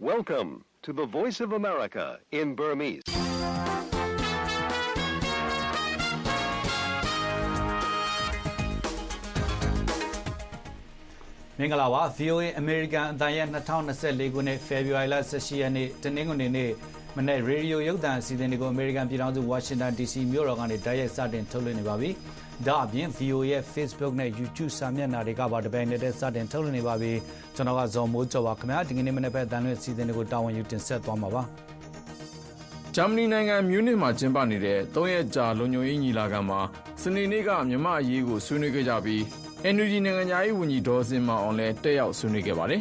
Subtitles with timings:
[0.00, 3.02] Welcome to the Voice of America in Burmese.
[11.58, 16.70] ။မင်္ဂလာပါ VOA American အတန်ရဲ့2024ခုနှစ် February 18ရက်နေ့တနင်္ဂနွေနေ့
[17.16, 22.10] မနေ့ရေဒီယိုရုပ်သံအစီအစဉ်တွေကို American ပြည်ထောင်စု Washington DC မြို့တော်ကနေတိုက်ရိုက်စတင်ထုတ်လွှင့်နေပါပြီ။
[22.66, 27.12] ဒါအပြင် VOA ရဲ့ Facebook နဲ့ YouTube စာမျက်နှာတွေကပါတပိန်နဲ့စတင်ထုတ်လွှင့်နေပါပြီ။
[27.54, 31.42] ကျွန်တော်ကဇော်မိုးကျော်ပါခင်ဗျာဒီကနေ့မနေ့ပဲတန်လွှင့်အစီအစဉ်တွေကိုတာဝန်ယူတင်ဆက်သွားမှာပါ။
[32.94, 36.60] ဂျာမနီနိုင်ငံမြူးနစ်မှာကျင်းပနေတဲ့၃ရက်ကြာလုံခြုံရေးညီလာခံမှာ
[37.02, 39.22] စနေနေ့ကမြန်မာအရေးကိုဆွေးနွေးခဲ့ကြပြီး
[39.74, 42.80] NUG နိုင်ငံသားရေးဝန်ကြီးဒေါ်စင်မာအောင်လည်းတက်ရောက်ဆွေးနွေးခဲ့ပါတယ်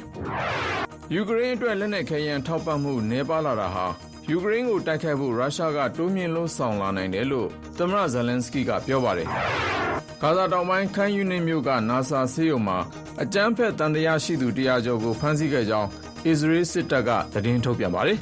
[1.13, 3.85] ။ယူကရိန်းအတွက်လက်နက်ခဲယမ်းထောက်ပံ့မှုနှဲပါလာတာဟာ
[4.31, 9.27] ယူကရိန်းကိုတိုက်ခိုက်ဖို့ ရုရှားက တိုးမြင့်လှုံ့ဆော်လာနိုင်တယ်လို့ သမ္မတဇလန်စကီကပြောပါတယ်။
[10.21, 12.77] ဂါဇာတောင်ပိုင်းခန်းယူနစ်မြို့ကနာဆာဆေးရုံမှာ
[13.21, 15.89] အကြမ်းဖက်တန်တရားရှိသူတရားကျော်ကို ဖမ်းဆီးခဲ့ကြောင်း
[16.25, 18.17] အစ္စရေးစစ်တပ်က သတင်းထုတ်ပြန်ပါတယ်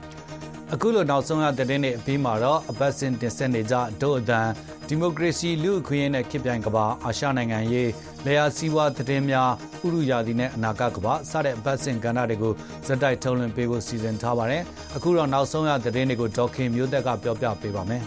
[0.72, 4.48] ။အခုလို နောက်ဆုံးရတဲ့တဲ့နေ့အပြီးမှာတော့ အပတ်စဉ်တင်ဆက်နေကြဒို့အတန်
[4.88, 7.90] ဒီမိုကရေစီလူ့အခွင့်အရေးနဲ့ခေတ်ပြိုင်ကဘာအာရှနိုင်ငံရေး
[8.26, 9.50] လေယာစီးပွားသတင်းများ
[9.84, 12.52] ဥရုယာဒီနဲ့အနာဂတ်ကဘာစတဲ့ဘတ်စင်ကဏ္ဍတွေကို
[12.86, 14.62] ဇက်တိုက်ထုတ်လွှင့်ပေးဖို့စီစဉ်ထားပါတယ်။
[14.96, 18.02] အခုတော့နောက်ဆုံးရသတင်းတွေကိုဒေါခင်မျိုးသက်ကပြောပြပေးပါမယ်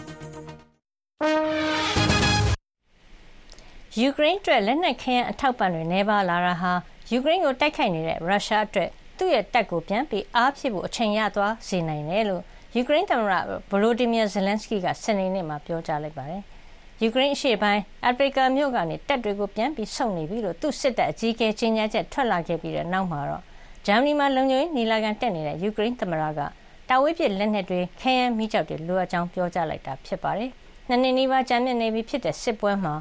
[4.00, 6.72] ယူကရိန်းအတွက်လက်နက်ခဲယမ်းအထောက်ပံ့တွေနှဲပါလာတာဟာ
[7.10, 12.42] ယူကရိန်းကိုတိုက်ခိုက်နေတဲ့ရုရှားအတွက်သူ့ရဲ့တပ်ကိုပြန်ပြီးအားဖြစ်ဖို့အချိန်ရသွားစေနိုင်တယ်လို့
[12.76, 13.34] ယူကရိန်းသမ္မတ
[13.70, 16.42] ဗလိုဒီမီယာဇယ်လန်စကီကစနေနေ့မှာပြောကြားလိုက်ပါတယ်။
[17.02, 23.42] ယူကရိန်းအရှေ့ပိုင်းအဖရိကမြို့ကနေတပ်တွေကိုပြန်ပြီးဆုတ်နေပြီလို့သူ့စစ်တပ်အကြီးအကဲကြေညာချက်ထွက်လာခဲ့ပြီးတဲ့နောက်မှာတော့
[23.86, 26.40] ဂျာမနီမှာလုံခြုံရေးနီလာခံတက်နေတဲ့ယူကရိန်းသမ္မတက
[26.88, 30.50] တာဝေးပြစ်လက်နက်တွေခဲယမ်းမိကြောက်တွေလိုအပ်ကြောင်းပြောကြားလိုက်တာဖြစ်ပါတယ်။
[30.88, 32.94] နှစ်နှစ်နီးပါးကြာမြင့်နေပြီဖြစ်တဲ့စစ်ပွဲမှာ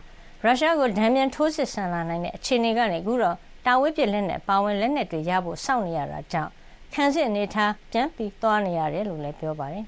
[0.43, 3.35] ရုရှားကိုဒဏ်ပြန်ထိုးစစ်ဆင်လာနိုင်တဲ့အခြေအနေကနေအခုတော့
[3.66, 6.51] တာဝေးပြစ်လက်နက်ပါဝင်လက်နက်တွေရဖို့စောင့်နေရတာကြောင့်
[6.93, 9.85] ခံစစ်အနေထားပြန်ပြီးသွားနေရတယ်လို့လည်းပြောပါတယ်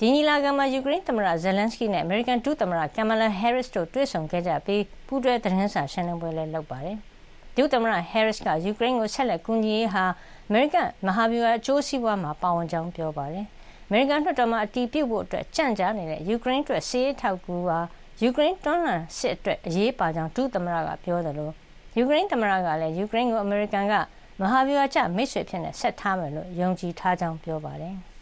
[0.00, 6.96] ဒီညီလာခံမှာယူကရိန်းသမ္မတဇယ်လန်စကီနဲ့အမေရိကန်ဒုသမ္မတကမ်မလာဟဲရစ်တို့တွေ့ဆုံခဲ့ကြပြီးပူးတွဲသတင်းစာရှင်းလင်းပွဲလည်းလုပ်ပါတယ်။
[7.56, 10.04] ဒုသမ္မတဟဲရစ်ကယူကရိန်းကိုဆက်လက်ကူညီရေးဟာ
[10.48, 13.44] အမေရိကန်မဟာဗျူဟာအကျိုးစီးပွားမှာပါဝင်ကြောင်းပြောပါတယ်။
[13.86, 17.78] အမေရိကန်လွှတ်တော်မှာအတည်ပြုဖို့အတွက်ကြန့်ကြာနေတဲ့ယူကရိန်းအတွက်စီးရေးထောက်ကူဟာ
[18.22, 21.52] ယူကရိန်းတွန်းလှန်စစ်အတွက်အရေးပါကြောင်းဒုသမ္မတကပြောတယ်လို့
[21.96, 23.94] ယူကရိန်းသမ္မတကလည်းယူကရိန်းကိုအမေရိကန်က
[24.40, 27.96] မဟာဗျူဟာကျမိတ်ဆွေဖြစ်နေဆက်ထားမယ်လို့ယုံကြည်ထားကြောင်းပြောပါတယ်။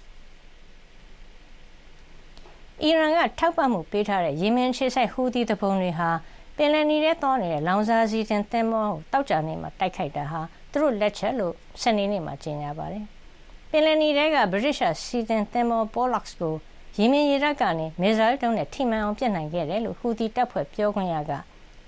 [2.85, 6.11] အီရန်ကထောက်ပံ့မှုပေးထားတဲ့ယီမင်ခြေဆိုင်ဟူသီတပုံတွေဟာ
[6.57, 13.05] ပင်လယ်နီထဲသွားနေတဲ့လောင်စာဆီတင်သင်္ဘောကိုတောက်ကြနေမှာတိုက်ခိုက်တာဟာသူတို့လက်ချက်လို့စနေနေ့မှာကြေညာပါတယ်။
[13.71, 16.55] ပင်လယ်နီထဲကဗြိတိရှစီတင်သင်္ဘော Pollux ကို
[16.99, 21.33] ယီမင်ရေတပ်ကနေမစ်ဇိုင်းတုံးနဲ့ထိမှန်အောင်ပြစ်နိုင်ခဲ့တယ်လို့ဟူသီတပ်ဖွဲ့ပြောခွင့်ရက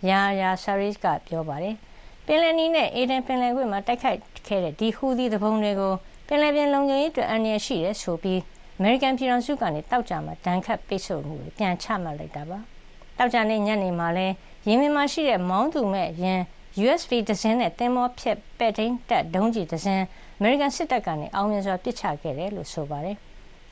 [0.08, 1.74] ယာယာဆာရီစ်ကပြောပါတယ်။
[2.26, 5.92] ပင်လယ်နီနဲ့အေဒန်ပင်လယ်ကွေ့မှာတိုက်ခိုက်ခဲ့တဲ့ဒီဟူသီတပုံတွေကို
[6.28, 8.40] ပင်လယ်ပြင်လုံခြုံရေးအတွက်အန္တရာယ်ရှိတယ်ဆိုပြီး
[8.78, 12.58] အမေရိကန်ပြည်ထောင်စုကနေတောက်ကြမှာဒဏ်ခတ်ပိတ်ဆို့မှုတွေပြန်ချမှတ်လိုက်တာပါ
[13.18, 14.26] တောက်ကြတဲ့ညနေမှာလဲ
[14.66, 16.40] ယင်းမြန်မာရှိတဲ့မောင်းသူမဲ့ယင်
[16.84, 20.04] USV ဒဇင်းနဲ့တင်မောဖြက်ပဲ့ထိန်တက်ဒုံးကြီးဒဇင်း
[20.38, 23.16] အမေရိကန်စစ်တပ်ကနေအောင်မြင်စွာပစ်ချခဲ့တယ်လို့ဆိုပါတယ်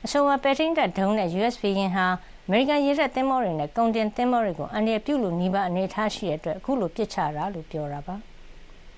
[0.04, 2.06] အဆိုပါပဲ့ထိန်တက်ဒုံးနဲ့ USV ယင်ဟာ
[2.46, 8.16] အမေရိကန်ရေတပ်တင်မောတွေနဲ့ကုန်တင်တင်မောတွေကိုအန္တရာယ်ပြုလို့နှီးပါအနေထားရှိတဲ့အတွက်အခုလိုပစ်ချတာလို့ပြောတာပါ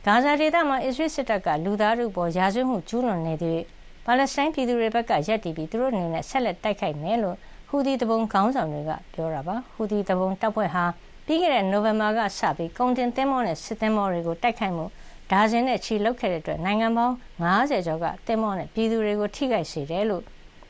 [0.07, 3.63] ဂါဇာဒေသမှာအစ္စရေးစစ်တပ်ကလူသားတို့ပေါ်ရာဇဝတ်မှုကျူးလွန်နေသည့်
[4.05, 7.37] ပါလက်စတိုင်းပြည်သူတွေဘက်ကရပ်တည်ပြီးသူတို့အနေနဲ့ဆက်လက်တိုက်ခိုက်မယ်လို့
[7.69, 10.85] ဟူသီတပုံခေါင်းဆောင်တွေကပြောတာပါဟူသီတပုံတပ်ဖွဲ့ဟာ
[11.27, 14.85] ပြီးခဲ့တဲ့နိုဝင်ဘာကစပြီးကုန်တင်သင်းမောနဲ့စစ်သင်းမောတွေကိုတိုက်ခိုက်မှု
[15.31, 17.15] ဒါဇင်နဲ့ချီလုခဲ့တဲ့အတွက်နိုင်ငံပေါင်း
[17.45, 20.23] 90ကျော်ကသင်းမောနဲ့ပြည်သူတွေကိုထိခိုက်စေတယ်လို့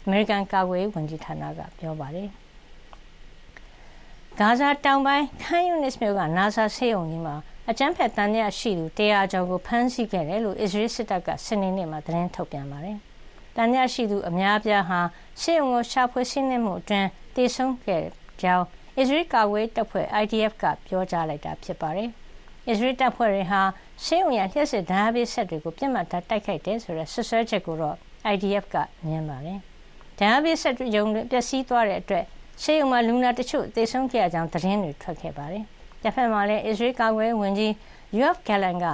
[0.05, 2.28] အမေရိကန်ကာကွယ်ရေးဝန်ကြီးဌာနကပြောပါတယ်
[4.39, 7.34] ဂါဇာတောင်ပိုင်းခန်ယူနစ်မြို့ကနာဆာဆေးရုံကြီးမှာ
[7.71, 12.99] အကြမ်းဖက်တန်ရာရှိသူ100ကျော်ကိုဖမ်းဆီးခဲ့တယ်လို့အစ္စရေးစစ်တပ်ကစနေနေ့မှာသတင်းထုတ်ပြန်ပါတယ်။
[13.56, 15.00] တန်ညရှိသူအများအပြားဟာ
[15.41, 18.03] ရှေ့ုံကိုရှာဖွေရှင်းနေမှုအတွင်းတည်ဆုံခဲ့
[18.42, 18.66] ကြောင်း
[18.98, 22.10] အစ္စရေးကာကွယ်တပ်ဖွဲ့ IDF ကပြောကြားလိုက်တာဖြစ်ပါတယ်။
[22.69, 23.60] အစ္စရေးတပ်ဖွဲ့တွေဟာ
[24.05, 27.96] ရှေ့ုံရလျှက်စစ်ဓာတ်ပေးဆက်တွေကိုပြစ်မှတ်ထားတိုက်ခိုက်တယ်ဆိုတဲ့ဆွဆွဲချက်ကိုတော့
[28.34, 28.76] IDF က
[29.08, 29.58] ညင်းပါတယ်။
[30.19, 32.25] ဓာတ်ပေးဆက်ရုံတွေပျက်စီးသွားတဲ့အတွက်
[32.62, 35.64] ရှေ့ုံမှာလူနာတချို့တည်ဆုံခဲ့ကြောင်းသတင်းတွေထွက်ခဲ့ပါတယ်။
[36.02, 37.73] တစ်ဖက်မှာလည်းအစ္စရေးကာကွယ်ဝင်ကြီး
[38.19, 38.87] UF Gallant က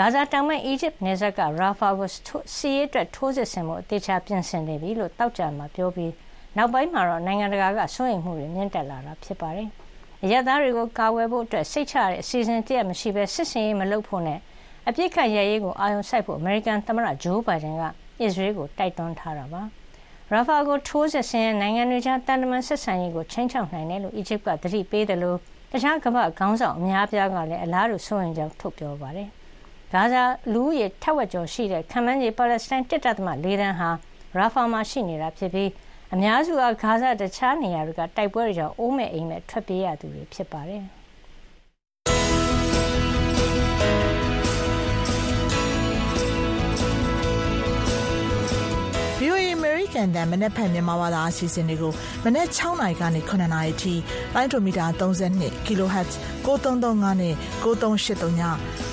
[0.00, 2.08] ဂါဇာတောင်ပိုင်းအီဂျစ်နယ်စပ်ကရာဖာကို
[2.56, 6.12] စီးရဲအတွက်ထိုးစစ်ဆင်မှုအသေးချာပြင်ဆင်နေပြီလို့တောက်ကြမှာပြောပြီး
[6.56, 9.68] နောက်ပိုင်းမှာတော့နိုင်ငံတကာကစိုးရိမ်မှုတွေမြင့်တက်လာတာဖြစ်ပါတယ်။
[10.24, 14.38] အရသားတွေကိုကာကွယ်ဖို့အတွက်စိတ်ချတဲ့အစီအစဉ်တရမရှိဘဲစစ်စင်ရေးမလုပ်ဖို့နဲ့
[14.88, 17.82] အပြစ်ခတ်ရရေးကိုအာရုံစိုက်ဖို့အမေရိကန်သမ္မတဂျိုးဘိုင်ဒန်က
[18.20, 19.62] အစ္စရေးကိုတိုက်တွန်းထားတာပါ။
[20.30, 25.38] ရာဖာကိုထိုးစစ်ဆင်နိုင်ငံတွေကြားတန်တမန်ဆက်ဆံရေးကိုချင်းချောက်နိုင်တယ်လို့အီဂျစ်ကသတိပေးတယ်လို့
[25.72, 29.30] တခြားကမ္ဘာခေါင်းဆောင်အများအပြားကလည်းအလားတူစိုးရိမ်ကြောင်းထုတ်ပြောပါတယ်။
[29.94, 33.90] ဂါဇာလူဦးရေထက်ဝက်ကျော်ရှိတဲ့ခမန်းကြီးပါလက်စတိုင်းတစ်တသမ၄တန်းဟာ
[34.36, 35.70] ရာဖာမှာရှိနေတာဖြစ်ပြီး
[36.14, 40.84] အများစုကဂါဇာတခြားနေရာတွေကတိုက်ပွဲတွေကြောင့်အိုးမဲ့အိမ်မဲ့ထွက်ပြေးရသူတွေဖြစ်ပါတယ်။
[49.88, 51.92] VOA American တန်မနေ့ဖက်မြန်မာဘာသာအစီအစဉ်တွေကို
[52.24, 53.94] မနေ့6နာရီကနေ9နာရီထိ
[54.34, 56.10] လိုင်းဒိုမီတာ32 kHz
[56.46, 58.42] 9335နဲ့9383ည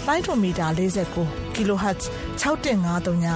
[0.07, 2.01] လိုင်းဒိုမီတာ49 kHz
[2.41, 3.27] 6153ည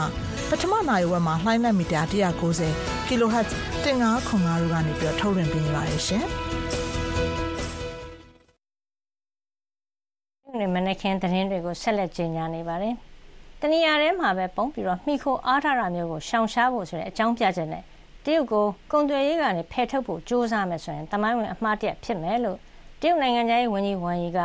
[0.49, 3.49] ပထမနိုင်ဝက်မှာလှိုင်းလက်မီတာ190 kHz
[3.83, 6.25] 1505တို့ကနေပြီးထုတ်လွှင့်ပေးနေပါတယ်ရှင်။
[10.59, 12.95] ဒီမနေ့ခင်းသတင်းတွေကိုဆက်လက်ကြီးညာနေပါတယ်။
[13.61, 17.83] တနေရာထဲမှာပဲပုံပြီးတော့မိခိုအားထားတာမျိုးကိုရှောင်ရှားဖို့ဆိုတဲ့အကြောင်းပြချက်နဲ့
[18.25, 22.57] တရုတ်ကိုကုန်သွယ်ရေးကနေဖယ်ထုတ်ဖို့ကြိုးစားမယ်ဆိုရင်တမိုင်းဝင်အမှားတရဖြစ်မယ်လို့
[23.01, 24.39] တရုတ်နိုင်ငံသားရေးဝန်ကြီးဝမ်ယီက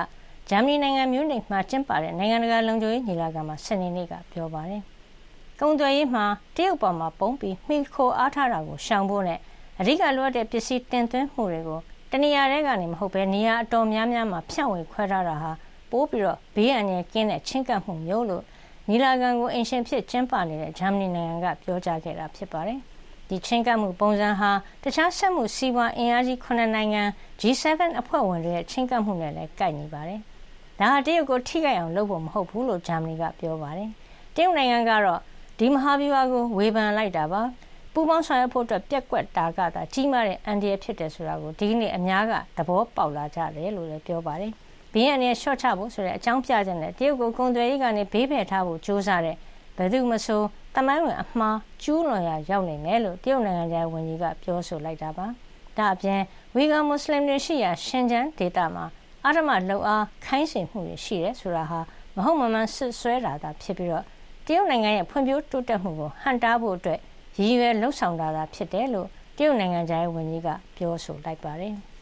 [0.48, 4.82] ဂျာမနီနိုင်ငံမြို့နေမှာကျင်းပတဲ့နိုင်ငံတကာလုံခြုံရေးညီလာခံမှာစနေနေ့ကပြောပါတယ်။
[5.60, 6.24] ကုန်သွယ်ရေးမှာ
[6.56, 9.38] တရုတ်ပေါ်မှာပုံပြီးမိခိုအားထားတာကိုရှောင်ဖို့နဲ့
[9.80, 11.80] အဓိကလိုအပ်တဲ့ပစ္စည်းတင်သွင်းမှုတွေကို
[12.12, 15.50] တနေရာထဲကနေမဟုတ်ဘဲနေရာအတော်များများမှာဖြန့်ဝေခွဲထားတာဟာ
[15.90, 18.44] ပိုးပြီးတော့ဘေးအန္တရာယ်ကင်းတဲ့ချင်းကပ်မှုမျိုးလို့
[18.88, 22.78] ညီလာခံကိုအင်ရှင်ဖြစ်ကျင်းပနေတဲ့ဂျာမနီနိုင်ငံကပြောကြားခဲ့တာဖြစ်ပါတယ်။
[23.28, 24.50] ဒီချင်းကပ်မှုပုံစံဟာ
[24.82, 27.02] တခြားဆက်မှုစီးပွားအင်အားကြီး9နိုင်ငံ
[27.40, 27.66] G7
[28.00, 30.20] အဖွဲ့ဝင်တွေရဲ့ချင်းကပ်မှုနဲ့လည်းကိုက်ညီပါတယ်။
[30.78, 33.90] ဒါဟာတရုတ်ကိုထိခိုက်အောင်လုပ်ဖို့မဟုတ်ဘူးလို့ဂျာမနီကပြောပါတယ်။
[34.34, 35.20] တရုတ်နိုင်ငံကတော့
[35.58, 37.42] ဒီမဟာဗျူဟာကိုဝေဖန်လိုက်တာပါ။
[37.92, 44.52] ပူပေါင်းဆောင်ရွက်ဖို့အတွက်ပြက်ကွက်တာကသာကြီးမားတဲ့အန်ဒီရဖြစ်တယ်ဆိုတာကိုဒီနေ့အများကသဘောပေါက်လာကြတယ်လို့လည်းပြောပါတယ်။
[44.94, 49.36] ဘေးအန္တရာယ်လျှော့ချဖို့ဆိုတဲ့အကြောင်းပြချက်နဲ့တရုတ်ကိုကုန်သွယ်ရေးကနေဘေးဖယ်ထားဖို့ကြိုးစားတဲ့
[49.76, 50.42] ဘယ်သူမဆို
[50.74, 55.26] တမိုင်းဝင်အမှားကျူးလွန်ရာရောက်နေတယ်လို့တရုတ်နိုင်ငံသားဝန်ကြီးကပြောဆိုလိုက်တာပါ။
[55.78, 56.20] ဒါအပြင်
[56.54, 58.84] ဝီဂါမွတ်စလင်တွေရှိရာရှင်ကျန်းဒေသမှာ
[59.24, 61.80] အာရမလုံအားခိုင်းစေမှုတွေရှိတယ်ဆိုတာဟာ
[62.16, 64.04] မဟုတ်မမှန်ဆွဆွဲတာသာဖြစ်ပြီးတော့
[64.46, 67.00] တရုတ်နိုင်ငံရဲ့ဖွံ့ဖြိုးတိုးတက်မှုကိုဟန်တားဖို့အတွက်
[67.38, 71.74] ရည်ရွယ်လှုံ့ဆော်တာသာဖြစ်တယ်လို့တရုတ်နိုင်ငံသားဝန်ကြီးကပြောဆိုလိုက်ပါတယ်။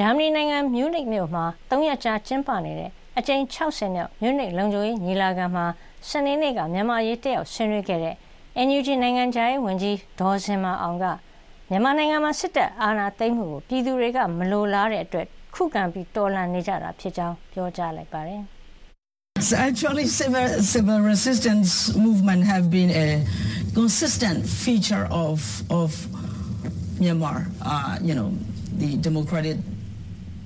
[0.00, 5.64] ဂျာမနီနိုင်ငံ မြူးနစ်မြို့မှာ ၃ ရက်ကြာ ကျင်းပနေတဲ့ အကြိမ်60မြောက် မြူးနစ်လုံခြုံရေးညီလာခံမှာ
[6.08, 8.14] စနေနေ့က မြန်မာရေး တက်ရောက်ဆွေးနွေးခဲ့တဲ့
[8.66, 11.04] NUG နိုင်ငံခြားရေးဝန်ကြီး ဒေါ်စင်မာအောင်က
[11.70, 18.42] မြန်မာနိုင်ငံမှာ စစ်တပ်အာဏာသိမ်းမှုကို ပြည်သူတွေက မလိုလားတဲ့အတွက် ခုခံပြီးတော်လှန်နေကြတာဖြစ်ကြောင်း ပြောကြားလိုက်ပါတယ်။
[19.68, 21.70] Actually, civil, civil resistance
[22.06, 23.08] movement have been a
[23.78, 25.38] consistent feature of
[25.80, 25.90] of
[27.02, 27.38] Myanmar.
[27.62, 28.28] Uh, you know,
[28.82, 29.58] the democratic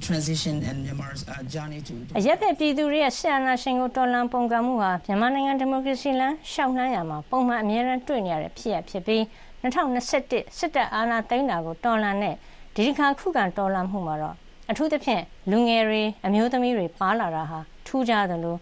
[0.06, 9.22] transition and Myanmar's uh, journey to အရက်တဲ့ပြည်သူတွေရဲ့ဆရာနာရှင်ကိုတော်လှန်ပုန်ကန်မှုဟာမြန်မာနိုင်ငံဒီမိုကရေစီလမ်းရှောက်နှမ်းရမှာပုံမှန်အမြဲတမ်းတွေ့နေရတဲ့ဖြစ်ရဖြစ်ပြီး
[9.62, 12.34] 2021စစ်တပ်အာဏာသိမ်းတာကိုတော်လှန်တဲ့
[12.74, 14.36] ဒီတစ်ခါခုခံတော်လှန်မှုမှာတော့
[14.70, 18.56] အထူးသဖြင့်လူငယ်တွေအမျိုးသမီးတွေပါလာတာဟာထူးခြားသလို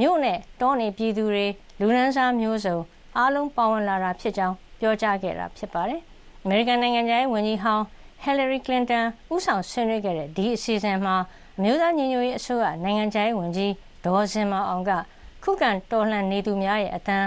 [0.00, 1.46] မြို့နဲ့တောနေပြည်သူတွေ
[1.80, 2.76] လူရန်စားမျိုးစုံ
[3.16, 6.00] အားလုံးပါဝင်လာတာဖြစ်ကြောင်းပြောကြားခဲ့တာဖြစ်ပါတယ်။
[6.44, 7.84] American နိုင်ငံသားဝန်ကြီးဟောင်း
[8.26, 11.16] Hillary Clinton ဦးဆောင်ဆွေးနွေးခဲ့တဲ့ဒီအစီအစဉ်မှာ
[11.58, 13.72] အမျိုးသားညီညွတ်ရေးအစိုးရနိုင်ငံခြားရေးဝန်ကြီး
[14.04, 14.92] ဒေါ်စင်မောင်အောင်က
[15.42, 17.18] ခုခံတော်လှန်နေသူများရဲ့အသံ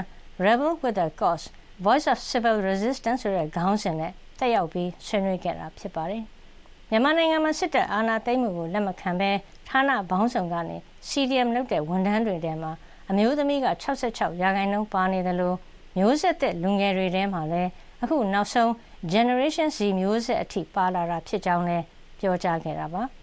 [0.45, 1.45] Rebel with a Cause
[1.85, 6.23] Voice of Civil Resistance ဆိုတဲ့ခေါင်းစဉ်နဲ့တက်ရောက်ပြီးဆွေးနွေးခဲ့တာဖြစ်ပါတယ်။
[6.89, 9.31] မြန်မာနိုင်ငံမှာစစ်တပ်အာဏာသိမ်းမှုကိုလက်မခံဘဲ
[9.69, 10.77] ဌာနဘောင်းဆောင်ကနေ
[11.09, 12.71] CDM လုပ်တဲ့ဝန်ထမ်းတွေထဲမှာ
[13.09, 15.57] အမျိုးသမီးက66ရာခိုင်နှုန်းပါနေတယ်လို့
[15.97, 17.69] မျိုးဆက်သက်လူငယ်တွေထဲမှာလည်း
[18.01, 18.71] အခုနောက်ဆုံး
[19.13, 21.85] Generation Z မျိုးဆက်အထိပါလာတာဖြစ်ကြောင်းလည်း
[22.19, 23.03] ပြောကြားခဲ့တာပါ။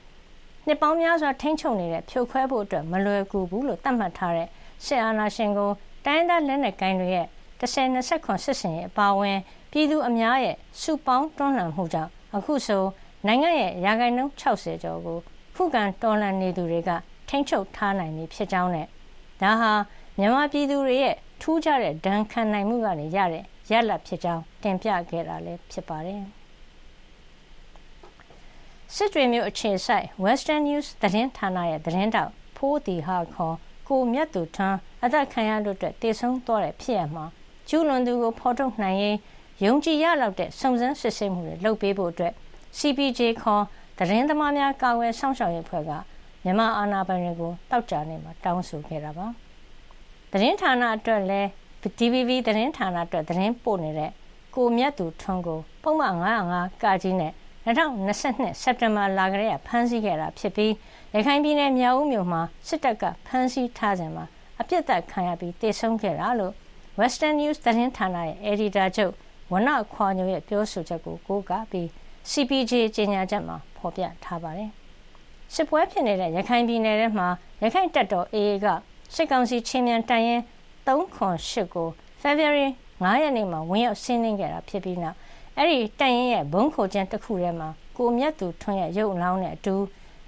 [0.66, 4.49] နှစ်ပေါင်းများစွာထိန်းချုပ်နေတဲ့ဖြိုခွဲဖို့အတွက်မလွယ်ကူဘူးလို့သတ်မှတ်ထားတဲ့
[4.85, 5.71] စစ်အာဏာရှင်ကို
[6.04, 7.26] တိုင်းဒေသလက်နက်ကိုင်တွေရဲ့
[7.61, 9.38] 1029စစ်စင်ရဲ့အပါဝင်
[9.73, 12.85] ပြည်သူအများရဲ့စုပေါင်းတွန်းလှန်မှုကြောင့်အခုဆို
[13.26, 15.18] နိုင်ငံရဲ့ရာခိုင်နှုန်း60ကျော်ကို
[15.56, 16.90] ခုခံတော်လှန်နေသူတွေက
[17.28, 18.87] ထိန်းချုပ်ထားနိုင်ပြီဖြစ်ကြောင်းနဲ့
[19.42, 19.73] ဒါဟာ
[20.18, 26.23] မြန်မာပြည်သူတွေရဲ့ထူးခြားတဲ့ဒဏ်ခံနိုင်မှုကနေရတဲ့ ရလဒ်ဖြစ်ကြောင်းတင်ပြခဲ့တာလည်းဖြစ်ပါတယ်။
[28.95, 33.57] စစ်တွေမျိုးအခြေဆိုင် Western News သတင်းဌာနရဲ့သတင်းတောက်ဖိုးတီဟာခေါ်
[33.89, 37.25] ကိုမြတ်သူထန်းအသက်ခံရလို့အတွက်တည်ဆုံသွားတဲ့ဖြစ်ရမှာ
[37.69, 39.17] ကျူးလွန်သူကိုဖော်ထုတ်နိုင်ရင်
[39.65, 42.33] ယုံကြည်ရလောက်တဲ့စုံစမ်းစစ်ဆေးမှုတွေလုပ်ပေးဖို့အတွက်
[42.79, 43.65] CPJ ခေါ်
[43.99, 45.91] သတင်းသမားများကာကွယ်စောင့်ရှောက်ရေးဖွဲ့က
[46.45, 49.27] မြန်မာအာဏာပိုင်တွေကိုတောက်ကြနေမှာတောင်းဆိုခဲ့တာပါ။
[50.31, 51.49] သတင်းဌာနအတွက်လည်း
[51.99, 54.11] DVB သတင်းဌာနအတွက်သတင်းပို့နေတဲ့
[54.55, 56.14] ကိုမြတ်သူထွန်းကိုပုံမှန်
[56.49, 57.33] 905ကာကြီးနဲ့
[57.66, 60.73] 2022စက်တင်ဘာလကလေးကဖမ်းဆီးခဲ့တာဖြစ်ပြီး
[61.14, 64.25] ရခိုင်ပြည်နယ်မြောက်ဦးမြို့မှာစစ်တပ်ကဖမ်းဆီးထားစဉ်မှာ
[64.61, 66.52] အပြစ်ဒဏ်ခံရပြီးတေဆုံးခဲ့တာလို့
[67.00, 69.12] Western News သတင်းဌာနရဲ့အယ်ဒီတာချုပ်
[69.52, 71.87] ဝနခွာညိုရဲ့ပြောဆိုချက်ကိုကိုးကားပြီး
[72.31, 74.71] CPJ ကြေညာချက်မှာဖော်ပြထားပါတယ်။
[75.55, 77.28] စစ်ပွဲဖြစ်နေတဲ့ရခိုင်ပြည်နယ်ထဲမှာ
[77.62, 78.66] ရခိုင်တပ်တော် AA က
[79.14, 80.40] စစ်ကောင်စီချင်းမြန်တိုင်ရင်
[80.87, 81.88] 308ကို
[82.23, 82.69] February
[83.00, 85.16] 9ရက်နေ့မှာဝင်ရောက်ဆင်းနှင်းခဲ့တာဖြစ်ပြီးနောက်
[85.57, 89.76] အဲ့ဒီတိုင်ရင်ရဲ့ဘုံခိုကျင်းတစ်ခုထဲမှာကိုမြတ်သူထွန်းရဲ့ရုပ်အလောင်းနဲ့အတူ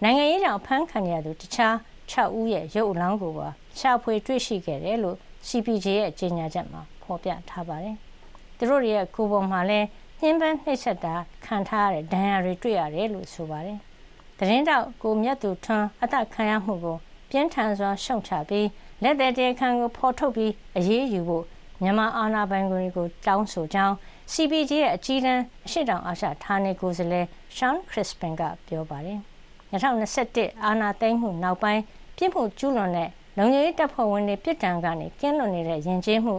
[0.02, 1.74] နိုင်ငံရေးကြောင့်ဖမ်းခံရသူတခြား
[2.12, 3.48] 6ဦးရဲ့ရုပ်အလောင်းကိုပါ
[3.78, 5.16] ရှာဖွေတွေ့ရှိခဲ့တယ်လို့
[5.48, 7.96] CPJ ရဲ့ကြေညာချက်မှာဖော်ပြထားပါတယ်။
[8.56, 9.86] သူတို့ရဲ့ကိုယ်ပေါ်မှာလည်း
[10.20, 11.14] ညှဉ်းပန်းနှိပ်စက်တာ
[11.46, 13.78] ခံထားရတဲ့ဒဏ်ရာတွေတွေ့ရတယ်လို့ဆိုပါတယ်။
[14.38, 16.96] သတင်းတောက်ကိုမြတ်သူထွန်းအသက်ခံရမှုကို
[17.30, 18.66] ပြင်းထန်စွာရှုံချပြီး
[19.02, 21.44] လက်သက်တေခံကိုဖော်ထုတ်ပြီးအရေးယူဖို့
[21.82, 23.94] မြန်မာအာဏာပိုင်တွေကိုတောင်းဆိုကြောင်း
[24.32, 27.26] CPJ ရဲ့အကြီးတန်းအရှိတောင်အာရှဌာနေကိုယ်စားလှယ်
[27.56, 29.18] Sean Crispin ကပြောပါတယ်။
[29.72, 31.82] 2021အာဏာသိမ်းမှုနောက်ပိုင်း
[32.16, 36.36] ပြစ်မှုကျူးလွန်တဲ့လုံခြုံရေးတပ်ဖွဲ့ဝင်တွေပြစ်ဒဏ်ကနေကင်းလွတ်နေတဲ့ယဉ်ကျေးမှု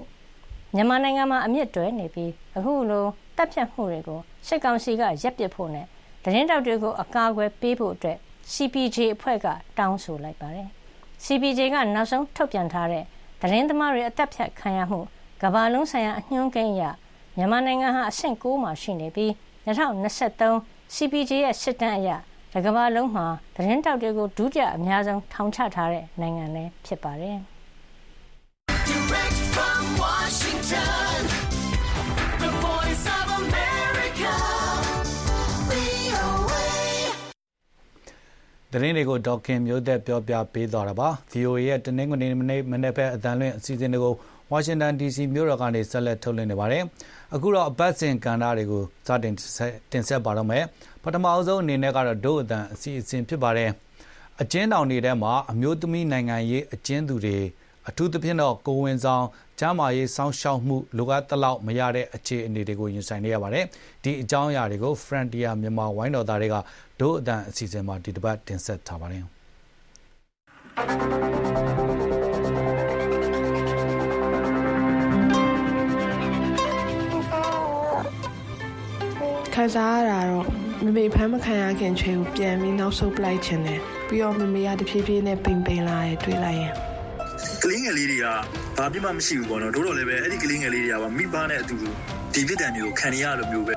[0.76, 3.06] မြန်မာနိုင်ငံမှာအမြင့်တွဲနေပြီးအခုလို
[3.38, 5.86] တပ်ဖြတ်မှုတွေကိုစစ်ကောင်စီကရပ်ပစ်ဖို့နဲ့
[6.24, 8.18] သတင်းတောက်တွေကိုအကာအကွယ်ပေးဖို့အတွက်
[8.54, 9.48] CPJ အဖွဲ့က
[9.78, 10.70] တောင်းဆိုလိုက်ပါတယ်။
[11.26, 13.04] CPJ ကနောက်ဆုံးထုတ်ပြန်ထားတဲ့
[13.42, 15.00] သတင်းသမားတွေအသက်ဖြတ်ခံရမှု
[15.42, 16.84] ကမ္ဘာလုံးဆိုင်ရာအညွှန်းကိန်းအရ
[17.36, 19.32] မြန်မာနိုင်ငံဟာအဆင့်9မှာရှိနေပြီး
[19.66, 22.10] 2023 CPJ ရဲ့စစ်တမ်းအရ
[22.54, 27.38] တကမ္ဘာလုံးမှာသတင်းတောက်တွေကိုဒုတိယအများဆုံးထောင်ချထားတဲ့နိုင်ငံလည်းဖြစ်ပါတယ်။
[28.90, 31.49] Direct from Washington,
[38.74, 44.14] သတင်းတွေကို ဒေါက်ခင်မျိုးသက်ပြောပြပေးသွားတာပါ VOA ရဲ့ တနင်္ဂနွေနေ့မနေ့မနေ့ဘက်အတန်လွင့်အစီအစဉ်တွေကို
[44.52, 46.84] ဝါရှင်တန် DC မြို့တော်ကနေ ဆက်လက်ထုတ်လွှင့်နေပါတယ်
[47.36, 49.34] အခုတော့ အပတ်စဉ်ကဏ္ဍတွေကို စတင်
[49.92, 50.64] တင်ဆက်ပါတော့မယ်
[51.04, 53.70] ပထမအဆုံးအနေနဲ့ကတော့ဒုအတန်အစီအစဉ်ဖြစ်ပါတယ်
[54.42, 57.38] အကျဉ်းတောင်တွေထဲမှာ အမျိုးသမီးနိုင်ငံရေးအကျဉ်းသူတွေ
[57.90, 59.26] အထူးသဖြင့်တော့ ကိုဝင်ဆောင်
[59.60, 63.66] ကျမ်းမာရေးစောင့်ရှောက်မှုလိုအပ်သလောက်မရတဲ့အခြေအနေတွေကိုရင်ဆိုင်နေရပါတယ်။
[64.04, 66.56] ဒီအကြောင်းအရာတွေကို Frontier မြန်မာဝိုင်းတော်သားတွေက
[67.00, 69.24] ဒုအတန်အစီအစဉ်မှာဒီတစ်ပတ်တင်ဆက်ထားပါတယ်။
[79.54, 80.46] ခံစားရတာတော့
[80.84, 86.89] မမေဖမ်းမခံရခင်ချွေကိုပြန်ပြီးနောက်ဆုတ်ပလိုက်ခြင်းတယ်ပြီးတော့မမေကတဖြည်းဖြည်းနဲ့ပိန်ပိန်လာတယ်တွေးလိုက်ရင်
[87.64, 88.26] ကလေးငယ်လေးတွေက
[88.78, 91.90] ဘာပြမှမရှိဘူးပေါ့နော်တို့တော့လည်းပဲအဲ့ဒီကလေးငယ်လေးတွေကမိဘနဲ့အတူတူ
[92.34, 93.74] ဒီပြစ်ဒဏ်မျိုးကိုခံရရလိုမျိုးပဲ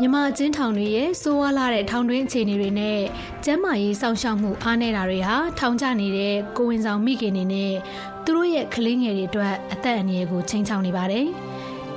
[0.00, 3.00] မြမအချင်းထောင်တွေရဲ့စိုးဝါလာတဲ့ထောင်တွင်းအခြေအနေတွေနဲ့
[3.44, 7.72] ကျန်းမာရေးစောင့်ရှောက်မှုအားနည်းတာတွေဟာထောင်ကျနေတဲ့ကိုဝင်ဆောင်မိခင်တွေနဲ့
[8.24, 11.26] သူတို့ရဲ့ကလေးငယ်တွေအတွက်အသက်အန္တရာယ်ကိုချိန်ချောင်နေပါတယ်။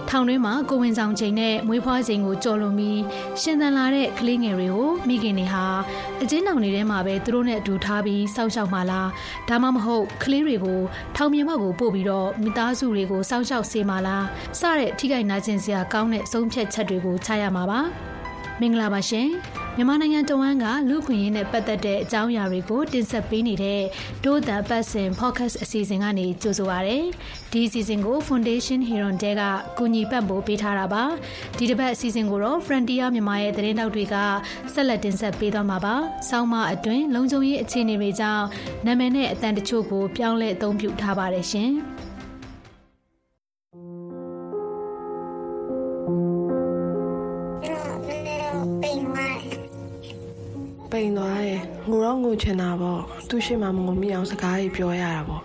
[0.09, 2.99] ထောင်တွင်းမှာကိုဝင်ဆောင်ချိန်နဲ့မွေးဖွားချိန်ကိုကြော်လွန်ပြီး
[3.41, 5.65] ရှင်သန်လာတဲ့ကလေးငယ်တွေကိုမိခင်တွေဟာ
[6.21, 9.09] အကျဉ်းထောင်တွေထဲမှာပဲသူတို့နဲ့အတူထားပြီးစောင့်ရှောက်မှလား
[9.49, 10.79] ဒါမှမဟုတ်ကလေးတွေကို
[11.15, 14.25] ထောင်မြေမောက်ကိုပို့ပြီးတော့မိသားစုတွေကိုစောင့်ရှောက်စေမှလား
[14.59, 17.81] စတဲ့ထိခိုက်နာကျင်စရာကောင်းတဲ့အဆုံးဖြတ်ချက်တွေကိုချရမှာပါ
[18.61, 19.29] မင်္ဂလာပါရှင်
[19.75, 23.81] မြန်မာနိုင်ငံတဝန်းကလူခွင့်ရေးနဲ့ပတ်သက်တဲ့အကြောင်းအရာတွေကိုတင်ဆက်ပေးနေတဲ့
[24.23, 26.97] ဒို့တပတ်စင် podcast အစီအစဉ်ကနေကြိုဆိုပါရစေ။
[27.51, 29.41] ဒီအစီအစဉ်ကို Foundation Heron တဲက
[29.77, 31.03] ကူညီပံ့ပိုးပေးထားတာပါ။
[31.57, 34.15] ဒီတစ်ပတ်အစီအစဉ်ကိုတော့ Frontier မြန်မာရဲ့သတင်းတောက်တွေက
[34.73, 35.95] ဆက်လက်တင်ဆက်ပေးသွားမှာပါ။
[36.29, 38.45] ဆောင်းမအတွင်းလုံခြုံရေးအခြေအနေတွေကြောင့်
[38.85, 41.73] နာမည်နဲ့အတန်တချို့ကိုပြောင်းလဲအသုံးပြုထားပါတယ်ရှင်။
[50.97, 55.43] ပိန်သွားတယ်ငိုတော့ငိုချင်တာပေါ့သူ့ရှိမှမငိုမိအောင်စကားကြီးပြောရတာပေါ့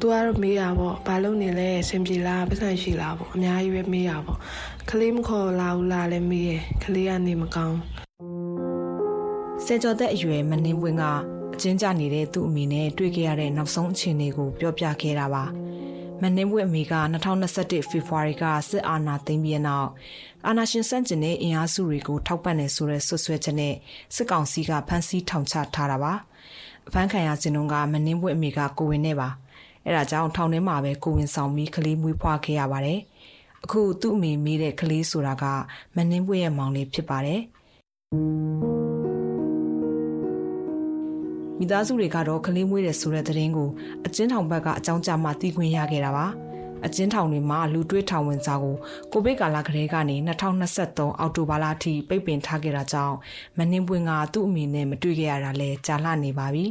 [0.00, 4.38] သူကတော့မေးတာပေါ့ဘာလို့နေလဲစင်ပြေလားပတ်စံရှိလားပေါ့အများကြီးပဲမေးတာပေါ့
[4.90, 7.78] ကလေးမခေါ်လာဘူးလားလည်းမေးရယ်ကလေးကနေမကောင်း
[9.64, 11.04] ဆယ်ကျော်သက်အရွယ်မနှင်းပွင့်က
[11.54, 15.44] အကျဉ်းကျနေတဲ့သူ့အမိနဲ့တွေ့ခဲ့ရတဲ့နောက်ဆုံးအခြေအနေကိုပြောပြခဲ့တာပါ
[16.22, 19.88] မနှင်းပွင့်အမိက2021ဖေဖော်ဝါရီကစစ်အာဏာသိမ်းပြီးနောက်
[20.46, 23.74] အာဏာရှင်စန့်ကျင်တဲ့အင်အားစုတွေကိုထောက်ပံ့နေဆိုတဲ့ဆွဆွဲချက်နဲ့
[24.14, 26.12] စစ်ကောင်စီကဖမ်းဆီးထောင်ချထားတာပါ
[26.88, 29.28] အဖမ်းခံရစဉ်တုန်းကမနှင်းပွင့်အမိကကိုဝင်နဲ့ပါ
[29.84, 33.00] အဲဒါကြောင့်ထောင်ထဲမှာပဲကိုဝင်ဆောင်ပြီးကလေးမွေးဖွားခဲ့ရပါတယ်
[33.64, 35.44] အခုသူ့အမေမိတဲ့ကလေးဆိုတာက
[35.96, 37.40] မနှင်းပွင့်ရဲ့မောင်လေးဖြစ်ပါတယ်
[41.58, 43.70] မိသားစုတွေကတော့ကလေးမွေးတယ်ဆိုတဲ့သတင်းကို
[44.06, 46.26] အကျဉ်းထောင်ဘက်ကအကြောင်းကြားမှသိခွင့်ရခဲ့တာပါ
[46.86, 48.76] အကျဉ်းထောင်တွေမှာလူတွေးထောင်ဝင်စာကို
[49.12, 53.16] ကိုဗစ်ကာလကလေးကနေ2023အောက်တိုဘာလအထိပိတ်ပင်ထားခဲ့တာကြောင့်
[53.58, 56.64] မနှင်းပွင့်ကသူ့အမိနဲ့မတွေ့ခဲ့ရတာလဲကြာလှနေပါပြီ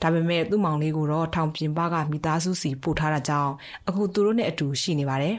[0.00, 3.52] ဒါပေမဲ့သူ့မောင်လေးကိုတော့ထောင်ပြင်ပကမိသားစုစီပို့ထားတာကြောင့်
[3.88, 5.36] အခုသူတို့နဲ့အတူရှိနေပါတယ်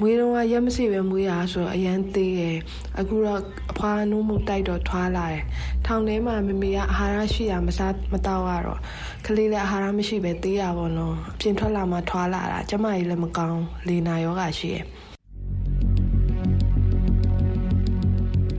[0.00, 2.56] မွေးတော့ရက်မစီပဲမွေးရဆိုတော့အရန်သေးရယ်
[2.98, 5.42] အခုတော့အဖွားနှုံးမှုတိုက်တော့ထွားလာတယ်
[5.86, 8.80] ထောင်ထဲမှာမမေကအာဟာရရှိရမစားမတော့ရတော့
[9.26, 14.84] ကလေးလည်းအာဟာရမရှိပဲသေးရပါတော့အပြင်ထွက်လာမှထွားလာတာကျမကြီးလည်းမကောင်းလေနာယောဂရှိရယ်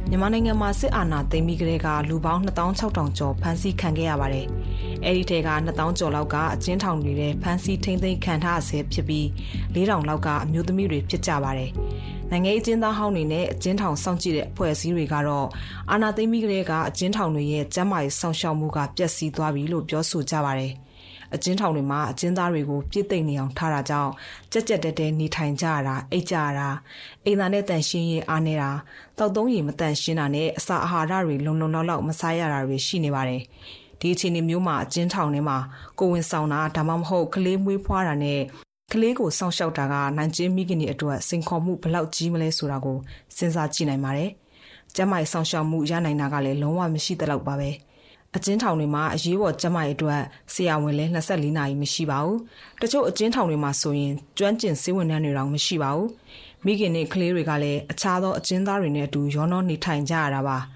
[0.10, 4.48] ညမြန်မာနိုင်ငံမှာစစ်အာဏာသိမ်းပြီးကတည်းကလူပေါင်း2600ကျော်ဖမ်းဆီးခံခဲ့ရပါတယ်။
[5.04, 9.26] အဲဒီထဲက2000ကျော်လောက်ကအကျဉ်းထောင်တွေထဲဖမ်းဆီးထိန်းသိမ်းခံထားဆဲဖြစ်ပြီး
[9.74, 11.72] 4000လောက်ကအမျိုးသမီးတွေဖြစ်ကြပါတယ်။
[12.32, 15.48] နိုင်ငံရေးအကျဉ်းသားဟောင်းတွေနဲ့အကျဉ်းထောင်စောင့်ကြည့်တဲ့အဖွဲ့အစည်းတွေကတော့
[15.92, 20.74] အာဏာသိမ်းပြီးကတည်းကအကျဉ်းထောင်တွေရဲ့ကျန်းမာရေးစောင့်ရှောက်မှုကပျက်စီးသွားပြီလို့ပြောဆိုကြပါတယ်။
[21.36, 24.12] အကျဉ်းထောင်တွေမှာအကျဉ်းသားတွေကိုပြစ်သိမ့်နေအောင်ထားတာကြောင့်
[24.52, 26.70] ကြက်ကြက်တဲတဲနေထိုင်ကြရတာအိတ်ကြရတာ
[27.26, 28.70] အိမ်သားနဲ့တန်ရှင်းရေးအားနေတာ
[29.18, 33.42] တောက်သုံးရီမတန်ရှင်းတာနဲ့အစာအာဟာရတွေလုံလုံလောက်လောက်မစားရတာတွေရှိနေပါတယ်
[34.06, 35.58] ဒီအခြေအနေမျိုးမှာအကျဉ်းထောင်ထဲမှာ
[36.00, 38.42] ကိုဝင်ဆောင်တာဒါမှမဟုတ်ကလေးမွေးဖွားတာနဲ့
[38.92, 42.98] ကလေးကိုစောင့်ရှောက်တာကနိုင်ကျင်းမိခင်တွေအတွက်စင်ခေါ်မှုဘလောက်ကြီးမလဲဆိုတာကို
[43.38, 44.30] စဉ်းစားကြည့်နိုင်ပါတယ်။
[44.96, 47.70] ကျမရဲ့ဆောင်ရှောက်မှုရနိုင်တာကလည်းလုံးဝမရှိသလောက်ပါပဲ။
[48.36, 50.22] အကျဉ်းထောင်တွေမှာအရေးပေါ်ကျန်းမာရေးအတွက်
[50.54, 52.38] ဆရာဝန်လည်း24နာရီမရှိပါဘူး။
[52.82, 56.10] တချို့အကျဉ်းထောင်တွေမှာဆိုရင်ကျွမ်းကျင်ဆေးဝန်ထမ်းတွေတောင်မရှိပါဘူး။
[56.66, 60.58] မိခင်နဲ့ကလေးတွေကလည်းအခြားသောအကျဉ်းသားတွေနဲ့အတူရောနှောနေထိုင်ကြရတာပါ။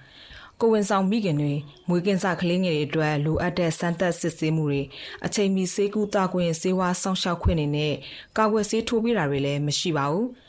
[0.61, 1.53] ကိုဝင်ဆောင်မိခင်တွေ
[1.87, 4.81] မွေးကင်းစကလေးငယ်တွေအတွက်လိုအပ်တဲ့စမ်းသပ်စစ်ဆေးမှုတွေ
[5.25, 7.93] အချိန်မီဆေးကူတာခွင့်ဆေးဝါးစောင့်ရှောက်ခွင့်တွေနဲ့
[8.37, 10.27] ကာကွယ်ဆေးထိုးပေးတာတွေလည်းမရှိပါဘူး။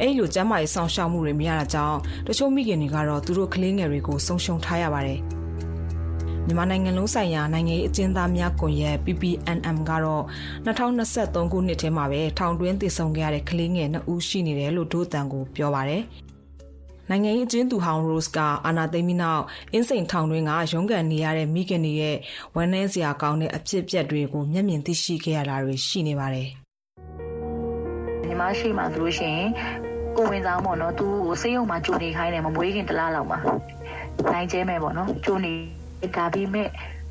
[0.00, 5.20] အဲ့လိုကျန်းမာရေးဆောင်ရှောက်မှုတွေမရတာကြောင့်တချို့မိခင်တွေကတော့သူတို့ကလေးငယ်တွေကိုဆုံးရှုံးထားရပါတယ်
[6.46, 10.24] မြန်မာနိုင်ငံလုံးဆိုင်ရာနိုင်ငံရေးအကျဉ်းသားများကွန်ရက် PPNM ကတော့
[10.66, 16.02] 2023ခုနှစ်ထဲမှာပဲထောင်တွင်းတည်ဆုံခဲ့ရတဲ့ကလေးငယ်2ဦးရှိနေတယ်လို့ဒို့တန်ကိုပြောပါရယ်
[17.12, 22.16] နိုင်ငံရေးအကျဉ်းသူဟောင်း Rose ကအာနာသိမ့်ပြီးနောက်အင်းစိန်ထောင်တွင်းက ရုံးကန်နေရတဲ့ မိခင်တွေရဲ့
[22.56, 26.48] ဝမ်းနည်းစရာကောင်းတဲ့ အဖြစ်အပျက်တွေကို မျက်မြင်သိရှိခဲ့ရတာတွေ ရှိနေပါတယ်။
[28.26, 29.48] ညီမရှိမှဆိုလို့ရှိရင်
[30.16, 33.38] ကိုဝင်ဆောင်ပေါ့နော် သူကိုစေးရုံမှာကြိုနေခိုင်းတယ် မမွေးခင် တလားလောက်မှာ
[34.32, 35.52] နိုင်ကျဲမဲ့ပေါ့နော် ကြိုနေ
[36.16, 36.68] ဒါပေမဲ့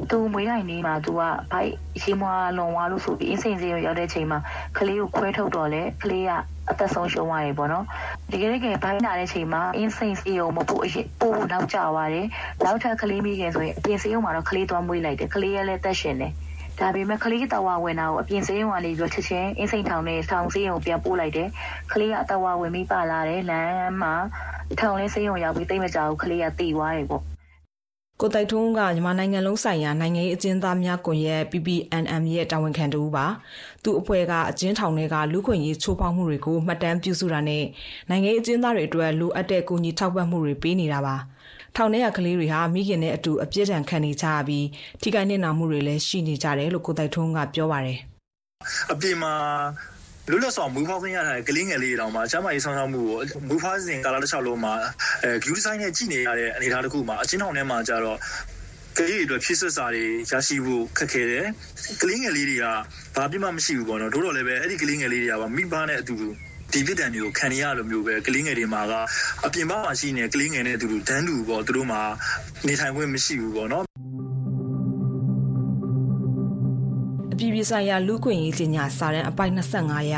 [0.09, 4.39] သူမွေးတိုင်းနေမှာသူကဘိုက်ရှင်းမွားလွန်သွားလို့ဆိုပြီးအင်းစိန်စေးရုံရောက်တဲ့ချိန်မှာ
[4.77, 6.31] ကလေးကိုခွဲထုတ်တော့လေကလေးက
[6.71, 7.85] အသက်ဆုံးရှုံးသွားတယ်ပေါ့နော်
[8.31, 12.27] တကယ်တကယ်ဘိုင်းလာတဲ့ချိန်မှာအင်းစိန်စေးရုံမဖို့အရင်ပို့နောက်ကျသွားတယ်
[12.65, 16.33] နောက်ထပ်ကလေးမိခင်ဆိုရင်အပြင်စေးရုံမှာတော့ကလေးသွားမွေးလိုက်တယ်ကလေးရဲ့လည်းသက်ရှင်တယ်
[16.79, 21.49] ဒါပေမဲ့ကလေးတော်ဝဝင်တာကိုအပြင်စေးရုံကနေပြီးချက်ချင်းအင်းစိန်ထောင်နဲ့ထောင်စေးရုံပြန်ပို့လိုက်တယ်
[21.93, 24.13] ကလေးကအတော်ဝဝင်ပြီးပါလာတယ်လမ်းမှာ
[24.79, 27.28] ထောင်လေးစေးရုံရောက်ပြီးတိတ်မကြဘူးကလေးကတည်သွားတယ်ပေါ့
[28.21, 33.25] ကိုတိုက်ထုံးကမြန်မာနိုင်ငံလုံးဆိုင်ရာနိုင်ငံရေးအကျဉ်းသားများကွန်ရက် PPNM ရဲ့တာဝန်ခံတူပါ
[33.83, 37.63] သူ့အဖွဲ့ကအကျဉ်းထောင်တွေကလူခွင့်ရေးချိုးဖောက်မှုတွေကိုမှတ်တမ်းပြုစုတာနဲ့
[38.09, 41.15] နိုင်ငံရေးအကျဉ်းသားတွေအတွက်လိုအပ်တဲ့ကူညီထောက်ပံ့မှုတွေပေးနေတာပါ
[41.75, 44.65] ထောင်ထဲကကလေးတွေဟာမိခင်နဲ့အတူအပြစ်ဒဏ်ခံနေကြရပြီး
[45.01, 47.99] ထိခိုက်နစ်နာမှုတွေလည်းရှိနေကြတယ်လို့ကိုတိုက်ထုံးကပြောပါတယ်
[48.91, 49.33] အပြင်မှာ
[50.29, 54.73] လွတ်လပ်စွာမူဖောက်ခွင့်ရတဲ့ကလေးငယ်လေးတောင်မှကျမကြီးဆောင်းဆောင်းမှုကိုမူဖောက်စဉ်ကာလတစ်လျှောက်လုံးမှာ
[55.23, 58.17] အဲ view design နဲ့ကြည့်နေရတဲ့အနေအထားတစ်ခုမှာအချင်းထောင်ထဲမှာကြတော့
[58.97, 61.45] ကလေးတွေအတွက်ဖြစ်စစ်စာတွေရရှိဖို့ခက်ခဲတယ်
[62.01, 62.65] ကလေးငယ်လေးတွေက
[63.15, 66.27] ဘာပြမှမရှိဘူးပေါ့နော်တို့တော့လည်းပဲအဲ့ဒီကလေးငယ်လေးတွေကမိဘနဲ့အတူတူ
[66.73, 68.93] ဒီပြစ်ဒဏ်တွေကိုခံရလိုမျိုးပဲကလေးငယ်တွေမှာက
[69.45, 72.01] အပြင်ဘက်မှာရှိနေကလေးငယ်နဲ့အတူတူဒန်းတူပေါ့သူတို့မှာ
[72.67, 73.83] နေထိုင်ခွင့်မရှိဘူးပေါ့နော်
[77.39, 80.13] ပြည်ပြည်ဆိုင်ရာလူ့ခွင့်ရေးကြီးညာစာတမ်းအပိုက်25ရ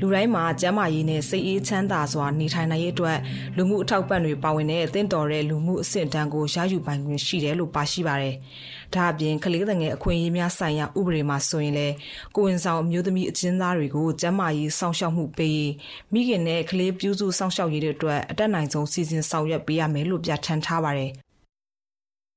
[0.00, 3.18] လူတိုင်းမှာကျန်းမာရေးနဲ့စိတ်အေးချမ်းသာစွာနေထိုင်နိုင်ရေးအတွက်
[3.56, 8.34] လူမှုအထောက်ပံ့တွေပါဝင်တဲ့အသင့်တော်တဲ့လူမှုအဆင့်တန်းကိုရယူပိုင်ခွင့်ရှိတယ်လို့ပါရှိပါတယ်။
[8.94, 11.94] ဒါအပြင်ကလေးငယ်အခွင့်အရေးများဆိုင်ရာဥပဒေမှာဆိုရင်လည်း
[12.34, 15.72] ကိုဝင်ဆောင်အမျိုးသမီးအကျဉ်းသားတွေကိုကျန်းမာရေးစောင့်ရှောက်မှုပေးရေး
[16.12, 21.12] မိခင်နဲ့ကလေးပြုစုစောင့်ရှောက်ရေးတွေအတွက်အတက်နိုင်ဆုံးစီစဉ်ဆောင်ရွက်ပေးရမယ်လို့ပြဋ္ဌာန်းထားပါတယ်။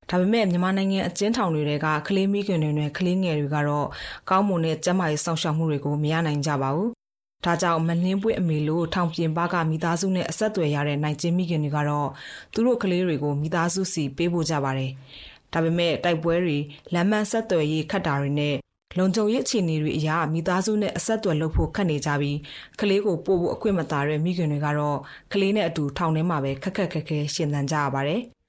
[0.09, 3.87] ဒါပေမဲ့မြန်မာနိုင်ငံအကျဉ်းထောင်တွေကကလေးမိခင်တွေနဲ့ကလေးငယ်တွေကတော့
[4.29, 6.89] ကောင်းမွန်တဲ့ကျန်းမာရေးစောင့်ရှောက်မှုတွေကိုမရနိုင်ကြပါဘူး။
[7.45, 12.09] ဒါကြောင့်မလင်းပွင့်အမေလို့ထောင်ပြင်ပကမိသားစုနဲ့အဆက်အသွယ်ရတဲ့နိုင်ကျင်းမိခင်တွေကတော့
[12.53, 14.91] သူတို့ကလေးတွေကိုမိသားစုစီပေးဖို့ကြပါတယ်။
[15.53, 16.57] ဒါပေမဲ့တိုက်ပွဲတွေ
[16.93, 18.55] လမ်းမဆက်သွယ်ရေးခတ်တာတွေနဲ့
[18.97, 22.37] လုံခြုံရေးအခြေအနေတွေအရမိသားစုနဲ့အဆက်အသွယ်လုပ်ဖို့ခက်နေကြပြီး
[22.79, 24.97] ကလေးကိုပို့ဖို့အခွင့်မသာတဲ့မိခင်တွေကတော့
[25.33, 28.21] ကလေးနဲ့အတူထောင်ထဲမှာပဲခက်ခက်ခက်ခဲရှင်သန်ကြရပါတယ်။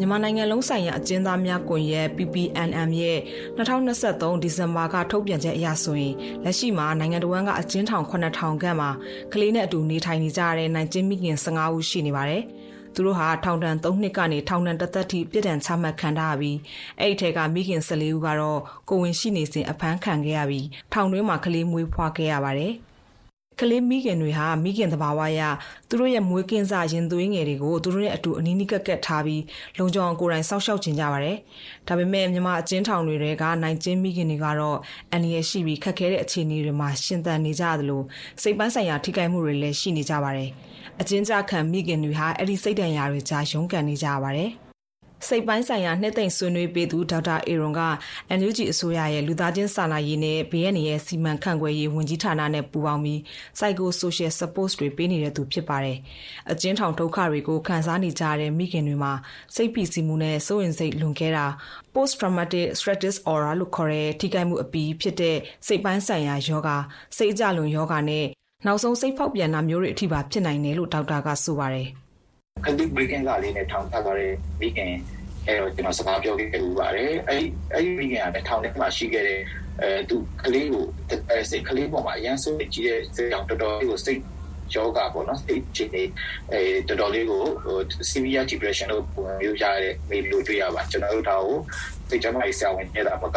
[0.00, 3.18] မြန်မာနိုင်ငံလုံးဆိုင်ရာအကျဉ်းသားများကွန်ရက် PPNM ရဲ့
[3.56, 8.90] 2023ဒီဇင်ဘာကထုတ်ပြန်ချက်အရဆိုရင်လက်ရှိမှာနိုင်ငံတော်ဝန်ကအကျဉ်းထောင်9000ခန့်မှာ
[9.32, 12.42] ကလေးနဲ့အတူနေထိုင်နေကြတဲ့နိုင်ကျင်းမိခင်15ဦးရှိနေပါတယ်။
[12.94, 16.58] သူတို့ဟာထောင်ဒဏ်3နှစ်ကနေထောင်ဒဏ်တစ်သက်ထိပြည်ဒဏ်ချမှတ်ခံထားရပြီး
[17.00, 22.74] အဲ့ဒီထဲကမိခင်14ဦးကတော့ကိုဝင်ရှိနေစဉ်အဖမ်းခံခဲ့ရပြီးထောင်တွင်းမှာကလေးမွေးဖွားခဲ့ရပါတယ်။
[23.60, 25.40] ကလေးမိခင်တွေဟာမိခင်တဘာဝရ
[25.88, 29.42] သူတို့ရဲ့မွေးကင်းစားရင်သွေးငယ်တွေကိုသူတို့ရဲ့အတူအနီးနီးကပ်ကပ်ထားပြီး
[29.78, 31.36] လုံခြုံအောင်ကိုယ်တိုင်စောင့်ရှောက်ခြင်းကြပါတယ်။
[31.88, 34.78] ဒါပေမဲ့မြန်မာအချင်းထောင်တွေကနိုင်ကျင်းမိခင်တွေကတော့
[35.12, 38.02] အန္တရာယ်ရှိပြီးခက်ခဲတဲ့အခြေအနေတွေမှာရှင်သန်နေကြသလို
[38.42, 40.50] စိတ်ပန်းဆိုင်ရာထိခိုက်မှုတွေလည်းရှိနေကြပါတယ်။
[41.00, 44.52] အချင်းကြခံမိခင်တွေဟာအဲ့ဒီစိတ်ဒဏ်ရာတွေကြားရုန်းကန်နေကြပါတယ်။
[45.28, 47.82] စိတ်ပိုင်းဆိုင်ရာနှစ်သိမ့်ဆွေးနွေးပေးသူဒေါက်တာအေရွန်က
[48.38, 53.18] NUG အစိုးရရဲ့လူသားချင်းစာနာရေးနဲ့ဘေးအန္တရာယ်စီမံခန့်ခွဲရေးဝန်ကြီးဌာနနဲ့ပူးပေါင်းပြီး
[53.58, 55.98] Psycho Social Support တွေပေးနေတဲ့သူဖြစ်ပါတယ်။
[56.52, 59.12] အကျဉ်းထောင်ဒုက္ခတွေကိုခံစားနေကြရတဲ့မိခင်တွေမှာ
[59.54, 61.46] စိတ်ဖိစီးမှုနဲ့စိုးရိမ်စိတ်လွန်ကဲတာ
[61.94, 66.70] Post Traumatic Stress Disorder လို့ခေါ်တဲ့ထိခိုက်မှုအပီးဖြစ်တဲ့စိတ်ပိုင်းဆိုင်ရာယောဂ
[67.16, 68.26] စိတ်အကြလွန်ယောဂနဲ့
[68.66, 71.90] နောက်ဆုံးစိတ်ဖောက်ပြန်တာမျိုးတွေအထိပါဖြစ်နိုင်တယ်လို့ဒေါက်တာကဆိုပါတယ်။
[72.64, 74.92] ခတိဘရိကင်ကလေးနဲ့ထောင်ထပ်သွားတဲ့မိခင်
[75.46, 79.40] အဲတော့ကျွန်တော်စကားပြောခဲ့လို့ပါတယ်အဲဒီအဲဒီမိခင်ကလည်းထောင်ထဲမှာရှိခဲ့တဲ့
[79.82, 80.84] အဲသူကလေးကို
[81.30, 84.20] အဲစိတ်ကလေးပေါ်မှာအရန်ဆိုးကြီးတဲ့စိတ်အောင်တော်တော်လေးကိုစိတ်
[84.74, 86.02] ယောဂပေါ့နော်စိတ်ချနေ
[86.52, 87.78] အဲတော်တော်လေးကိုဟို
[88.10, 91.58] severe depression လို့ပုံမျိုးရတဲ့မိလို့တွေ့ရပါကျွန်တော်တို့ဒါကို
[92.08, 93.36] စိတ်ကြမ်းရေးဆရာဝန်နေတာမက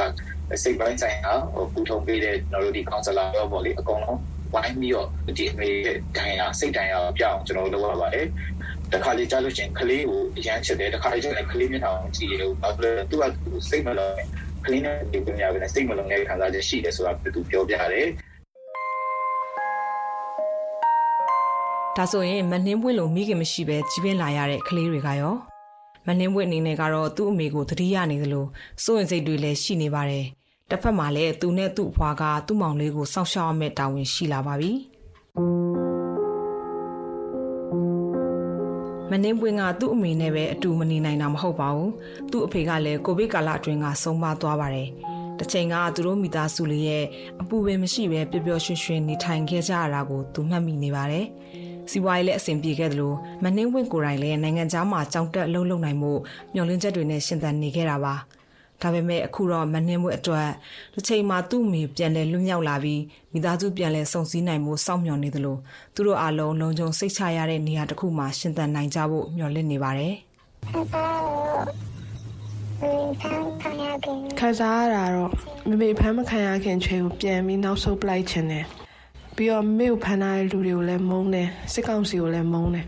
[0.63, 4.19] စိတ်ပိုင်းဆိုင်ရာဟိုပူထုံပေးတဲ့ကျွန်တော်တို့ဒီ counselor ရောပေါ့လေအကုန်လုံး
[4.53, 5.07] ဝိုင်းပြီးတော့
[5.38, 8.27] ဒီအမေရဲ့ဒဏ်ရာစိတ်ဒဏ်ရာပြောင်းကျွန်တော်တို့လုပ်ရပါတယ်
[8.93, 13.23] တခါလေကြားလို့ရှိရင်ကလေးကိုအရန်ချစ်တယ်တခါလေကျရင်ကလေးမျက်နှာကိုကြည့်ရလို့ဘာလို့လဲသူက
[13.69, 14.15] စိတ်မလုံး
[14.65, 18.08] ကလေးနဲ့ဒီပညာပဲစိတ်မလုံးနဲ့ခံစားချက်ရှိတယ်ဆိုတာသူပြောပြတယ်
[21.97, 25.36] ဒါဆိုရင်မနှင်းပွင့်လိုမိခင်မရှိပဲကြီးပင်းလာရတဲ့ကလေးတွေကရော
[26.08, 28.45] မနှင်းပွင့်အနေနဲ့ကတော့သူ့အမေကိုသတိရနေသလို
[28.84, 30.25] စိုးရင်စိတ်တွေလည်းရှိနေပါတယ်
[30.69, 34.71] တစ်ဖက်မှာလည်းသူနဲ့သူ့အဖွာကသူ့မောင်လေးကိုစောင့်ရှောက်ရမယ့်တာဝန်ရှိလာပါပြီ
[39.13, 41.91] မနှင်းပွင့်ကသူ့အမေနဲ့ပဲအတူမနေနိုင်တာမဟုတ်ပါဘူး
[42.32, 44.89] သူ့အဖေကလည်းကိုဗစ်ကာလအတွင်းကဆုံးမသွားပါတယ်
[45.39, 47.06] တစ်ချိန်ကသူတို့မိသားစုလေးရဲ့
[47.41, 51.26] အပူပင်မရှိပဲပျော်ပျော်ရွှင်ရွှင်နေထိုင်ခဲ့ကြရတာကိုသူမှတ်မိနေပါတယ်။
[51.91, 56.12] စီးပွားရေးလည်းအဆင်ပြေခဲ့တယ်လို့မနှင်းဝင့်ကိုယ်တိုင်လည်းနိုင်ငံခြားမှာကြောင်တက်အလုပ်လုပ်နိုင်မှု
[56.54, 58.15] မျှော်လင့်ချက်တွေနဲ့ရှင်သန်နေခဲ့တာပါ။
[58.81, 60.49] ဒါပေမဲ့အခုတော့မနှင်းဝင့်အတွက်
[60.93, 63.01] တစ်ချိန်မှာသူ့မိပြန်လဲလွတ်မြောက်လာပြီး
[63.33, 65.59] မိသားစုပြန်လဲစုံစည်းနိုင်မှုစောင့်မျှော်နေတယ်လို့
[65.95, 70.15] သူတို့အားလုံးလုံခြုံစိတ်ချရတဲ့နေရာတစ်ခုမှာရှင်သန်နိုင်ကြဖို့မျှော်လင့်နေပါတယ်။
[74.39, 75.31] ခံစားရတာတော့
[75.69, 78.65] မမေဖမ်းမခံရခင်ချိန်ကိုပြန်ပြီးနောက်ဆုတ်ပလိုက်ခြင်းတယ်
[79.36, 82.86] ပြီးတော့မမေကိုဖမ်းထားတဲ့လူတွေကိုလည်းမုန်းတယ်စစ်ကောင်စီကိုလည်းမုန်းတယ်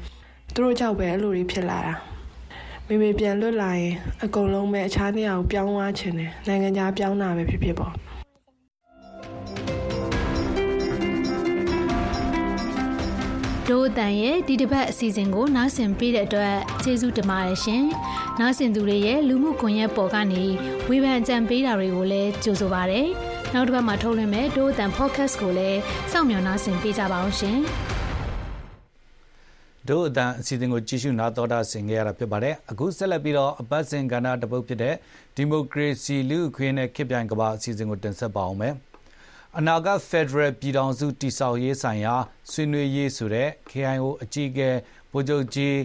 [0.53, 1.93] သူတို့ကြောက်ပဲအဲ့လိုတွေဖြစ်လာတာ
[2.89, 3.93] မေမေပြန်လွတ်လာရင်
[4.23, 7.93] အကုန်လုံးပဲအခြားနေရာကိုပြောင်းသွားခြင်းတယ်နိုင်ငံခြားပြောင်းတာပဲဖြစ်ဖြစ်ပေါ့
[13.67, 17.83] ဒို့အတန်ရဲ့ဒီတစ်ပတ်အစီအစဉ်ကိုနားဆင်ပေးတဲ့အတွက်ကျေးဇူးတင်ပါတယ်ရှင်။
[18.39, 20.43] နားဆင်သူတွေရဲ့လူမှုကွန်ရက်ပေါ်ကနေ
[20.89, 23.01] ဝေဖန်ကြံပေးတာတွေကိုလည်းကြိုဆိုပါရစေ။
[23.53, 25.79] နောက်တစ်ပတ်မှာထုတ်လွှင့်မဲ့ဒို့အတန် podcast ကိုလည်း
[26.11, 27.59] စောင့်မျှော်နားဆင်ပေးကြပါအောင်ရှင်။
[29.89, 34.95] တို့အတန်အစီအစဉ်ကိုကြည့်ရှုနာတော်တာဆင်ခဲ့ရတာဖြစ်ပါတယ်အခုဆက်လက်ပြီးတော့အပတ်စဉ်ကဏ္ဍတစ်ပုဒ်ဖြစ်တဲ့
[35.35, 38.73] ဒီမိုကရေစီလူ့အခွင့်အရေးနဲ့ခေတ်ပြိုင်ကမ္ဘာအစီအစဉ်ကိုတင်ဆက်ပါအောင်မယ်
[39.57, 42.15] အနာဂတ်ဖက်ဒရယ်ပြည်ထောင်စုတည်ဆောက်ရေးဆိုင်ရာ
[42.51, 44.69] ဆွေးနွေးရေးဆိုတဲ့ KIO အကြီးအကဲ
[45.11, 45.75] ဗိုလ်ချုပ်ကြီး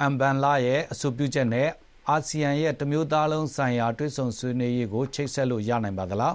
[0.00, 1.68] အမ်ဘန်လာရဲ့အဆိုပြုချက်နဲ့
[2.08, 6.34] အာဆီယံရဲ့တမျိုးသားလုံးဆိုင်ရာတွဲဆုံဆွေးနွေးရေးကိုချိတ်ဆက်လို့ရနိုင်ပါသလား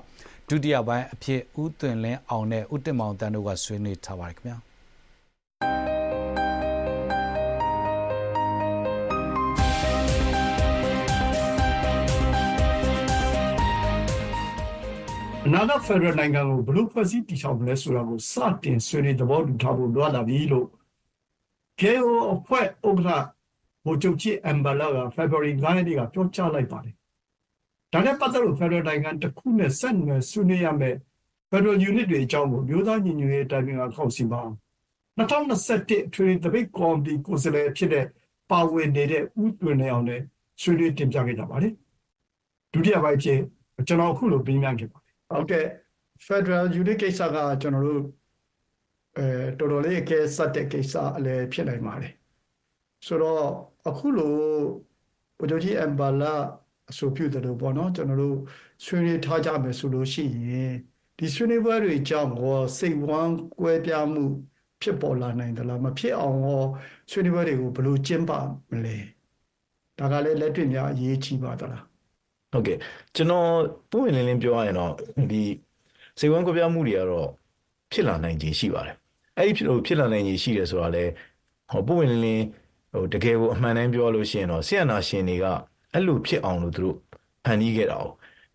[0.50, 4.75] ဒုတိယပိုင်းအဖြစ်ဦးသွင်လင်းအောင်နဲ့ဦးတင်မောင်တန်းတို့ကဆွေးနွေးထားပါတယ်ခင်ဗျာ
[15.48, 20.68] အနာဂတ်ဖက်ဒရယ်နိုင်ငံကိုဘယ်လိုဖွဲ့စည်းတည်ဆောက်မလဲဆိုတာကိုစတင်ဆွေးနွေးသဘောတူထားဖို့လိုအပ်လာပြီလို့
[21.80, 23.28] KO အဖွဲ့ဥက္ကဋ္ဌ
[23.86, 26.96] ဗိုလ်ချုပ်ကြီးအမ်ဘလာကဖေဖော်ဝါရီ9ရက်နေ့ကပြောကြားလိုက်ပါတယ်။
[27.94, 30.98] ဒါနဲ့ပတ်သက်လို့ဖက်ဒရယ်နိုင်ငံတစ်ခုနဲ့ဆက်နွယ်ဆွေးနွေးရမယ့်
[31.50, 34.42] ဖက်ဒရယ်ယူနစ်တွေအကြောင်းကိုမျိုးသားညီညွတ်ရေးအတိုင်းအမြကောင်စီမှာ
[35.18, 38.06] 2021အထွေထွေတပိတ်ကော်မတီကိုယ်စားလှယ်ဖြစ်တဲ့
[38.52, 40.22] ပါဝင်နေတဲ့ဦးတွင်နေအောင်နဲ့
[40.62, 41.74] ဆွေးနွေးတင်ပြခဲ့ကြပါတယ်။
[42.74, 43.40] ဒုတိယပိုင်းဖြစ်
[43.88, 45.66] ကျွန်တော်အခုလိုပြပြခဲ့ပါတယ်။ ဟုတ်ကဲ့
[46.28, 48.02] Federal Unit ကိစ္စကကျွန်တော်တို့
[49.18, 49.26] အဲ
[49.60, 52.14] တော်တော်လေးအကဲဆက်တဲ့ကိစ္စအလည်းဖြစ်နိုင်ပါတယ်
[53.08, 53.44] ဆိုတော့
[53.88, 54.36] အခုလို
[55.38, 56.34] ဗိုလ်ချုပ်ကြီးအမ်ဘာလာ
[56.90, 58.38] အဆိုပြုတယ်လို့ပေါ့နော်ကျွန်တော်တို့
[58.86, 60.72] ဆွေးနွေးထားကြမယ်ဆိုလို့ရှိရင်
[61.18, 64.24] ဒီဆွေးနွေးပွဲတွေကြောင့်ဟောစိတ်ဝမ်းကွဲပြားမှု
[64.82, 66.64] ဖြစ်ပေါ်လာနိုင်သလားမဖြစ်အောင်ဟော
[67.12, 68.32] ဆွေးနွေးပွဲတွေကိုဘယ်လိုကျင်းပ
[68.72, 68.98] မလဲ
[70.00, 71.95] ဒါကလည်းလက်တွေ့များအရေးကြီးပါသလား
[72.52, 72.78] ဟုတ်ကဲ့
[73.16, 73.50] ကျွန်တော်
[73.92, 74.92] ပုံဝင်လင်းလင်းပြောရရင်တော့
[75.32, 75.44] ဒီ
[76.20, 77.30] စိတ်ဝမ်းကွဲပြားမှုတွေကတော့
[77.92, 78.96] ဖြစ်လာနိုင်ခြေရှိပါတယ်
[79.38, 81.04] အဲ့ဒီဖြစ်လို့ဖြစ်လာနိုင်ခြေရှိတယ်ဆိုတာလဲ
[81.72, 82.46] ဟောပုံဝင်လင်းလင်း
[82.94, 85.46] ဟိုတကယ်ကိုအမှန်တမ်းပြောလို့ရှိရင်တော့ဆီယနာရှင်တွေက
[85.94, 86.98] အဲ့လိုဖြစ်အောင်လို့သူတို့
[87.46, 88.06] ဖန်တီးခဲ့တာ哦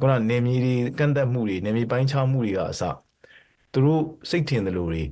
[0.00, 2.82] ခုနနေမြေတွေကန့်သက်မှုတွေနေမြေပိုင်းခြားမှုတွေကအစ
[3.72, 5.02] သူတို့စိတ်ထင်တယ်လို့တွေ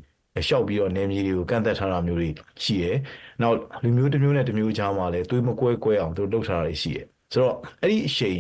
[0.49, 2.29] ရှောက်ပြီးတော့နေမြေတွေကိုကန့်သက်ထားတာမျိုးတွေ
[2.64, 2.97] ရှိတယ်။
[3.43, 8.38] နောက်လူမျိုးတစ်မျိုးနဲ့တစ်မျိုးကြားမှာလည်းသွေးမကွဲကွဲအောင်သူတို့လုပ်ထားတာတွေရှိတယ်။ဆိုတော့အဲ့ဒီအချိန်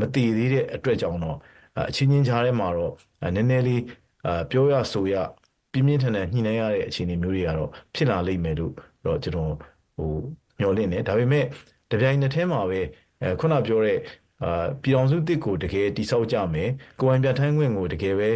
[0.00, 1.36] မတည်သေးတဲ့အတွက်ကြောင့်တော့
[1.88, 2.92] အချင်းချင်းကြားထဲမှာတော့
[3.36, 3.82] နည်းနည်းလေး
[4.50, 5.14] ပြောရဆိုရ
[5.72, 8.72] ပြင်းပြင်းထန်ထန်ညှိနှိုင်းရတဲ့အခြေအနေမျိုးတွေကတော့ဖြစ်လာလိမ့်မယ်လို့
[9.04, 9.52] တော့ကျွန်တော်
[9.96, 10.10] ဟို
[10.58, 11.44] မျှော်လင့်တယ်ဒါပေမဲ့
[11.90, 12.80] တပြိုင်နက်တည်းမှာပဲ
[13.22, 13.98] အဲခုနပြောတဲ့
[14.42, 16.68] အာပြည်အောင်စုတစ်ကိုတကယ်တိဆောက်ကြမယ်
[17.00, 18.30] ကိုယ်ပိုင်ပြဋ္ဌာန်းခွင့်ကိုတကယ်ပဲ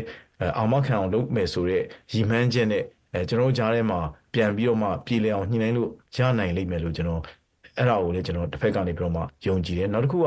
[0.58, 4.00] အာမခံအောင်လုပ်မယ်ဆိုတဲ့ရည်မှန်းချက်နဲ့အဲကျွန်တော်တို့ကြားထဲမှာ
[4.34, 7.22] ပြန်ပြီးတော့မှပြည်လည်အောင်ညှိနှိုင်းလို့ရနိုင်လိမ့်မယ်လို့ကျွန်တော်
[7.78, 10.26] အဲ့ဒါကိုလည်းကျွန်တော်တစ်ဖက်ကနေပြီးတော့မှယုံကြည်တယ်နောက်တစ်ခုက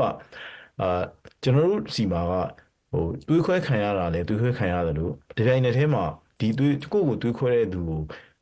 [0.80, 1.00] အာ
[1.42, 2.32] ကျွန်တော်တို့စီမှာက
[2.92, 6.04] ဟိုတွေးခွဲခံရတာလဲတွေးခွဲခံရတယ်လို့ဒီပြိုင်နယ်ထဲမှာ
[6.40, 8.00] ဒီတွေးကိုယ့်ကိုတွေးခွဲတဲ့သူကို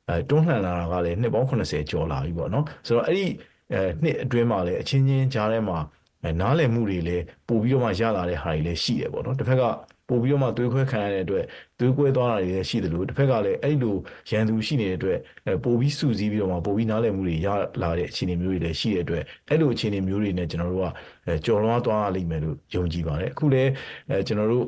[0.09, 3.27] အဲတွန်းလှန်လာတာကလည်းနှစ်ပေါင်း80ကျော်လာပြီပေါ့နော်ဆိုတော့အဲ့ဒီ
[3.73, 5.79] အဲနှစ်အတွင်းမှာလည်းအချင်းချင်းကြားထဲမှာ
[6.25, 9.63] အဲနားလည်မှုတွေလည်းပို့ပြီးတော့မှရလာတဲ့ဟာတွေလည်းရှိတယ်ပေါ့နော်တစ်ဖက်က
[10.09, 11.45] ပို့ပြီးတော့မှသွေးခွဲခံရတဲ့အတွက်
[11.79, 13.97] သွေးကွဲသွားတာတွေလည်းရှိတယ်လို့တစ်ဖက်ကလည်းအဲ့လို
[14.31, 17.49] ရန်သူရှိနေတဲ့အတွက်အဲပို့ပြီးစုစည်းပြီးတော့မှပို့ပြီးနားလည်မှုတွေရ
[17.83, 20.87] လာတဲ့အခြေအနေမျိုးတွေလည်းရှိတဲ့အတွက်အဲ့လိုအခြေအနေမျိုးတွေနဲ့ကျွန်တော်တို့က
[21.27, 23.71] အဲကြော်လွှားသွားလိမ့်မယ်လို့ယုံကြည်ပါတယ်အခုလည်း
[24.11, 24.67] အဲကျွန်တော်တို့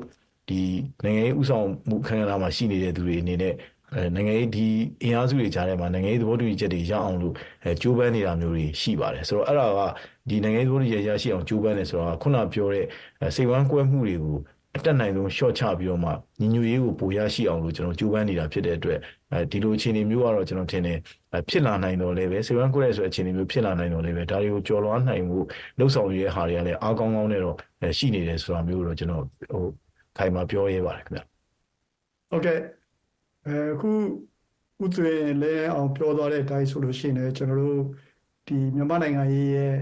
[0.48, 0.60] ဒီ
[1.04, 3.54] နိုင်ငံရေးဥဆောင်မှုခန်းကဏ္ဍမှာရှိနေတဲ့သူတွေအနေနဲ့
[3.94, 4.66] အဲနိုင်ငံရေးဒီ
[5.02, 9.80] အင်အားစုတွေကြားထဲမှာနိုင်ငံရေးသဘောတူညီချက်တွေရအောင်လို့အဲကြိုးပမ်းနေတာမျိုးတွေရှိပါတယ်ဆိုတော့အဲ့ဒါက
[10.28, 12.86] ဒီနိုင်ငံရေးသဘောတူညီချက်ရရှိအောင်ကြိုးပမ်းနေဆိုတော့ခုနပြောတဲ့
[13.34, 14.36] စိတ်ဝမ်းကွဲမှုတွေကို
[14.76, 18.98] အတက်နိုင်ဆုံး short ချပြီးတော့မှညီညွတ်ရေးကိုပိုရရှိအောင်လို့ကျွန်တော်ကြိုးပမ်းနေတာဖြစ်တဲ့အတွက်
[19.32, 20.98] အဲဒီလိုအခြေအနေမျိုးကတော့ကျွန်တော်ထင်တယ်
[21.48, 25.38] ဖြစ်လာနိုင်တော့လည်းပဲစိတ်ဝမ်းကွဲတဲ့ဆိုအခြေအနေမျိုးဖြစ်လာနိုင်တော့လည်းပဲဒါတွေကိုကြော်လွှားနိုင်မှု
[25.78, 27.56] လှုပ်ဆောင်ရတဲ့ဟာတွေကလည်းအားကောင်းကောင်းနဲ့တော့
[27.98, 29.64] ရှိနေတယ်ဆိုတာမျိုးတော့ကျွန်တော်ဟို
[30.16, 31.20] ခိုင်မာပြောရဲပါတယ်ခင်ဗျ
[32.30, 32.58] ဟုတ်ကဲ့
[33.46, 33.90] အဲအခု
[34.84, 37.80] ဥသွင်လဲအောင်ပြောသွားတဲ့အတိုင်းဆိုလို့ရှိရင်လည်းကျွန်တော်တို့
[38.46, 39.74] ဒီမြန်မာနိုင်ငံရေးရဲ့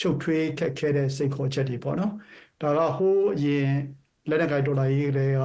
[0.00, 2.12] ချုပ်ထွေးခက်ခဲတဲ့စိတ်ခေါ်ချက်တွေပေါ့နော်
[2.60, 3.70] ဒါကဟိုးအရင်
[4.28, 5.42] လက်နက်ကိုင်ဒေါ်လာရေးတွေက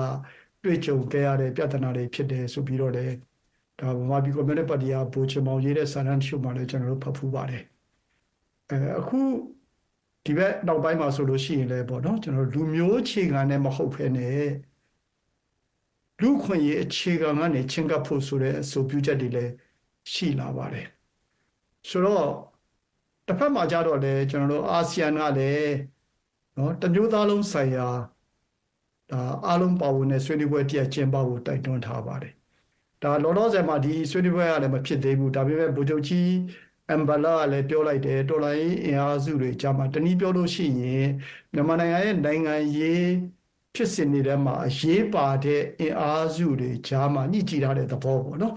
[0.63, 3.13] တွေ့ကြုံခဲ့ရတဲ့ပြဿနာတွေဖြစ်တယ်ဆိုပြီးတော့လည်း
[3.79, 7.63] ဒါဗမာပြည်ကွန်မြူနစ်ပါတီကဘူချမောင်ရေးတဲ့စာတမ်းရှုမှလည်းကျွန်တော်တို့ဖတ်ဖူးပါတယ်
[8.69, 9.19] အဲအခု
[10.25, 14.27] ဒီဘက်နောက်ပိုင်းမှာဆိုလို့ရှိရင်လည်းပေါ့နော်ကျွန်တော်လူမျိုးခြေခံနဲ့မဟုတ်ဖ ೇನೆ
[16.21, 19.51] လူခွင့်ရေးအခြေခံကနေချင်းကပ်ဖို့ဆိုတဲ့အဆိုပြုချက်တွေလည်း
[20.11, 20.87] ရှိလာပါတယ်
[21.89, 22.27] ဆိုတော့
[23.27, 25.71] တစ်ဖက်မှာကြတော့လေကျွန်တော်တို့အာဆီယံကလည်း
[26.57, 27.87] နော်တမျိုးသားလုံးဆိုင်ရာ
[29.11, 32.33] ဒါအားလုံးပါဝင်တဲ့ဆွေးနွေးပွဲတရက်ကျင်းပဖို့တိုက်တွန်းထားပါတယ်
[33.03, 36.29] ဒါလောလောဆယ်မှာဒီဆွေးနွေးပွဲကလည်းမဖြစ်သေးဘူးဒါပေမဲ့ဗိုလ်ချုပ်ကြီး
[36.89, 41.07] အမ်ဘလာကလည်းပြောလိုက်တယ်တော်လိုင်းအင်အားစုတွေကြားမှာတနည်းပြောလို့ရှိရင်
[41.53, 43.07] မြန်မာနိုင်ငံရဲ့နိုင်ငံရေး
[43.75, 48.55] ဖြစ်စဉ်တွေထဲမှာအရေးပါတဲ့အင်အားစုတွေကြားမှာညှိကြည့်ထားတဲ့သဘောပေါ့နော်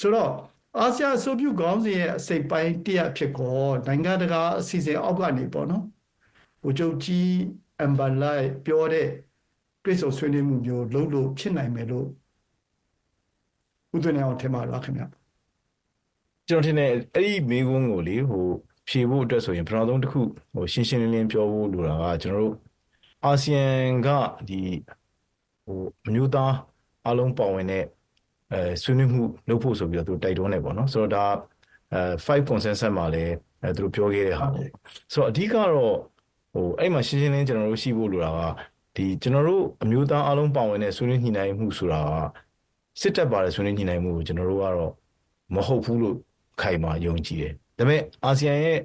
[0.00, 0.30] ဆိုတော့
[0.78, 5.84] အာဆီယံအဆိုပြုခေါင်းစဉ်ရဲ့အစိပ်ပိုင်းတရက်ဖြစ်ကောနိုင်ငံတကာအစီအစဉ်အောက်ကနေပေါ့နော်
[6.62, 7.28] ဗိုလ်ချုပ်ကြီး
[7.80, 8.32] အမ်ဘလာ
[8.66, 9.08] ပြောတဲ့
[9.84, 12.06] တွေ့ဆုံဆွေးနွေးမှုမျိုးလုပ်လို့ဖြစ်နိုင်မယ်လို့
[13.96, 15.06] ဥဒနေအောင်ထင်ပါလားခင်ဗျာ
[16.48, 18.44] ကျွန်တော်ထင်တယ်အဲ့ဒီမိကုန်းကိုလေဟို
[18.88, 20.20] ဖြေဖို့အတွက်ဆိုရင်ပထမဆုံးတစ်ခု
[20.54, 22.54] ဟိုရှင်းရှင်းလင်းလင်းပြောဖို့လိုတာကကျွန်တော်တို့
[23.24, 23.66] အာဆီယံ
[24.06, 24.08] က
[24.48, 24.60] ဒီ
[25.64, 26.52] ဟိုအမျိုးသား
[27.08, 27.84] အလုံးပါဝင်တဲ့
[28.52, 31.24] အဲဆွေးနွေးမှုလုပ်ဖို့ဆိုပြီးတော့သူတိုက်တွန်းနေပေါ့နော်ဆိုတော့ဒါ
[31.92, 34.68] အဲ5 consensus မှာလည်းအဲသူတို့ပြောခဲ့တဲ့ဟာပေါ့
[35.12, 35.96] ဆိုတော့အဓိကတော့
[36.54, 38.40] ဟိုအဲ့မှာရှင်းရှင်းလင်းကျွန်တော်တို့ရှိဖို့လိုတာက
[38.96, 44.92] ဒီကျွန်တော်တို့အမျိုးသားအလုံးပါဝင်တဲ့ဆွေးနွေးညှိနှိုင်းမှုဆိုတာကစစ်တပ်ပါတဲ့ဆွေးနွေးညှိနှိုင်းမှုကိုကျွန်တော်တို့ကတော့
[45.54, 46.16] မဟုတ်ဘူးလို့
[46.60, 48.78] ခိုင်မာယုံကြည်တယ်ဒါပေမဲ့အာဆီယံရဲ့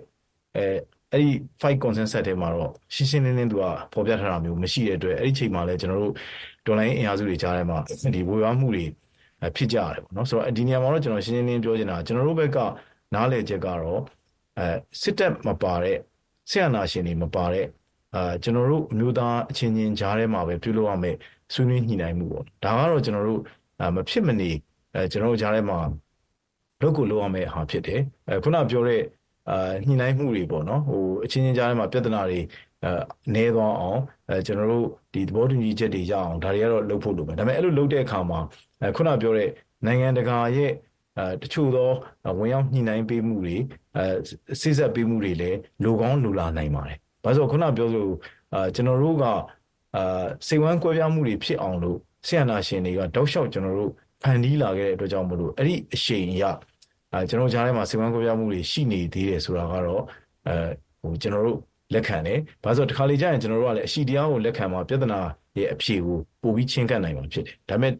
[0.56, 0.65] အဲ
[1.12, 1.30] အဲ့ဒီ
[1.62, 6.13] 5 consensus ထဲမှာတော့ရှင်းရှင်းလင်းလင်းသူကပေါ်ပြထားတာမျိုးမရှိတဲ့အတွက်အဲ့ဒီချိန်မှာလည်းကျွန်တော်တို့
[6.65, 7.78] ဒေါ်လာရင်းအင်အားစုတွေကြားထဲမှာ
[8.15, 8.86] ဒီဝေဘာမှုတွေ
[9.56, 12.58] ဖြစ်ကြရတယ်ပေါ့နော်ဆိုတော့ဒီနေရာမှာတော့ကျွန်တော်ရှင်းရှင်းလင်းလင်းပြောချင်တာကျွန်တော်တို့ဘက်က
[13.13, 14.02] နားလည်ချက်ကတော့
[14.58, 14.65] အဲ
[15.02, 15.98] စစ်တပ်မပါတဲ့
[16.50, 17.65] ဆရာနာရှင်တွေမပါတဲ့
[18.15, 21.15] အာကျွန်တော်တို့အမျိုးသားအချင်းချင်းကြားထဲမှာပဲပြုလုပ်ရမယ်
[21.54, 23.41] ဆွေးနွေးညှိနှိုင်းမှုပေါ့ဒါကတော့ကျွန်တော်တို့
[23.95, 24.52] မဖြစ်မနေ
[24.93, 25.80] အဲကျွန်တော်တို့ကြားထဲမှာ
[26.82, 29.02] လုပ်ကိုလုပ်ရမယ့်ဟာဖြစ်တယ်အဲခုနပြောတဲ့
[29.50, 32.39] အာညှိနှိုင်းမှုတွေပေါ့နော်ဟိုအချင်းချင်းကြားထဲမှာပြဿနာတွေ
[32.84, 32.91] အဲ
[33.36, 38.39] နေသွားအောင်အဲကျွန်တော်တို့ဒီသဘောတူညီချက်တွေရအောင်ဒါတွေကတော့လုပ်ဖို့လိုမယ်ဒါပေမဲ့အဲ့လိုလုပ်တဲ့အခါမှာ
[38.82, 39.50] အဲခုနပြောတဲ့
[39.86, 40.72] နိုင်ငံတကာရဲ့
[41.17, 41.89] အဲတချို့သော
[42.39, 43.56] ဝင်ရောက်ညှိနှိုင်းပေးမှုတွေ
[43.98, 44.06] အဲ
[44.62, 48.12] စိစက်ပေးမှုတွေလည်းလိုကောင်းလိုလာနိုင်ပါတယ်။ ဘာလို့ခုနပြောလို့
[48.54, 49.24] အာကျွန်တော်တို့က
[49.96, 56.44] အာစိတ်ဝမ်းကွဲပြားမှုတွေဖြစ်အောင်လို့ဆရာနာရှင်တွေကတောက်လျှောက်ကျွန်တော်တို့ဖန်တီးလာခဲ့တဲ့အတွက်ကြောင့်မလို့အဲ့ဒီအရှိန်အရ
[57.12, 60.04] အဲကျွန်တော်ကြားထဲမှာစိတ်ဝမ်းကွဲပြားမှုတွေရှိနေသေးတယ်ဆိုတာကတော့
[60.48, 60.56] အဲ
[61.02, 61.60] ဟိုကျွန်တော်တို့
[61.94, 65.20] လက်ခံတယ်။ဘာလို့တခါလေကြာရင်ကျွန်တော်တို့ကလည်းအရှိတရားကိုလက်ခံမှာပြဿနာ
[65.58, 67.94] ရဲ့အဖြေကိုပို့ပြီးချင်းကပ်နိုင်မှာဖြစ်တယ်။ဒါပေမဲ့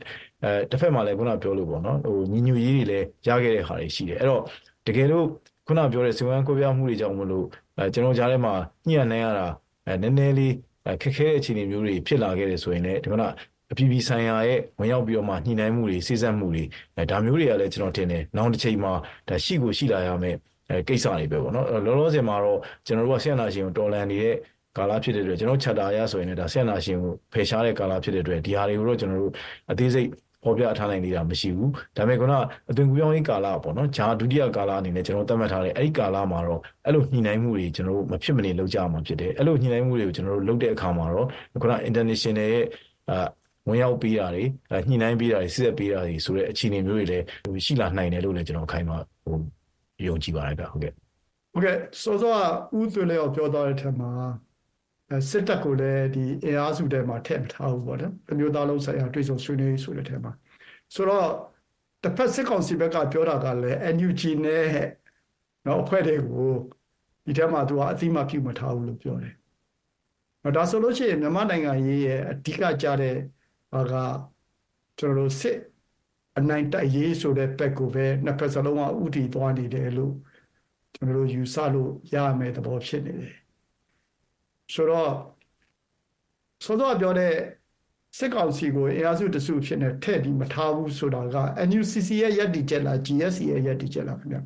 [0.44, 4.42] အဲတစ်ဖက်မှာလည်းခုနပြောလို့ပေါ့နော်ဟိုညီညွတ်ရေးတွေလည်းရခဲ့တဲ့ဟာတွေရှိတယ်။အဲ့တော့
[4.88, 5.26] တကယ်လို့
[5.68, 7.46] ခုနပြောတဲ့စိတ်ဝမ်းကွဲပြားမှုတွေကြောင့်မလို့
[7.80, 8.54] အဲကျွန်တော်ကြားထဲမှာ
[8.88, 9.48] ညှိရနိုင်ရတာ
[9.88, 10.54] အဲနည်းနည်းလေး
[11.02, 13.32] ခက်ခဲတဲ့အခြေအနေမျိုးတွေဖြစ်လာခဲ့တယ်ဆိုရင်လည်းဒီကနေ့
[13.72, 16.64] အပြည်ပြည်ဆိုင်ရာရဲ့ဝင်ရောက်ပြီးတော့မှညှိနှိုင်းမှုတွေစိစက်မှုတွေ
[16.98, 18.94] အဲဒါမျိုးတွေကလည်းကျွန်တော်ထင်တယ်နောက်တစ်ချိန်မှာ
[19.28, 20.36] ဒါရှိကိုရှိလာရမယ်
[20.70, 24.36] အဲကိစ္စတွေပဲပေါ့နော်လောလောဆယ်မှာတော့ကျွန်တော်တို့ကဆရာနာရှင်ကိုတော်လန်နေတဲ့
[24.78, 29.34] ကာလဖြစ်တဲ့အတွက်ကျွန်တော်ချက်တာရဆိုရင်လည်းဒါဆရာနာရှင်ကိုဖယ်ရှားတဲ့ကာလဖြစ်တဲ့အတွက်ဒီဟာတွေကိုတော့ကျွန်တော်တို့
[29.72, 30.08] အသေးစိတ်
[30.44, 32.34] ဖော်ပြထားနိုင်သေးတာမရှိဘူးဒါပေမဲ့ခုန
[32.70, 41.28] အသွင်ကူးပြောင်းရေးကာလပေါ့နော်ဂျာဒုတိယကာလအနေနဲ့ကျွန်တော်သတ်မှတ်ထားတဲ့အဲ့ဒီကာလမှာတော့အဲ့လိုညှိနှိုင်းမှုတွေကျွန်တော်တို့မဖြစ်မနေလုပ်ကြရမှာဖြစ်တယ်အဲ့လိုညှိနှိုင်းမှုတွေကိုကျွန်တော်တို့လုပ်တဲ့အခါမှာတော့
[41.62, 42.66] ခုန international ရဲ့
[43.10, 43.28] အာ
[43.68, 44.44] ဝင်ရောက်ပေးတာတွေ
[44.90, 47.26] ညှိနှိုင်းပေးတာတွေစစ်ဆက်ပေးတာတွေဆိုတဲ့အခြေအနေမျိုးတွေလည်း
[47.66, 49.38] ရှိလာနိုင်တယ်လို့လည်းကျွန်တော်ခိုင်းမှာဟို
[50.08, 50.94] ယုံကြည်ပါတယ်ဗျဟုတ်ကဲ့
[51.54, 52.34] ဟုတ်ကဲ့စောစော
[52.72, 54.30] ကဥသွေးလေးကိုပြောသွားတဲ့ထက်မှာအဲ
[55.30, 60.32] စစ်တပ်ကိုလည်းဒီအင်အားစုထဲမှာထည့်မထားဘူးပေါ့နော်အမျိုးသားလုံးဆိုင်ရာတွေ့ဆုံဆွေးနွေးဆိုတဲ့ထက်မှာ
[60.96, 61.28] ဆိုတော့
[62.04, 64.66] တစ်ဖက်စစ်ကောင်စီဘက်ကပြောတာကလည်း NUG နဲ့
[65.66, 66.52] နော်အဖွဲ့တွေကို
[67.26, 69.34] ဒီထဲမှာသူကအတိမပြုမထားဘူးလို့ပြောတယ်။
[70.44, 73.16] နော်ဒါဆိုလို့ရှိရင်မြန်မာနိုင်ငံရေးရဲ့အဓိကကြတဲ့
[73.72, 73.94] ဟာက
[75.00, 75.58] ကျွန်တော်တို့စစ်
[76.38, 80.14] အနိုင်တိုက်ရေးဆိုတဲ့ဘက်ကိုပဲနှစ်ဖက်စလုံးကဥတီသွားနေတယ်လို့
[80.96, 83.39] ကျွန်တော်တို့ယူဆလို့ရမယ်သဘောဖြစ်နေတယ်
[84.74, 85.12] ဆိုတော့
[86.64, 87.34] စောစောပြောတဲ့
[88.18, 91.36] စစ်ကောင်စီကိုအင်အားစုတစုဖြစ်နေထည့်ပြီးမထားဘူးဆိုတာက
[91.68, 94.38] NUCC ရဲ့ရည်တည်ချက်လား GSC ရဲ့ရည်တည်ချက်လားခင်ဗျ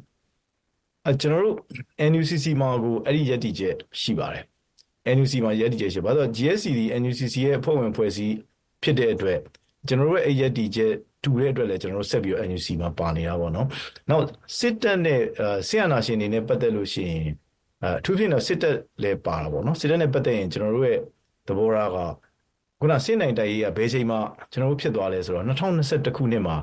[1.05, 1.57] အဲကျွန်တော်တို့
[2.11, 4.43] NUCC မှာကိုအဲ့ဒီရည်တည်ချက်ရှိပါတယ်
[5.15, 8.35] NUC မှာရည်တည်ချက်ရှိဘာလို့ GSC ဒီ NUCC ရဲ့အဖွဲ့ဝင်ဖွဲ့စည်း
[8.83, 9.39] ဖြစ်တဲ့အတွက်
[9.87, 10.91] ကျွန်တော်တို့ရဲ့အဲ့ရည်တည်ချက်
[11.23, 13.67] တူတဲ့အတွက်လည်းကျွန်တော်တို့ဆက်ပြီးတော့ NUC မှာပါနေတာပေါ့နော်။
[14.09, 14.25] နောက်
[14.57, 15.21] စစ်တပ်နဲ့
[15.67, 17.23] ဆီယနာရှင်တွေနဲ့ပတ်သက်လို့ရှိရင်
[17.85, 20.99] အထူးဖြင့်တော့စစ်တပ်လည်းပါတာပေါ့နော်။စစ်တပ်နဲ့ပတ်သက်ရင်ကျွန်တော်တို့ရဲ့
[21.47, 21.97] သဘောထားက
[22.79, 24.17] ခုနစစ်နိုင်တိုက်ရေးကဘယ်ချိန်မှ
[24.51, 26.55] ကျွန်တော်တို့ဖြစ်သွားလဲဆိုတော့2021ခုနှစ်မှာ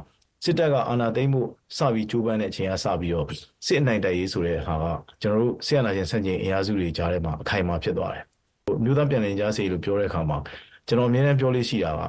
[0.44, 1.42] စစ်တပ်ကအာဏာသိမ်းမှု
[1.76, 3.26] စပြီးကြိုးပမ်းတဲ့အချိန်ကစပြီးတော့
[3.66, 4.84] စစ်အနိုင်တိုက်ရေးဆိုတဲ့ဟာက
[5.22, 8.24] ကျွန်တော်တို့ဆီယနာရှင်ဆန့်ကျင်အင်အားစုတွေကြားထဲမှာအခိုင်အမာဖြစ်သွားတယ်။
[8.84, 10.38] မြို့သားပြန်လည်ကြားစေလို့ပြောတဲ့အခါမှာ
[10.86, 12.00] ကျွန်တော်အမြဲတမ်းပြောလို့ရှိတာက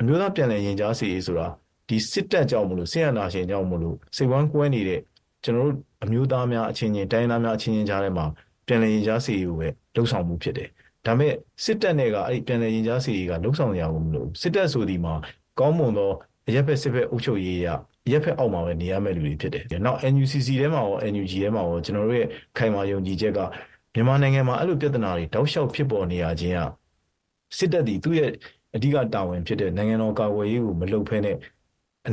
[0.00, 1.46] အမျိုးသားပြန်လည်ရင်ကြားစေရေးဆိုတာ
[1.88, 5.00] ဒီစစ်တပ်ကြောင့်မလို့ဆင်ရနာရှင်ကြောင့်မလို့စိတ်ဝမ်းကွဲနေတဲ့
[5.44, 8.26] ကျွန်တော်တို့ အမျိုးသားများအချင်းချင်းတိုင်းသားများအချင်းချင်းကြားထဲမှာ
[8.66, 10.68] ပြန်လည်ရင်ကြားစေရေးကိုပဲလှုပ်ဆောင်မှုဖြစ်တယ်။
[11.06, 11.32] ဒါမဲ့
[11.64, 15.14] စစ်တပ်နဲ့ကအဲ့ဒီပြန်လည်ရင်ကြားစေရေးကလှုပ်ဆောင်ရအောင်မလို့စစ်တပ်ဆိုဒီမှာ
[15.58, 16.10] ကောင်းမွန်သော
[16.48, 17.66] အရက်ဖက်စစ်ဖက်အုပ်ချုပ်ရေးရ
[18.06, 23.38] အရက်ဖက်အောက်မှာပဲနေရမယ့်လူတွေဖြစ်တယ်။နောက် NUCC ထဲမှာရော NUG ထဲမှာရောကျွန်တော်တို့ရဲ့ခိုင်မာယုံကြည်ချက်က
[23.94, 26.60] မြန်မာနိုင်ငံမှာအဲ့လိုပြဿနာတွေတောက်လျှောက်ဖြစ်ပေါ်နေရခြင်းက
[27.56, 28.30] စစ်တပ်ဒီသူ့ရဲ့
[28.74, 31.36] အဓိကတာဝန်ဖြစ်တဲ့နိုင်ငံတော်ကာကွယ်ရေးကိုမလုပ်ဖဲနဲ့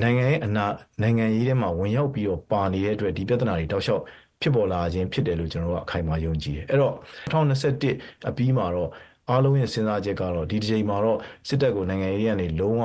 [0.03, 0.65] နိုင်ငံရဲ့အနာ
[1.01, 4.03] နိုင်ငံရေးထဲမှာဝင်ရောက်ပြီးတော့ပါနေတဲ့အတွက်ဒီပြဿနာတွေတောက်လျှောက်
[4.41, 6.95] ဖြစ်ပေါ်လာခြင်းဖြစ်တယ်လို့ကျွန်တော်တို့ကအခိုင်အမာယုံကြည်တယ်အဲ့တော့
[7.31, 8.89] 2021အပြီးမှာတော့
[9.29, 11.17] အားလုံးရဲ့စဉ်းစားချက်ကတော့ဒီတစ်ချိန်မှာတော့
[11.47, 12.81] စစ်တပ်ကိုနိုင်ငံရေးကနေလုံးဝ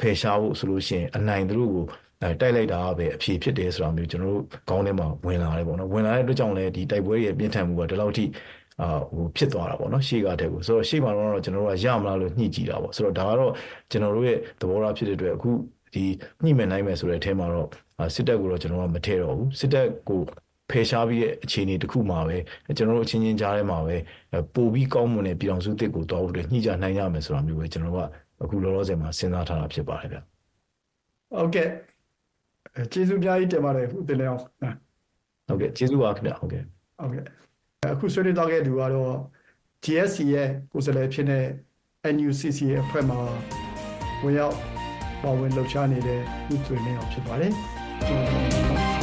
[0.00, 1.84] ဖယ်ရှားဖို့ဆိုလို့ရှိရင်အနိုင်သူတို့ကို
[2.22, 8.24] အဲတိုက်လိုက်တာပဲအဖြေဖြစ်တယ်ဆိုတာမျိုးကျွန်တော်တို့ခေါင်းထဲမှာဝင်လာတယ်ပေါ့နော်ဝင်လာတဲ့အတွက်ကြောင့်လည်းဒီတိုက်ပွဲရဲ့ပြင်းထန်မှုကဒီလောက်ထိ
[8.80, 13.52] အာဟိုဖြစ်သွားတာပေါ့နော်ရှေ့ကတည်းကဆိုတော့ရှေ့မှာတော့ကျွန်တော်တို့ကရမလားလို့ညှိကြည့်တာပေါ့ဆိုတော့ဒါကတော့
[13.90, 15.50] ကျွန်တော်တို့ရဲ့သဘောထားဖြစ်တဲ့အတွက်အခု
[15.92, 16.04] ဒီ
[16.44, 17.68] ညှိမယ်နိုင်မယ်ဆိုတဲ့အထဲမှာတော့
[18.14, 20.20] စစ်တပ်ကိုတော့ကျွန်တော်ကမထည့်တော့ဘူးစစ်တပ်ကို
[20.70, 22.36] ဖယ်ရှားပြီးတဲ့အခြေအနေတစ်ခုမှာပဲ
[22.76, 23.96] ကျွန်တော်တို့အချင်းချင်းကြားထဲမှာပဲ
[24.54, 28.00] ပို့ပြီးကောင်းမွန်တဲ့ပြည်အောင်စုတစ်ကိုတောင်းဖို့ညှိကြနိုင်ရမယ်ဆိုတာမျိုးပဲကျွန်တော်က
[28.42, 30.18] အခုလောလောဆယ်မှာစဉ်းစားထားတာဖြစ်ပါတယ်ဗျ
[31.32, 31.68] ဟုတ်ကဲ့
[32.76, 34.40] အဲကျေးဇူးအများကြီးတင်ပါတယ်ဦးတင်လျောင်း
[35.48, 36.62] ဟုတ်ကဲ့ကျေးဇူးပါခင်ဗျဟုတ်ကဲ့
[37.00, 37.24] ဟုတ်ကဲ့
[37.92, 39.14] အခုဆွေးနွေးတော့ခဲ့သူကတော့
[39.84, 41.44] GSC ရဲ့ကိုယ်စားလှယ်ဖြစ်တဲ့
[42.14, 43.18] NUCC ရဲ့အဖွဲ့မှာ
[44.22, 44.79] ဝင်ရောက်
[45.22, 46.20] ပါဝင်လှုပ်ရှားနေတဲ့
[46.54, 47.52] ဦးသွေးလင်းအောင်ဖြစ်ပါတယ်
[48.06, 49.00] ကျွန်တော်တို့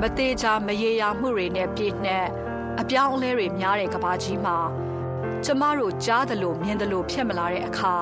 [0.00, 2.26] မသေးချာမရေရာမှုတွေနဲ့ပြည့်နှက်
[2.80, 4.56] အပြောင်းအလဲတွေများတဲ့ကဘာကြီးမှာ
[5.44, 7.94] ကျမတို့ကြားသလိုမြင်သလိုဖြစ်မလာတဲ့အခါ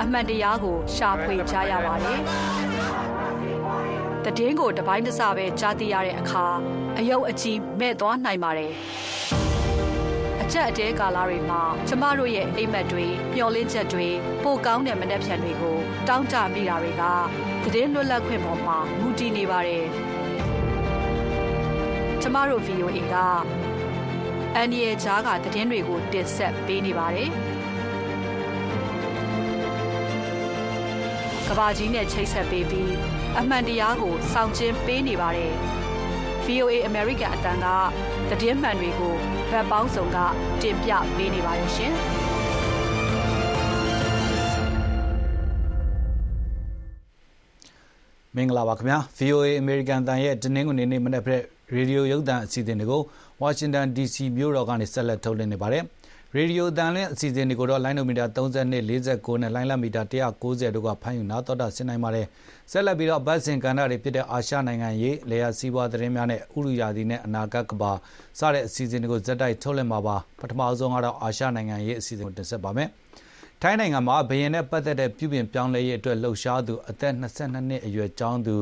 [0.00, 2.20] အမှန်တရားကိုရှာဖွေကြရပါတယ်။
[4.24, 6.44] တည်င်းကိုတပိုင်းတစပဲကြားသိရတဲ့အခါ
[6.98, 8.72] အယုတ်အကြီးမဲ့သွားနိုင်ပါတယ်။
[10.42, 14.08] အချက်အတဲကာလတွေမှာကျမတို့ရဲ့အိမ်မက်တွေမျောလင်းချက်တွေ
[14.42, 15.76] ပိုကောင်းတဲ့မနှက်ဖြန်တွေကို
[16.08, 17.02] တောင်းတမိတာတွေက
[17.74, 19.84] တည်င်းလွတ်လပ်ခွင့်ပေါ်မှာမူတည်နေပါတယ်။
[22.22, 23.14] ကျမတို့ VOA က
[24.54, 27.28] အန်ဒီရဲ့ဂျားကတည်င်းတွေကိုတင်ဆက်ပေးနေပါတယ်။
[31.48, 32.94] ကဘာကြီးနဲ့ချိတ်ဆက်ပေးပြီး
[33.38, 35.52] အမှန်တရားကိုစောင့်ကျင်းပေးနေပါတယ်။
[36.46, 37.66] VOA American အတန်းက
[38.40, 39.12] တည်င်းမှန်တွေကို
[39.50, 40.18] ဗတ်ပေါင်းစုံက
[40.62, 41.92] တင်ပြပေးနေပါတယ်ရှင်။
[48.36, 51.42] မင်္ဂလာပါခင်ဗျာ VOA American တန်ရဲ့တနင်္ဂနွေနေ့မနေ့ဖက်
[51.74, 53.02] ရေဒီယိုရုပ်သံအစီအစဉ်တွေကို
[53.42, 55.84] Washington DC မြို့တော်ကနေဆက်လက်ထုတ်လွှင့်နေပါတယ်
[56.36, 62.26] ရေဒီယိုအတန်လင်းအစီအစဉ်တွေကိုတော့လိုင်းနိုမီတာ32 49နဲ့လိုင်းလမီတာ190တို့ကဖမ်းယူနားတော်တာဆင်နိုင်ပါတယ်
[62.72, 67.92] ဆက်လက်ပြီးတော့ဗတ်စင်ကဏ္ဍတွေဖြစ်တဲ့အာရှနိုင်ငံရေးလေယာစီးပွားသတင်းများနဲ့ဥရုယာဒီနဲ့အနာဂတ်ကဘာ
[68.38, 72.88] စတဲ့အစီအစဉ်တွေကိုဇက်တိုက်ထုတ်လွှင့်မှာပါပထမဆုံးကတော့အာရှနိုင်ငံရေးအစီအစဉ်ကိုတင်ဆက်ပါမယ်
[73.62, 78.56] ထိုင်းနိုင်ငံမှာဘရင်နဲ့ပတ်သက်တဲ့ပြုပြင်ပြောင်းလဲရေးအတွက်လှုပ်ရှားသူအသက်22နှစ်အရွယ်ကျောင်းသူ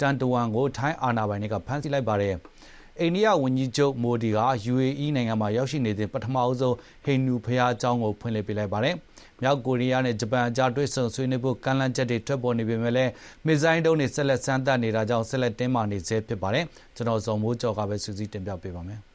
[0.00, 2.34] တန်တဝန်ကိုထိုင်းအာဏာပိုင်တွေကဖမ်းဆီးလိုက်ပါတယ်။
[3.00, 4.38] အိန္ဒိယဝန်ကြီးချုပ်မိုဒီက
[4.72, 8.94] UAE နိုင်ငံမှာရောက်ရှိနေစဉ်ပထမဆုံးဟိန္ဒူဘုရားကျောင်းကိုဖွင့်လှစ်ပေးလိုက်ပါတယ်။
[9.42, 13.10] မြောက်ကိုရီးယားနဲ့ဂျပန်အကြားတွေ့ဆုံဆွေးနွေးဖို့ကမ်းလှမ်းချက်တွေထွက်ပေါ်နေပေမဲ့လည်း
[13.46, 16.64] မစ်ဇိုင်းဒုံးတွေဆက်လက်စမ်းသပ်နေတာကြောင့်ဆက်လက်တင်းမာနေဆဲဖြစ်ပါတယ်။
[16.96, 19.00] ကျွန်တော်ဇော်မိုးကျော်ကပဲစူးစီးတင်ပြပေးပါမယ်။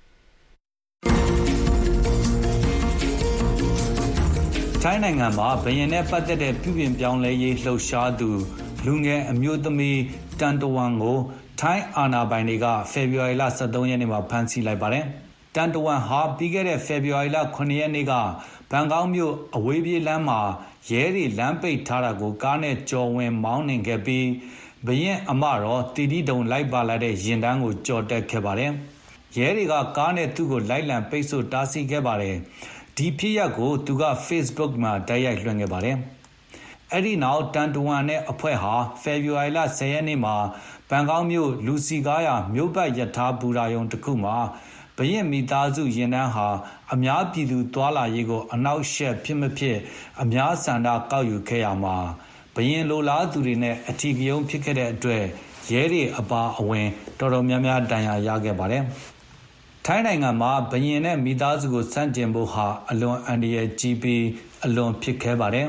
[4.83, 8.29] ထိုင်းနိုင်ငံမှာဘယင်နဲ့ပတ်သက်တဲ့ပြုပြင်ပြောင်းလဲရေးလှုပ်ရှားသူ
[8.85, 9.99] လူငယ်အမျိုးသမီး
[10.39, 11.17] တန်တဝမ်ကို
[11.59, 15.05] ထိုင်းအာဏာပိုင်တွေကဖေဖော်ဝါရီလ23ရက်နေ့မှာဖမ်းဆီးလိုက်ပါတယ်။
[15.59, 18.13] တန်တဝမ်ဟာ ပြီးခဲ့တဲ့ ဖေဖော်ဝါရီလ9ရက်နေ့က
[18.71, 20.39] ဘန်ကောက်မြို့ အဝေးပြေးလမ်းမှာ
[20.89, 24.27] ရဲတွေ လမ်းပိတ်ထားတာကို ကားနဲ့ကြော်ဝင်မောင်းနှင်ခဲ့ပြီး
[24.87, 28.71] ဘရင်အမတော်တီတီတုံလိုက်ပါလာတဲ့ရင်တန်းကိုကြော်တက်ခဲ့ပါတယ်။
[29.37, 32.35] ရဲတွေက ကားနဲ့သူ့ကို လိုက်လံပိတ်ဆို့တားဆီးခဲ့ပါတယ်။
[32.97, 35.97] ဒီဖြစ်ရပ်ကို သူက Facebook မှာ တိုက်ရိုက်လွှင့်ခဲ့ပါတယ်။
[36.93, 40.35] အဲ့ဒီနောက် တန်တဝမ်နဲ့အဖွဲ့ဟာ ဖေဖော်ဝါရီလ10ရက်နေ့မှာ
[40.89, 44.35] ဘန်ကောက်မြို့ လူစီကားရာ မြို့ပတ်ရထားဘူရာယုံတစ်ခုမှာ
[44.99, 46.47] ဘရင်မိသားစုရင်တန်းဟာ
[46.93, 49.77] အများပြည်သူသွာလာရေးကို အနောက်ရှက်ဖြစ်မဖြစ်
[50.21, 51.97] အများဆန္ဒကောက်ယူခဲ့ရမှာ
[52.55, 55.23] ဘရင်လိုလားသူတွေနဲ့အထီးကယုံဖြစ်ခဲ့တဲ့အတွက်
[55.71, 56.87] ရဲတွေအပါအဝင်
[57.19, 58.83] တော်တော်များများတန်ရာရခဲ့ပါတယ်။
[59.85, 64.25] ထိုင်းနိုင်ငံမှာဘရင်နဲ့ မိသားစုကိုစန့်ကျင်ဖို့ဟာ အလွန်အန္တရာယ်ကြီးပြီး
[64.65, 65.67] အလွန်ဖြစ်ခဲပါတယ်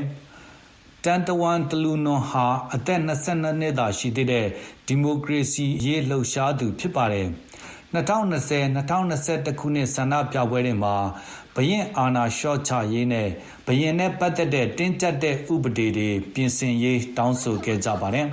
[1.05, 4.45] ။တန်တဝန်တလူနွန်ဟာ အသက်22နှစ်သာရှိသေးတဲ့
[4.87, 7.27] ဒီမိုကရေစီရေးလှုပ်ရှားသူ ဖြစ်ပါတယ်။
[7.93, 10.95] 2020-2021ခုနှစ် ဆန္ဒပြပွဲတွေမှာ
[11.55, 13.27] ဘရင်အာဏာလျှော့ချရေးနဲ့
[13.67, 18.27] ဘရင်နဲ့ပတ်သက်တဲ့ တင်းကျပ်တဲ့ ဥပဒေတွေ ပြင်ဆင်ရေး တောင်းဆိုခဲ့ကြပါတယ်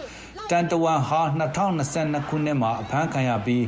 [0.50, 3.64] ။တန်တဝန်ဟာ2022ခုနှစ်မှာ အဖမ်းခံရပြီး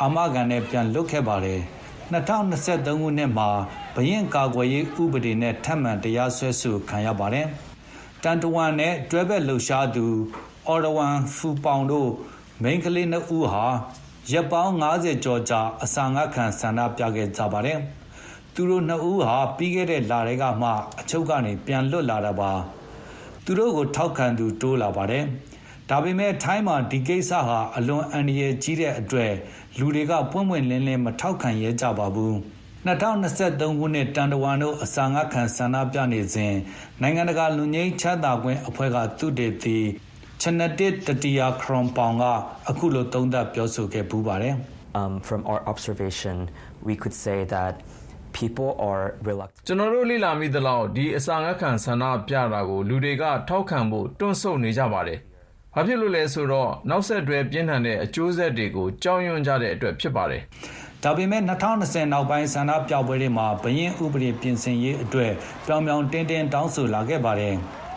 [0.00, 1.60] အာမခံနဲ့ ပြန်လွတ်ခဲ့ပါတယ်။
[2.12, 3.48] 2023ခုနှစ်မှာ
[3.94, 7.46] ဘရင်ကာကွယ်ရေးဥပဒေနဲ့ ထပ်မံတရားစွဲဆိုခံရပါတယ်။
[8.22, 10.06] တန်တဝန်နဲ့ တွဲဘက်လှုပ်ရှားသူ
[10.66, 12.10] အော်ရဝန်ဖူပေါင် တို့
[12.62, 13.66] မိန်းကလေးနှစ်ဦးဟာ
[14.32, 17.78] ရက်ပေါင်း90ကျော်ကြာ အစာငတ်ခံ ဆန္ဒပြခဲ့ကြပါတယ်။
[18.54, 20.70] သူတို့နှစ်ဦးဟာ ပြီးခဲ့တဲ့လတွေကမှ
[21.00, 22.52] အချုပ်ကနေ ပြန်လွတ်လာတာပါ။
[23.44, 25.24] သူတို့ကို ထောက်ခံသူ တိုးလာပါတယ်။
[25.90, 29.32] ဒါပေမဲ့ ထိုင်းမှာ ဒီကိစ္စဟာ အလွန်အန္တရာယ်ကြီးတဲ့အတွက်
[29.78, 32.34] လူတွေက ပွင့်ပွင့်လင်းလင်း မထောက်ခံရဲကြပါဘူး။
[32.86, 36.54] 2023ခုနှစ်တန်တဝမ်တို့ အစာငတ်ခံ ဆန္ဒပြနေစဉ်
[37.02, 39.78] နိုင်ငံတကာလူငင်းချမ်းသာခွင့်အဖွဲ့ကသူတေသီ
[40.42, 42.24] ချနတစ်တတီယာခရွန်ပေါင်က
[42.70, 44.54] အခုလိုသုံးသပ်ပြောဆိုခဲ့ပူးပါတယ်
[45.00, 46.36] um, from our observation
[46.86, 47.74] we could say that
[48.38, 55.18] people are reluctant ကျွန်တော်တို့လေ့လာမိသလောက်ဒီအစာငတ်ခံဆန္ဒပြတာကိုလူတွေကထောက်ခံဖို့တွန့်ဆုတ်နေကြပါတယ်။
[55.74, 60.42] ဘာဖြစ်လို့လဲဆိုတော့နောက်ဆက်တွဲပြင်းထန်တဲ့အကျိုးဆက်တွေကိုကြောက်ရွံ့ကြတဲ့အတွက်ဖြစ်ပါတယ်။
[61.04, 65.32] ဒါပေမဲ့2020နောက်ပိုင်းဆန္ဒပြပွဲတွေမှာဘရင်ဥပဒေပြင်ဆင်ရေးအတွက်
[65.66, 67.56] ပြောင်ပြောင်တင်းတင်းတောင်းဆိုလာခဲ့ပါတယ်။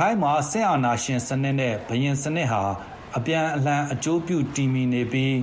[0.00, 2.62] ထိုင်းမှာစစ်အာဏာရှင်စနစ်နဲ့ဘရင်စနစ်ဟာ
[3.16, 5.36] အပြန်အလှန်အကျိုးပြုတည်မီနေပြီး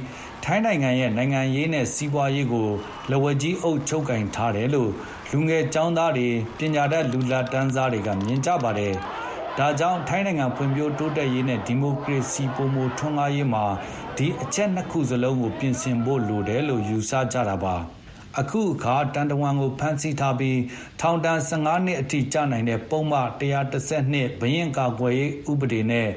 [0.43, 2.69] ထိုင်းနိုင်ငံရဲ့နိုင်ငံရေးနဲ့စီးပွားရေးကို
[3.09, 4.91] လက်ဝဲကြီးအုပ်ချုပ်ကင်ထားတယ်လို့
[5.31, 8.93] လူငယ်ចောင်းသားတွေပညာတတ်လူလာတန်းစားတွေကမြင်ကြပါတယ်။
[9.57, 13.65] ဒါကြောင့်ထိုင်းနိုင်ငံဖွံ့ဖြိုးတိုးတက်ရေးနဲ့ဒီမိုကရေစီပုံမထွန်းကားရေးမှာ
[14.17, 17.77] ဒီအချက်နှစ်ခုစလုံးကိုပြင်ဆင်ဖို့လိုတယ်လို့ယူဆကြတာပါ။
[18.39, 20.59] အခုအခါ တန်တဝမ်ကို ဖမ်းဆီးထားပြီး
[21.01, 26.07] ထောင်ဒဏ်15နှစ်အထိကျနိုင်တဲ့ ပုံမှ132ဘရင်ကာကွယ်ရေးဥပဒေနဲ့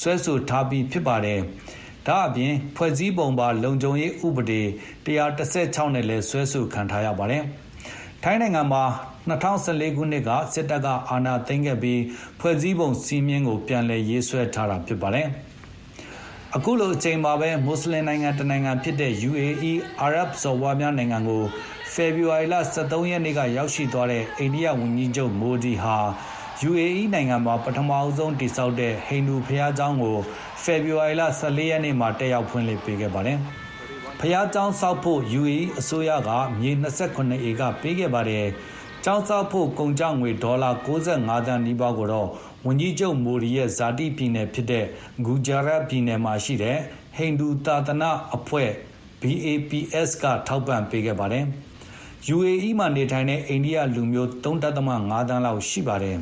[0.00, 1.40] ဆွဲဆိုထားပြီးဖြစ်ပါတယ်။
[2.06, 4.62] ဒါအပြင် ဖွဲ့စည်းပုံပါ လုံခြုံရေးဥပဒေ
[5.06, 7.42] 116နဲ့လည်းဆွဲဆိုခံထားရပါတယ်။
[8.22, 8.84] ထိုင်းနိုင်ငံမှာ
[9.28, 12.00] 2014ခုနှစ်က စစ်တပ်က အာဏာသိမ်းခဲ့ပြီး
[12.40, 15.28] ဖွဲ့စည်းပုံစီမင်းကို ပြန်လည်ရေးဆွဲထားတာဖြစ်ပါတယ်။
[16.56, 21.42] အခုလိုအချိန်မှာပဲမွတ်စလင်နိုင်ငံတနိုင်ငံဖြစ်တဲ့ UAE အာရပ်စော်ဘွားများနိုင်ငံကို
[21.92, 25.96] ဖေဖော်ဝါရီလ23ရက်နေ့ကရောက်ရှိသွားတဲ့အိန္ဒိယဝန်ကြီးချုပ်မိုဒီဟာ
[26.68, 30.16] UAE နိုင်ငံမှာပထမအဆုံးတည်ဆောက်တဲ့ဟိန္ဒူဘုရားကျောင်းကို
[30.62, 33.38] ဖေဖော်ဝါရီလ14ရက်နေ့မှာတက်ရောက်ဖွင့်လှစ်ပေးခဲ့ပါတယ်။
[34.20, 36.30] ဘုရားကျောင်းဆောက်ဖို့ UAE အစိုးရက
[36.60, 38.46] မြေ28ဧကပေးခဲ့ပါတယ်။
[39.04, 42.28] ကျောင်းဆောက်ဖို့ကုန်ကျငွေဒေါ်လာ65သန်းနီးပါးကိုတော့
[42.66, 44.84] ဝန်ကြီးချုပ်မိုဒီရဲ့ဇာတိပြည်နယ်ဖြစ်တဲ့
[45.24, 46.78] ဂူဂျာရတ်ပြည်နယ်မှာရှိတဲ့
[47.16, 48.70] ဟိန္ဒူသာသနာအဖွဲ့
[49.20, 51.44] BAPS က ထောက်ပံ့ပေးခဲ့ပါတယ်။
[52.34, 56.16] UAE မှာနေထိုင်တဲ့ အိန္ဒိယလူမျိုး3.5သန်းလောက်ရှိပါတယ်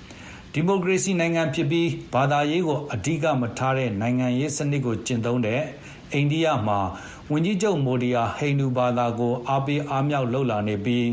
[0.52, 5.60] ။ဒီမိုကရေစီနိုင်ငံဖြစ်ပြီး ဘာသာရေးကိုအဓိကမထားတဲ့ နိုင်ငံရေးစနစ်ကိုကျင့်သုံးတဲ့
[6.12, 6.78] အိန္ဒိယမှာ
[7.30, 11.06] ဝန်ကြီးချုပ်မိုဒီဟာ ဟိန္ဒူဘာသာကို အားပေးအားမြောက်လှုပ်လာနေပြီး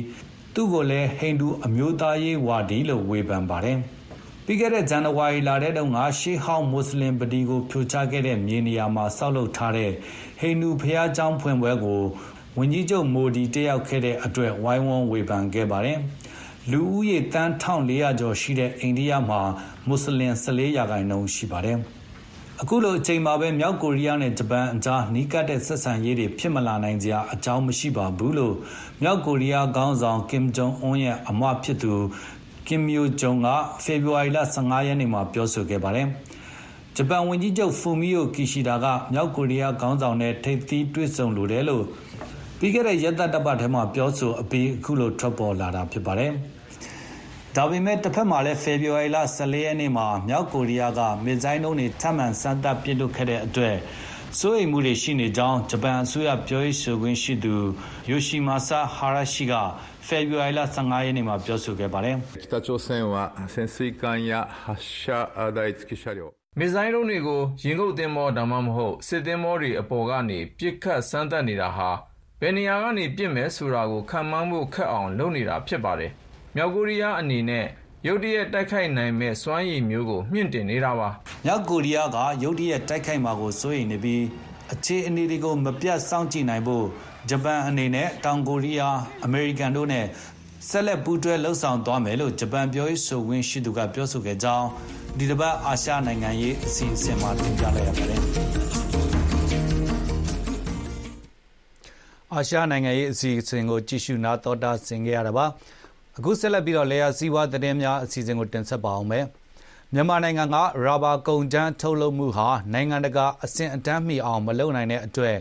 [0.54, 3.80] သူ့ကိုလည်း ဟိန္ဒူအမျိုးသားရေးဝါဒီလို့ ဝေဖန်ပါတယ်။
[4.50, 9.92] ပြီးခဲ့တဲ့ ဇန်နဝါရီလထဲတုန်းက ရှေးဟောင်းမွတ်စလင်ပတီကို ဖြိုချခဲ့တဲ့ မြေနေရာမှာ ဆောက်လုပ်ထားတဲ့
[10.40, 12.02] ဟိန္ဒူဘုရားကျောင်းဖွင့်ပွဲကို
[12.58, 15.98] ဝန်ကြီးချုပ်မိုဒီ တက်ရောက်ခဲ့တဲ့အတွက် ဝိုင်းဝန်းဝေဖန်ခဲ့ပါတယ်။
[16.72, 19.42] လူဦးရေတန်း1400ကျော်ရှိတဲ့ အိန္ဒိယမှာ
[19.88, 21.78] မွတ်စလင်14ရာခိုင်နှုန်းရှိပါတယ်။
[22.62, 28.56] အခုလိုအချိန်မှာပဲ မြောက်ကိုရီးယားနဲ့ ဂျပန်အကြား နီးကပ်တဲ့ဆက်ဆံရေးတွေဖြစ်မလာနိုင်ကြအကြောင်းမရှိပါဘူးလို့
[29.02, 31.94] မြောက်ကိုရီးယားခေါင်းဆောင် ကင်ဂျုံအွန်းရဲ့အမဖြစ်သူ
[32.68, 33.48] ကင်မျိုးဂျုံက
[33.84, 36.08] ဖေဖော်ဝါရီလ15ရက်နေ့မှာ ပြောဆိုခဲ့ပါတယ်။
[36.96, 41.84] ဂျပန်ဝန်ကြီးချုပ်ဖူမီယိုကီရှီဒါကမြောက်ကိုရီးယားခေါင်းဆောင်နဲ့ ထိပ်သီးတွေ့ဆုံလိုတယ်လို့
[42.60, 46.32] ပြီးခဲ့တဲ့ ရက်သတ္တပတ်ထဲမှာ ပြောဆိုအပြီး အခုလို ထွက်ပေါ်လာတာဖြစ်ပါတယ်။
[47.56, 53.76] ဒါပေမဲ့တစ်ဖက်မှာလည်း ဖေဖော်ဝါရီလ14ရက်နေ့မှာ မြောက်ကိုရီးယားက မစ်ဇိုင်းနှုန်းတွေ ထပ်မံစမ်းသပ်ပစ်လွှတ်ခဲ့တဲ့အတွက်
[54.36, 57.56] စိုးရိမ်မှုတွေရှိနေကြောင်း ဂျပန်အစိုးရပြောရေးဆိုခွင့်ရှိသူ
[58.12, 59.54] Yoshimasa Hayashi က
[60.08, 62.16] ဖေဖော်ဝါရီလ ၁၅ ရက်နေ့မှာ ပြောဆိုခဲ့ပါတယ်။
[66.60, 71.90] “မစ်ဇိုင်းဒုံးတွေကို ရေငုပ်သင်္ဘော ဒါမှမဟုတ် စစ်သင်္ဘောတွေအပေါ်ကနေ ပစ်ခတ်စမ်းသပ်နေတာဟာ
[72.42, 76.12] ဘယ်နေရာကနေ ပစ်မယ်ဆိုတာကို ခန့်မှန်းဖို့ခက်အောင် လုပ်နေတာဖြစ်ပါတယ်။
[76.56, 77.66] မြောက်ကိုရီးယားအနေနဲ့
[78.06, 81.10] ရုတ်တရက် တိုက်ခိုက်နိုင်မဲ့စွမ်းရည်မျိုးကို မြင့်တင်နေတာပါ။
[81.46, 84.24] မြောက်ကိုရီးယားက ရုတ်တရက် တိုက်ခိုက်မှာကို စိုးရိမ်နေပြီး
[84.74, 86.86] အခြေအနေတွေကို မပြတ်စောင့်ကြည့်နိုင်ဖို့
[87.30, 90.06] ဂျပန်အနေနဲ့ တောင်ကိုရီးယား အမေရိကန်တို့နဲ့
[90.70, 94.68] ဆက်လက် ပူးတွဲလှုပ်ဆောင်သွားမယ်လို့ ဂျပန်ပြောရေးဆိုခွင့်ရှိသူက ပြောဆိုခဲ့ကြောင်း
[95.18, 98.22] ဒီတစ်ပတ် အာရှနိုင်ငံရေး အစီအစဉ်မှာ တင်ပြလိုက်ရပါတယ်။
[102.34, 105.46] အာရှနိုင်ငံရေး အစီအစဉ်ကို ကြည့်ရှုနာတော်တာဆင်ခဲ့ရတာပါ။
[106.20, 109.26] အခုဆက်လက်ပြီးတော့လေယာစီးပွားသတင်းများအစီအစဉ်ကိုတင်ဆက်ပါအောင်မယ်။
[109.94, 110.56] မြန်မာနိုင်ငံက
[110.86, 115.38] ရာဘာကုန်ကြမ်းထုတ်လုပ်မှုဟာနိုင်ငံတကာအဆင့်အတန်းမီအောင်မလုပ်နိုင်တဲ့အတွက်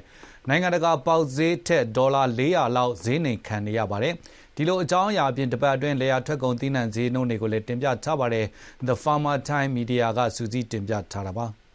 [0.49, 4.15] နိုင်ငံတကာပေါက်ဈေးထက်ဒေါ်လာ400လောက်ဈေးနှိမ်ခံနေရပါတယ်။
[4.57, 8.47] ဒီလိုအကြောင်းအရာအပြင်တပတ်အတွင်းလေယာထွက်ကုန်သီးနှံဈေးနှုန်းတွေကိုလည်းတင်ပြထားပါတယ်။
[8.89, 11.47] The Farmer Time Media ကစူးစီးတင်ပြထားတာပါ။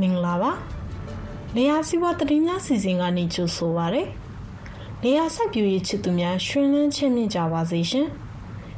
[0.00, 0.52] မင်္ဂလာပါ
[1.56, 4.02] လေယာစီးပွားသတင်းများစီစဉ်ကနေကြိုဆိုပါရစေ
[5.02, 8.06] လေယာစိုက်ပျိုးရေးချစ်သူများရှင်လန်းချင်းမြင့်ကြပါစေရှင်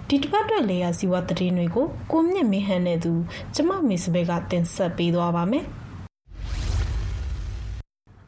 [0.08, 3.12] ဒီတစ်ပတ်အတွက်လေယာစီးပွားသတင်းတွေကိုကိုမြင့်မင်းဟန်နဲ့သူ
[3.54, 5.64] ကျမမေစပယ်ကတင်ဆက်ပေးသွားပါမယ်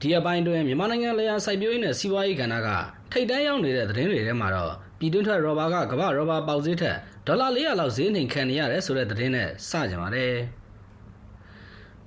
[0.00, 2.68] ဒီအပိုင်းတွင်မြန်မာနိုင်ငံလေယာစိုက်ပျိုးရေးနဲ့စီးပွားရေးကဏ္ဍက
[3.12, 10.34] ထိပ်တန်းရောက်နေတဲ့သတင်းတွေထဲမှာတော့ပြည်တွင်းထွက်ရော်ဘာကကမ္ဘာရော်ဘာပေါက်ဈေးထက်ဒေါ်လာ400လောက်ဈေးနှိမ်ခံနေရတယ်ဆိုတဲ့သတင်းနဲ့စကြပါတယ်။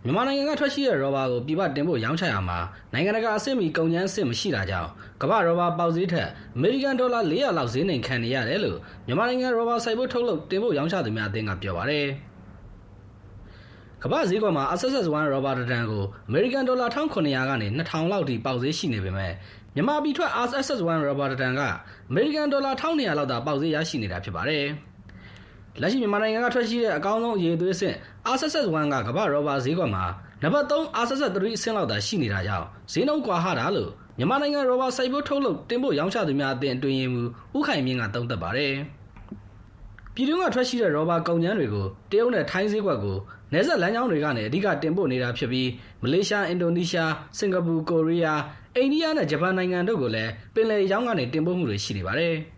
[0.07, 2.59] မြန်မာနိုင်ငံကထွက်ရှိတဲ့ရော်ဘာကိုပြည်ပတင်ဖို့ရောင်းချရမှာ
[2.93, 4.89] နိုင်ငံတကာအဆင့်မီကုန်ကျန်းအဆင့်မရှိတာကြောင့်
[5.21, 8.77] ကမ္ဘာရော်ဘာပေါက်ဈေးထက်အမေရိကန်ဒေါ်လာ400လောက်ဈေးနှိမ်ခံနေရတယ်လို့
[9.07, 12.07] မြန်မာနိုင်ငံရော်ဘာစိုက်ဖို့ထုတ်လုပ်တင်ဖို့ရောင်းချသူများအသင်းကပြောပါတယ်။
[14.03, 19.31] ကမ္ဘာဈေးကွက်မှာ SSS1 ရောဘာတန်ကိုအမေရိကန်ဒေါ်လာ1900ကနေ2000လောက်ထိပေါက်ဈေးရှိနေပေမဲ့
[19.75, 21.61] မြန်မာပြည်ထွက် SSS1 ရောဘာတန်က
[22.09, 24.65] အမေရိကန်ဒေါ်လာ1200လောက်သာပေါက်ဈေးရရှိနေတာဖြစ်ပါတယ်။
[25.81, 27.97] လက်ရှိမြန်မာနိုင်ငံကထွက်ရှိတဲ့အကောင်းဆုံးအရေးသွေးအဆင့်
[28.37, 30.05] SSS1 ကကမ္ဘာရောဘာဈေးကွက်မှာ
[30.41, 38.73] နံပါတ်3 SSS3 အဆင့်လောက်သာရှိနေတာကြောင့်ဈေးနှုန်းကွာဟတာလို့မြန်မာနိုင်ငံရောဘာစိုက်ဖို့ထုတ်လုပ်တင်ဖို့ရောင်းချသူများအသင်းအတွင်းရေးမှူးဦးခိုင်မြင့်ကသုံးသပ်ပါတယ်။
[40.13, 43.17] ပြည်တွင်းကထွက်ရှိတဲ့ရောဘာကုန်ကျန်းတွေကိုတရုတ်နဲ့ထိုင်းဈေးကွက်ကို
[43.53, 45.69] နယ်စပ်လမ်းကြောင်းတွေကနေအဓိကတင်ပို့နေတာဖြစ်ပြီး
[46.01, 48.41] မလေးရှားအင်ဒိုနီးရှားစင်ကာပူကိုရီးယား
[48.75, 52.35] အိန္ဒိယနဲ့ဂျပန်နိုင်ငံတို့ကိုလည်းပင်လယ်ရောင်းကနေတင်ပို့မှုတွေရှိနေပါတယ်။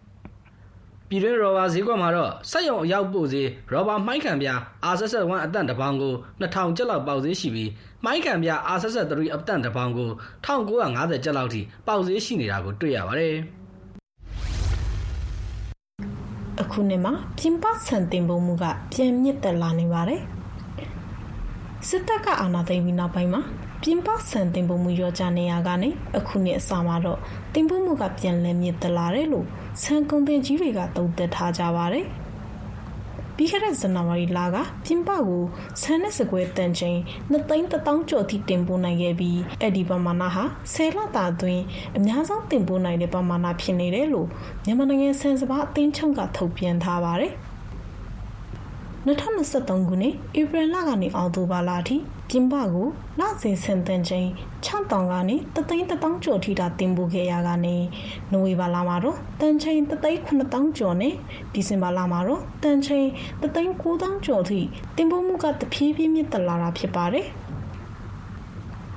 [1.10, 4.48] ပြည်တွင်းရောဘာဈေးကွက်မှာတော့စက်ရုံအရောက်ပို့ဈေးရောဘာမှိုင်းခံပြ
[4.94, 7.70] RSS1 အတန့်တစ်ပေါင်ကို2000ကျပ်လောက်ပေါက်ဈေးရှိပြီး
[8.06, 10.10] မှိုင်းခံပြ RSS3 အတန့်တစ်ပေါင်ကို
[10.46, 13.36] 1950ကျပ်လောက်ထိပေါက်ဈေးရှိနေတာကိုတွေ့ရပါတယ်။
[16.62, 20.22] အခုနှစ်မှာပြင်ပဆန်တင်ပုံမှုကပြန်မြင့်တက်လာနေပါတယ်
[21.88, 23.42] စစ်တပ်ကအာဏာသိမ်းပြီးနောက်ပိုင်းမှာ
[23.90, 27.20] ပြင်ပဆန်တင်ပုံမှုရောကြနေရကနေအခုနှစ်အစမှာတော့
[27.54, 29.46] တင်ပုံမှုကပြန်လည်မြင့်တက်လာတယ်လို့
[29.82, 32.06] ဆန်ကုန်တင်ကြီးတွေကသုံးသပ်ထားကြပါတယ်
[33.36, 35.44] ပြီးခဲ့တဲ့ဇန်နဝါရီလကပြင်ပကို
[35.82, 36.98] ဆန်နဲ့စကွဲတန်ချိန်
[37.32, 41.64] 2သိန်း1000ကျော်ထိတင်ပို့နိုင်ခဲ့ပြီးအဲ့ဒီပမာဏဟာ10လတာအတွင်း
[41.98, 44.28] အများဆုံးတင်ပို့နိုင်တဲ့ပမာဏဖြစ်နေတယ်လို့
[44.66, 47.34] မြန်မာနိုင်ငံဆန်စပါးအသင်းချုပ်ကထုတ်ပြန်ထားပါတယ်
[49.08, 51.98] 2023ခုနှစ်ဧပြီလကနေအောက်တိုဘာလအထိ
[52.30, 52.88] ပြင်ပကို
[53.20, 54.28] လစဉ်ဆန်တန်ချိန်
[54.66, 57.76] 6000ကနေ3,000ကျော်ထိတာတင်ပို့ခဲ့ရကနေ
[58.32, 61.14] နိုဝင်ဘာလမှာတော့တန်ချိန်3,900ကျော်နဲ့
[61.54, 63.08] ဒီဇင်ဘာလမှာတော့တန်ချိန်
[63.42, 64.60] 3,900ကျော်ထိ
[64.98, 67.28] တင်ပို့မှုကတဖြည်းဖြည်းမြင့်တက်လာတာဖြစ်ပါတယ်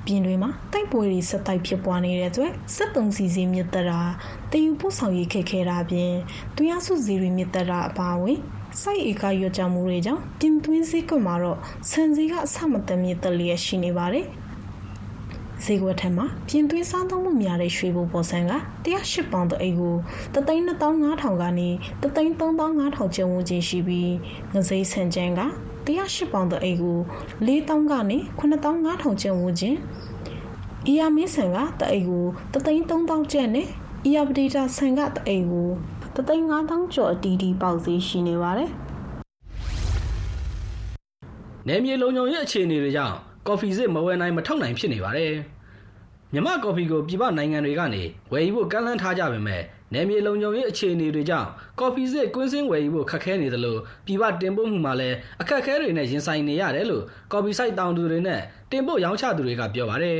[0.05, 4.01] ပြင်တွေမှာတိုက်ပွဲတွေဆက်တိုက်ဖြစ်ပွားနေတဲ့အတွက်73စီစီမြင့်တက်တာ
[4.51, 6.13] တည်ယူပို့ဆောင်ရေးခက်ခဲတာအပြင်
[6.55, 8.39] တွင်းရစုစီတွေမြင့်တက်တာအပါအဝင်
[8.79, 11.57] စိုက်ဧကရွက်ကြမှုတွေကြောင့်ပြင်သွင်းဈေးကွက်မှာတော့
[11.89, 14.25] ဆန်ဈေးကအဆမတန်မြင့်တက်လျက်ရှိနေပါတယ်
[15.63, 18.53] ဈေးကွက်ထက်မှာပြင်သွင်းစားသုံးမှုများတဲ့ရွှေဘိုပေါ်ဆန်က
[18.85, 19.95] 108ပေါင်တအိတ်ကို
[20.33, 21.69] 3,500ကနေ
[22.01, 24.13] 3,3500ကျပ်ဝန်းကျင်ရှိပြီး
[24.53, 25.41] ငစိမ့်ဆန်ကျန်းက
[25.85, 26.97] 108ပေါင်တအိတ်ကို
[27.47, 29.75] 4,000ကနေ9,500ကျပ်ဝန်းကျင်
[30.87, 33.67] အီယာမင်းဆန်ကတအိတ်ကို3,300ကျပ်နဲ့
[34.05, 35.69] အီယာပဒေတာဆန်ကတအိမ်ကို
[36.15, 38.71] တသိန်း9000ကျော်အတီးတီးပေါက်ဈေးရှိနေပါတယ်
[41.67, 43.15] နယ်မြေလုံခြုံရေးအခြေအနေတွေကြောင့်
[43.47, 45.33] ကော်ဖီစစ်မဝယ်နိုင်မထုတ်နိုင်ဖြစ်နေပါတယ်။
[46.33, 49.61] မြမကော်ဖီကိုပြည်ပနိုင်ငံတွေကနေဝယ်ယူဖို့ကမ်းလှမ်းထားကြပေမဲ့
[49.93, 51.49] နယ်မြေလုံခြုံရေးအခြေအနေတွေကြောင့်
[51.79, 58.41] ကော်ဖီစစ်ကွင်းစင်းဝယ်ယူဖို့ခက်ခဲနေသလိုပြည်ပတင်ပို့မှုမှာလည်းအခက်အခဲတွေနဲ့ရင်ဆိုင်နေရတယ်လို့ကော်ဖီဆိုင်တောင်သူတွေနဲ့
[58.71, 60.19] တင်ပို့ရောင်းချသူတွေကပြောပါတယ်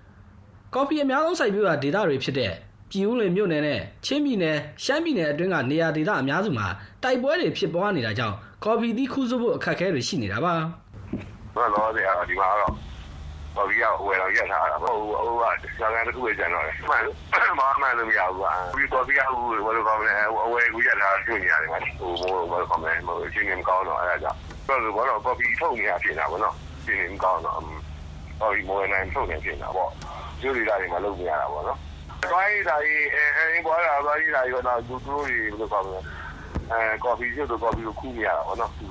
[0.74, 2.52] ။ကော်ဖီအများဆုံးစိုက်ပျိုးရာဒေသတွေဖြစ်တဲ့
[2.90, 6.66] ပြည်ဦးလွင်မြို့နယ်နဲ့ချင်းပြည်နယ်ရှမ်းပြည်နယ်အတွင်းကနေရာဒေသအများစုမှာ
[7.02, 10.54] တိုက်ပွဲတွေဖြစ်ပွားနေတာကြောင့်ကော်ဖီသီးခူးစုဖို့အခက်အခဲတွေရှိနေတာပါ။
[11.54, 12.72] ဘယ်လိုလဲဒီမှာတော့
[13.56, 17.16] ဘာကြီးကဝယ်တော့ရက်ထားတာပေါ့ဟိုဟိုကစာကန်တစ်ခုပဲကျန်တော့တယ်မှန်လို့
[17.58, 20.14] ဘာမှလို့မရဘူးကွာပြီးတော့ပြီးဟိုဘယ်လိုကောင်းလဲ
[20.46, 22.10] အဝယ်ကူရက်ထားတွေ့နေရတယ်ကွာဟို
[22.50, 29.90] ဘယ်လိုကောင်းလဲဟိုအချင်းချင်းကောင်းတော့အဲ့ဒါကြောင့်ဘယ်လိုဘောတော့ကော်ဖီထုတ်နေရဖြစ်နေတာပေါ့နော်အချင်းချင်းကောင်းတော့ဟိုဒီမော်နိုင်ထုတ်နေဖြစ်နေတာပေါ့
[30.40, 31.78] ကျိုးတွေကတွေမှာလုပ်နေရတာပေါ့နော်
[32.30, 35.98] သွားရတာကြီးအဲအဲဘောလာသွားရတာကြီးကတော့သူတို့တွေဘယ်လိုကောင်းလဲ
[36.70, 38.86] အဲကော်ဖီကျတော့ကော်ဖီကိုခူးနေရတာပေါ့နော်ဒီ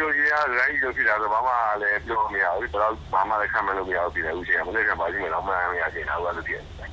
[0.00, 6.88] လိုကြီးရတယ်လည်းဒီလိုဖြစ်တာဆိုဘာမှလည်းပြောမရဘူးဘယ်တော့ဘာမှလည်းခံမလို့မရဘူးပြည်တယ်ဦးရှင်ကမနေ့ကပါကြည့်မယ်တော့မှမရချင်တာဘူးအဲ့လိုဖြစ်နေတယ်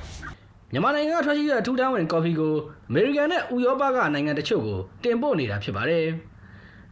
[0.72, 2.54] မြန်မာနိုင်ငံကထွက်ရှိတဲ့အထူးတန်းဝင်ကော်ဖီကို
[2.88, 6.06] အမေရိကန်နဲ့ဥရောပကနိုင်ငံတချို့ကိုတင်ပို့နေတာဖြစ်ပါတယ်။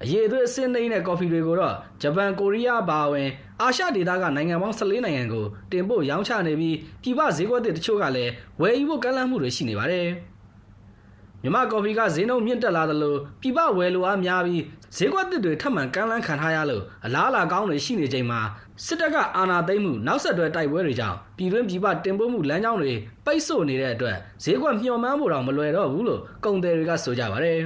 [0.02, 3.28] အရေးအသွေးအစင်းနှိမ့်တဲ့ကော်ဖီတွေကိုတော့ဂျပန်၊ကိုရီးယားပါဝင်
[3.60, 10.08] အာရှဒေသကနိုင်ငံပေါင်း14နိုင်ငံကိုတင်ပို့ရောင်းချနေပြီးပြည်ပဈေးကွက်တွေတချို့ကလည်းဝယ်ယူဖို့ကမ်းလှမ်းမှုတွေရှိနေပါတယ်။
[11.42, 14.62] မြန်မာကော်ဖီကဈေးနှုန်းမြင့်တက်လာသလိုပြည်ပဝယ်လိုအားများပြီး
[14.96, 18.40] ဈေးကွက်သစ်တွေထပ်မံကမ်းလှမ်းခံထားရလို့အလားအလာကောင်းတွေရှိနေချိန်မှာ
[18.84, 22.92] စစ်တပ်ကအာဏာသိမ်းမှုနောက်ဆက်တွဲတိုက်ပွဲတွေကြောင့်ပြည်တွင်းပြည်ပတင်ပို့မှုလမ်းကြောင်းတွေ
[23.26, 27.60] ပိတ်ဆို့နေတဲ့အတွက်ဈေးကွက်မျှော်မှန်းဖို့တော့မလွယ်တော့ဘူးလို့ကုန်သည်တွေကဆိုကြပါတယ်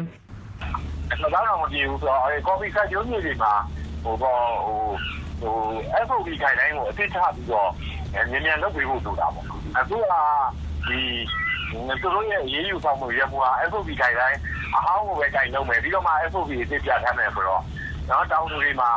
[1.22, 3.52] အဲ့တော့တော့မပြေဘူးဆိုတော့အဲကော်ဖီဆိုင်ကျုံးကြီးတွေမှာ
[4.04, 4.78] ဟိုပေါ့ဟို
[5.40, 5.56] ဟို
[6.06, 7.70] FOB ခိုင်တိုင်းကို အသိချပြီးတော့
[8.12, 9.44] မြန်မြန်လုပ်ပေးဖို့ဆိုတာပေါ့
[9.78, 10.12] အခုက
[10.88, 11.00] ဒီ
[12.02, 14.38] သူတို့ရဲ့ရေးယူဆောင်မှုရမှုက FOB ခိုင်တိုင်း
[14.76, 17.62] အဟောင်းကိုပဲခိုင်လုပ်မယ် ပြီးတော့မှ FOB အသိပြထားမယ်ဆိုတော့
[18.10, 18.90] နော်တောင်းသူတွေမှာ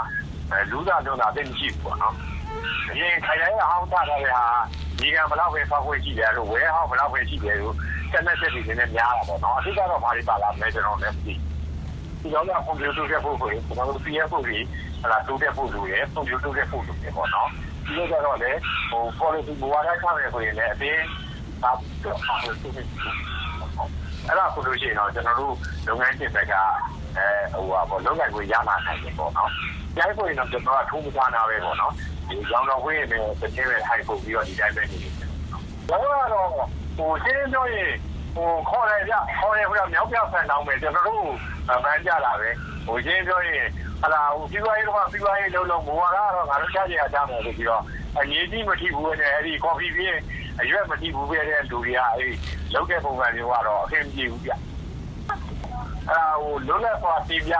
[0.72, 2.16] လူသားလုံးတာသိမရှိဘူးပေါ့နော်
[2.92, 4.44] အရင်ခိုင်တိုင်းအဟောင်းထားတဲ့ဟာ
[5.00, 7.76] ဒီကံဘလောက်ပဲ ဖောက်ခွင့်ရှိတယ်လို့ဝဲဟောင်းဘလောက်ပဲ ရှိတယ်လို့
[8.12, 11.57] ဆက်လက်ဆက်တွေ နည်းနည်းများတာပေါ့နော်အထူးကတော့ ဘာတွေပါလာမလဲ ကျွန်တော်လည်း မသိဘူး
[12.22, 14.64] ဒီတော့ကွန်ပျူတာတက်ဖို့ဆိုရင် ကျွန်တော်တို့ PF ဖို့ကြီး
[15.02, 17.50] ဟလာတိုးတက်ဖို့လိုရယ်ကွန်ပျူတာတက်ဖို့ လိုရယ်ပေါ့နော်
[17.86, 18.52] ဒီလိုကြတော့လေ
[18.92, 21.06] ဟို policy ဘဝတိုင်းထားရဆိုရင်လည်း အတင်း
[21.64, 21.72] သာ
[22.04, 22.86] တော့အားလို့သူအဲ့
[24.40, 25.54] ဒါဆိုလို့ရှိရင်တော့ ကျွန်တော်တို့
[25.88, 26.54] လုပ်ငန်းရှင်ဘက်က
[27.18, 29.52] အဲဟိုဟာပေါ့လုပ်ငန်းကိုရလာနိုင်တယ်ပေါ့နော်။
[30.00, 31.92] ရိုက်ဖို့ရင်တော့ ကျွန်တော်ကထိုးမထားတာပဲပေါ့နော်။
[32.30, 35.14] ဒီရောင်တော်ဝင်းနဲ့တစ်ချင်းပဲ ထိုင်ဖို့ပြီးတော့ ဒီတိုင်းပဲနေတယ်။
[35.90, 36.48] ဘာလို့တော့
[36.98, 37.92] ဟိုရှင်းပြောရင်
[38.38, 41.24] ဟိုခေါ်ရကြခေါ်ရပြမြောက်ပြဆန်တောင်းမယ် ကျွန်တော်တို့
[41.84, 42.50] ဗန်းကြလာပဲ
[42.86, 43.66] ဟိုရှင်းပြောရင်
[44.02, 47.82] ဟလာဟိုပြီးသွားရေးတော့ပြီးသွားရေးလုံးလုံးဘဝကတော့ ငါတို့ ချကြရကြမယ်ဆိုပြီးတော့
[48.20, 50.20] အငြင်းကြီး မထိဘူးနဲ့အဲ့ဒီကော်ဖီပြင်း
[50.62, 52.34] အရွက် မထိဘူးပဲတဲ့ လူတွေကအဲ့ဒီ
[52.74, 57.54] လောက်တဲ့ပုံစံမျိုးကတော့အခင်မကြည့်ဘူးဗျအဲဟိုလုံးလက်စွာတီးပြ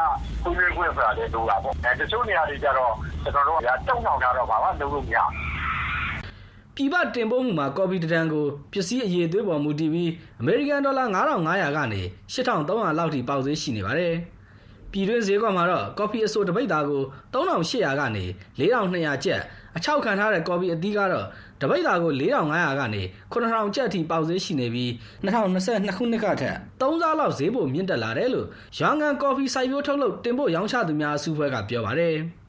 [0.44, 5.47] သူတွေခွင့်ဆိုတာလည်း လိုတာပေါ့အဲတချို့နေရာတွေကျတော့ကျွန်တော်တို့ကတုံ့နှောင်တာတော့ ဘာမှလုပ်လို့မရဘူး
[6.80, 10.12] ပြည်ပတင်ပို့မှုမှာကော်ဖီတစ်တန်ကိုပစ္စည်းအရေးသွေးပေါ်မူတည်ပြီး
[10.42, 12.02] အမေရိကန်ဒေါ်လာ9500ကနေ
[12.34, 14.16] 8300လောက်ထိပေါက်ဈေးရှိနေပါတယ်။
[14.92, 17.04] ပြည်တွင်းဈေးကွက်မှာတော့ကော်ဖီအဆိုတစ်ပိတ်သားကို
[17.34, 18.26] 3800ကနေ
[18.60, 19.42] 4200ကျပ်
[19.78, 21.26] အချောက်ခံထားတဲ့ကော်ဖီအသီးကတော့
[21.60, 23.02] တစ်ပိတ်သားကို4500ကနေ
[23.34, 24.92] 9000ကျပ်အထိပေါက်ဈေးရှိနေပြီး
[25.26, 28.48] 2022ခုနှစ်ကထက်3စားလောက်ဈေးပိုမြင့်တက်လာတယ်လို့
[28.80, 32.18] ရန်ကန်ကော်ဖီစိုက်ပျိုးထုတ်လုပ်တင်ပို့ရောင်းချသူများအစုအဖွဲ့ကပြောပါတယ်။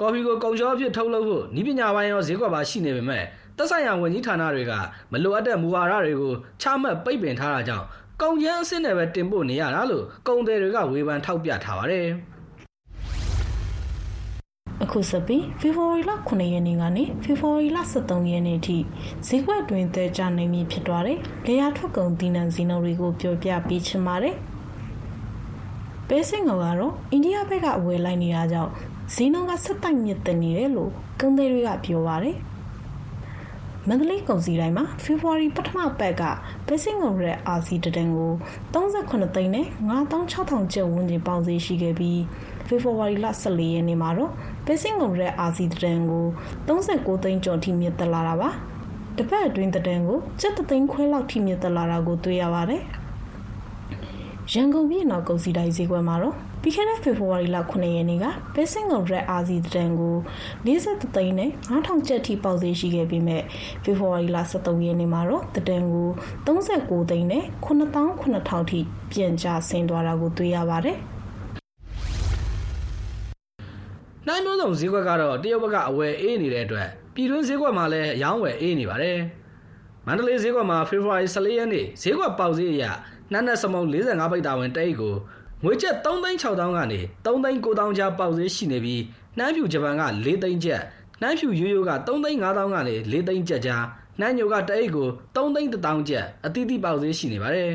[0.00, 3.24] ကော်ဖီကိုကုန်ချောအဖြစ်ထုတ်လုပ်ဖို့ဤပညာပိုင်းရောဈေးကွက်ပါရှိနေပေမဲ့
[3.56, 4.72] သက်ဆိုင်ရာဝန်ကြီးဌာနတွေက
[5.12, 7.86] မလိုအပ်တဲ့မူဝါဒတွေကိုချမှတ်ပိတ်ပင်ထားတာကြောင့်
[8.22, 12.06] ကုန်ကျန်းအဆင့်နဲ့ပဲတင်ပို့နေရတာလို့ကုန်သည်တွေကဝေဖန်ထောက်ပြထားပါတယ်
[14.82, 18.78] အခုစပီဖေဖော်ဝါရီလ9ရက်နေ့ကနေဖေဖော်ဝါရီလ23ရက်နေ့ထိ
[19.26, 24.34] ဈေးကွက်တွင်တဲကြနိုင်ပြီဖြစ်သွားတယ်။လေယာထွက်ကုန်ဒီနံဈေးနှုန်းတွေကိုပြောပြပေးချင်ပါတယ်။
[26.08, 28.72] ပဲစင်ကောင်ကတော့အိန္ဒိယဘက်ကအဝယ်လိုက်နေတာကြောင့်
[29.14, 30.90] ဈေးနှုန်းကဆက်တိုက်မြင့်တက်နေတယ်လို့
[31.20, 32.36] ကုန်သည်တွေကပြောပါတယ်။
[33.88, 36.22] မန္တလေးကုန်စည်တိုင်းမှာဖေဖော်ဝါရီပထမပတ်က
[36.66, 38.32] ပဲစင်ကုန်ရဲ့အာစီတတန်ကို
[38.74, 39.66] 38သိန်းနဲ့
[40.20, 42.20] 9600ကျပ်ဝန်းကျင်ပေါင်ဈေးရှိခဲ့ပြီး
[42.66, 44.32] ဖေဖော်ဝါရီလ14ရက်နေ့မှာတော့
[44.66, 46.26] ပဲစင်ကုန်ရဲ့အာစီတတန်ကို
[46.68, 48.50] 39သိန်းကျော်ထိမြင့်တက်လာတာပါ။
[49.16, 52.82] တစ်ပတ်အတွင်းတတန်ကိုကျပ်သိန်းခွဲလောက်ထိမြင့်တက်လာတာကိုတွေ့ရပါတယ်။
[54.52, 56.36] ရန်ကုန်ပြည်နောက်ကုန်စည်တိုင်းဈေးကွက်မှာတော့
[56.66, 60.16] ပြီးခဲ့တဲ့ဖေဖော်ဝါရီလ9ရက်နေ့ကပဲစင်ကုန်ရက်အာစီတန်ကို
[60.66, 63.38] 43သိန်းနဲ့9000ကျပ်ထိပေါက်ဈေးရှိခဲ့ပြီးမြဲ
[63.84, 66.08] ဖေဖော်ဝါရီလ23ရက်နေ့မှာတော့တတန်ကို
[66.46, 68.80] 39သိန်းနဲ့9900ထိ
[69.12, 70.98] ပြန်ကျဆင်းသွားတာကိုတွေ့ရပါတယ်။။
[74.26, 79.18] နိုင်မျိုးစုံဈေးကွက်ကတော့တရုတ်ဘက်ကအဝယ်အေးနေတဲ့အတွက်ပြည်တွင်းဈေးကွက်မှာလည်းအယောင်းဝယ်အေးနေပါတယ်။
[80.06, 82.84] မန္တလေးဈေးကွက်မှာဖေဖော်ဝါရီ14ရက်နေ့ဈေးကွက်ပေါက်ဈေးအရ
[83.32, 85.14] နှမ်းနဲ့စမုံ45ပိတ်တာဝင်တအိတ်ကို
[85.64, 89.02] ငွေကျပ်3,600ကနေ3,900ကြားပေါက်ဈေးရှိနေပြီး
[89.38, 90.82] နှမ်းဖြူဂျပန်က4သိန်းကျပ်
[91.20, 93.84] နှမ်းဖြူရိုးရိုးက3,500ကနေ4သိန်းကျပ်ကြား
[94.20, 97.72] နှမ်းညိုကတအိတ်ကို3,100ကျပ်အတိအသီးပေါက်ဈေးရှိနေပါတယ်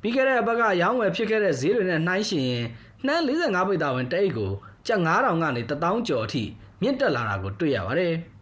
[0.00, 2.66] ပြီးခဲ့တဲ့အပတ်ကရောင်းဝယ်ဖြစ်ခဲ့တဲ့ဈေးတွေနဲ့နှိုင်းယှဉ်ရင်
[3.06, 4.52] နှမ်း45ပိတ်တာဝင်တအိတ်ကို
[4.86, 6.44] ကျပ်9000ကနေ1000ကျော်အထိ
[6.80, 8.14] မြင့်တက်လာတာကိုတွေ့ရပါတယ်။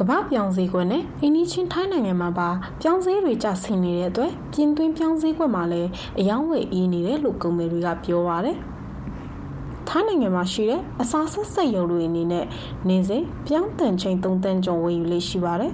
[0.00, 2.48] ကမ္ဘာပြောင်းဈေးကွက်နဲ့အိန္ဒိချင်းထိုင်းနိုင်ငံမှာပါ
[2.80, 8.56] ပြောင်းဈေးတွေကျဆင်းနေတဲ့အတွက်ပြင်သွင်းပြောင်းဈေးကွက်မှာလည်းအယောင်းဝယ်အေးနေတယ်လို့ကုန်သည်တွေကပြောပါတယ်။
[9.88, 12.46] ထိုင်းနိုင်ငံမှာရှိတဲ့အစားဆက်စက်ရုံတွေအနေနဲ့
[12.88, 15.72] နေစဉ်ပြောင်းတန်ချိန်3တန်းကျော်ဝယ်ယူလေးရှိပါတယ်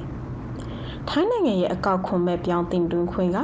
[1.09, 3.39] ။ထိုင်းနိုင်ငံရဲ့အကောက်ခွန်မဲ့ပြောင်းတင်သွင်းခွင့်က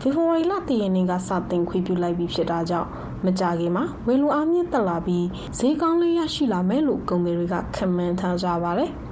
[0.00, 2.88] ဖေဖော်ဝါရီလတရက်နေ့ကစတင်ခွင့်ပြုလိုက်ပြီးဖြစ်တာကြောင့်
[3.24, 5.26] မကြခင်မှာဝယ်လူအားမြင့်တက်လာပြီး
[5.58, 8.92] ဈေးကောင်းလေးရရှိလာမယ်လို့ကုန်သည်တွေကခန့်မှန်းထားကြပါတယ်။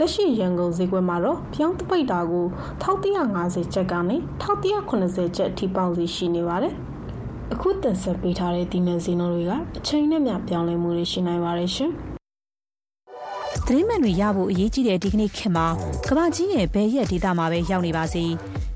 [0.00, 2.46] လက်ရှိရန်ကုန်ဈေးကွက်မှာတော့ပြောင်းတပိတ်တာကို
[2.82, 6.74] 1150ကျပ်ကနေ1180ကျပ်အထိပေါက်စီရှိနေပါတယ်။
[7.52, 11.90] အခုတင်ဆက်ပေးထားတဲ့ဒီနယ်ဈေးနှုန်းတွေကအချိန်နဲ့မျှပြောင်းလဲမှုတွေရှိနိုင်ပါတယ်ရှင်။
[13.66, 15.66] သတင်းမှန်တွေရဖို့အရေးကြီးတဲ့ဒီကနေ့ခေတ်မှာ
[16.08, 18.24] ကမ္ဘာကြီးရဲ့ဘယ်ရက်ဒေသမှာပဲရောက်နေပါစေ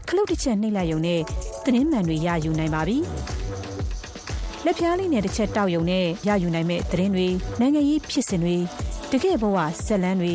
[0.09, 1.21] ခလုတ်တစ်ချက်နှိပ်လိုက်ရုံနဲ့
[1.65, 2.97] သတင်းမှန်တွေရယူနိုင်ပါပြီ။
[4.65, 7.27] လက်ပြားလေးနဲ့တစ်ချက်တောက်ရုံနဲ့ရယူနိုင်မဲ့သတင်းတွေ
[7.61, 8.57] နိုင်ငံရေးဖြစ်စဉ်တွေ
[9.13, 9.57] တကယ့်ဘဝ
[9.87, 10.35] ဇက်လန်းတွေ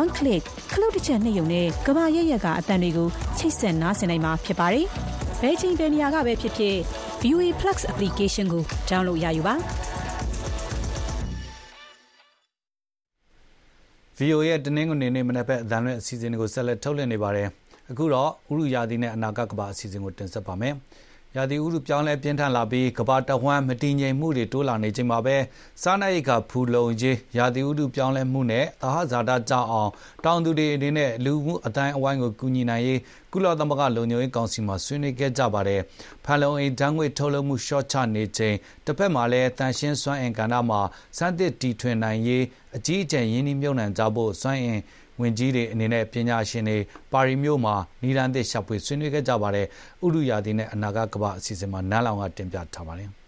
[0.00, 3.08] one click ခလုတ်တစ်ချက်နှိပ်ရုံနဲ့ကမ္ဘာရဲ့ရက်ကအတန်တွေကို
[3.38, 4.86] ချိတ်ဆက်နားဆင်နိုင်မှာဖြစ်ပါတယ်။
[5.42, 6.76] ဘယ်ချိန်ဘယ်နေရာကပဲဖြစ်ဖြစ်
[7.22, 9.54] VOA Plus application ကို download ရယူပါ။
[14.18, 17.48] VOA ရဲ့တနင်္ဂနွေနေ့မနက်ဘက်အသံလွှင့်အစီအစဉ်တွေကိုဆက်လက်ထုတ်လွှင့်နေပါတယ်။
[17.90, 20.74] အခုတော့ဥရုရာသီနဲ့အနာဂတ်ကမ္ဘာအစီအစဉ်ကိုတင်ဆက်ပါမယ်။
[21.36, 25.36] ရာသီဥတုပြောင်းလဲပြင်းထန်လာပြီးကမ္ဘာတဝန်းမတည်ငြိမ်မှုတွေတိုးလာနေချိန်မှာပဲ
[25.82, 29.90] စားနပ်ရိက္ခာဖူလုံရေးရာသီဥတုပြောင်းလဲမှုနဲ့သဟဇာတကျအောင်
[30.24, 33.00] တောင်သူတွေအနေနဲ့လူမှုအတိုင်းအဝိုင်းကိုကူညီနိုင်ရေး
[33.32, 35.80] ကုလသမဂ္ဂလုံခြုံရေးကောင်စီမှာဆွေးနွေးခဲ့ကြပါတယ်။
[36.24, 38.56] ဖန်လုံအိမ်ဓာတ်ငွေ့ထုတ်လွှတ်မှုလျှော့ချနေချိန်
[38.86, 40.80] တစ်ဖက်မှာလည်းတန်ရှင်းစွမ်းအင်ကဏ္ဍမှာ
[41.18, 42.44] စမ်းသစ်တီထွင်နိုင်ရေး
[42.76, 44.80] အကြီးအကျယ်ရင်းနှီးမြှုပ်နှံကြဖို့စွမ်းအင်
[45.22, 46.78] ဝန်ကြီးတွေအနေနဲ့ပညာရှင်တွေ
[47.12, 49.66] ပါရီမြို့မှာနီလန်သစ်ရှာဖွေဆွေးနွေးခဲ့ကြပါတယ်။
[50.04, 53.10] ဥရုရာသီနဲ့အနာဂတ်ကမ္ဘာအစီအစဉ်မှာနန်းလောင်ကတင်ပြထားပါတယ်။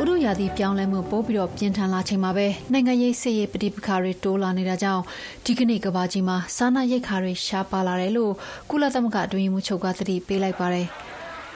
[0.00, 5.02] ဥရုရာသီပြောင်းလဲမှုပိုပြီးတော့ပြင်းထန်လာချိန်မှာပဲနိုင်ငံရေးစစ်ရေးပဋိပက္ခတွေတိုးလာနေတာကြောင့်
[5.44, 8.32] ဒီကနေ့ကဘာကြီးမှာစားနပ်ရိက္ခာတွေရှားပါလာတယ်လို့
[8.70, 10.88] ကုလသမဂ္ဂအတွင်းရေးမှူးချုပ်ကသတိပေးလိုက်ပါတယ်။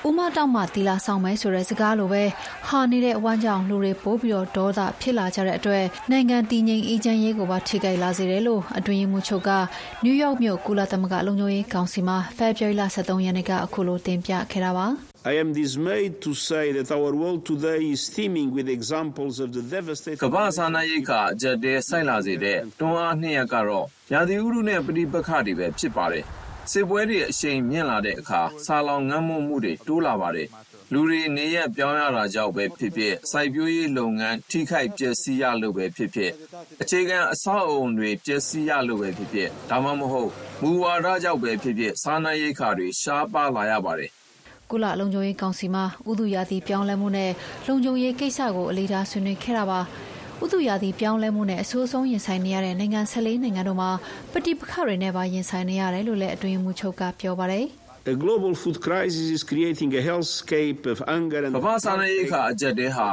[0.06, 2.22] ဥမတောက်မှတီလာဆောင်မယ်ဆိုတဲ့စကားလိုပဲ
[2.68, 9.50] ဟာနေတဲ့အဝမ်းကြောင့်လူတွေပိုးပြီးတော့ဒေါသဖြစ်လာကြတဲ့အတွက်နိုင်ငံတည်ငြိမ်အေးချမ်းရေးကိုပါထိခိုက်လာစေတယ်လို့အတွင်းရေးမှူးချုပ်က
[10.04, 14.86] နယူးယောက်မြို့ကုလသမဂ္ဂလုံခြုံရေးကောင်စီမှာဖေဖော်ဝါရီလ23ရက်နေ့ကအခုလိုတင်ပြခဲ့တာပါ။
[15.32, 19.64] I am dismayed to say that our world today is teeming with examples of the
[19.74, 26.26] devastating ကမ္ဘာစားနပ်ရိက္ခာအကျက်တဲဆိုက်လာစေတဲ့တွန်းအားနှစ်ရပ်ကတော့ရာသီဥတုနဲ့ပဋိပက္ခတွေပဲဖြစ်ပါတယ်။
[26.72, 30.48] စစ်ပွဲတွေအရှိန်မြင့်လာတဲ့အခါဆာလောင်ငတ်မွတ်မှုတွေတိုးလာပါတယ်။
[30.92, 36.32] လူတွေနေရပြောင်းရတာကြောင့်ပဲဖြစ်ဖြစ်စိုက်ပျိုးရေးလုပ်ငန်းထိခိုက်ပျက်စီးရလို့ပဲဖြစ်ဖြစ်
[36.82, 40.30] အခြေခံအဆောက်အုံတွေပျက်စီးရလို့ပဲဖြစ်ဖြစ်ဒါမှမဟုတ်
[40.62, 44.10] မူဝါဒကြောင့်ပဲဖြစ်ဖြစ်စားနပ်ရိက္ခာတွေရှားပါလာရပါတယ်။
[44.70, 47.30] ကုလလုံခြုံရေးကောင်စီမှာဥတုရာသီပြောင်းလဲမှုနဲ့
[47.66, 49.80] လုံခြုံရေးကိစ္စကိုအလေးထားဆွေးနွေးခဲ့တာပါ။
[50.44, 53.90] ဥတုရာသီပြောင်းလဲမှုနဲ့အဆိုးဆုံးရင်ဆိုင်နေရတဲ့နိုင်ငံ14နိုင်ငံတို့မှာ
[54.32, 57.66] ပဋိပက္ခတွေနဲ့ပါရင်ဆိုင်နေရတယ်လို့လည်းအတွင်းရေးမှူးချုပ်ကပြောပါတယ်။
[58.12, 63.06] A global food crisis is creating a hellscape of hunger and ကမ္ဘာစားနပ်ရိက္ခာအကျက်တဲဟာ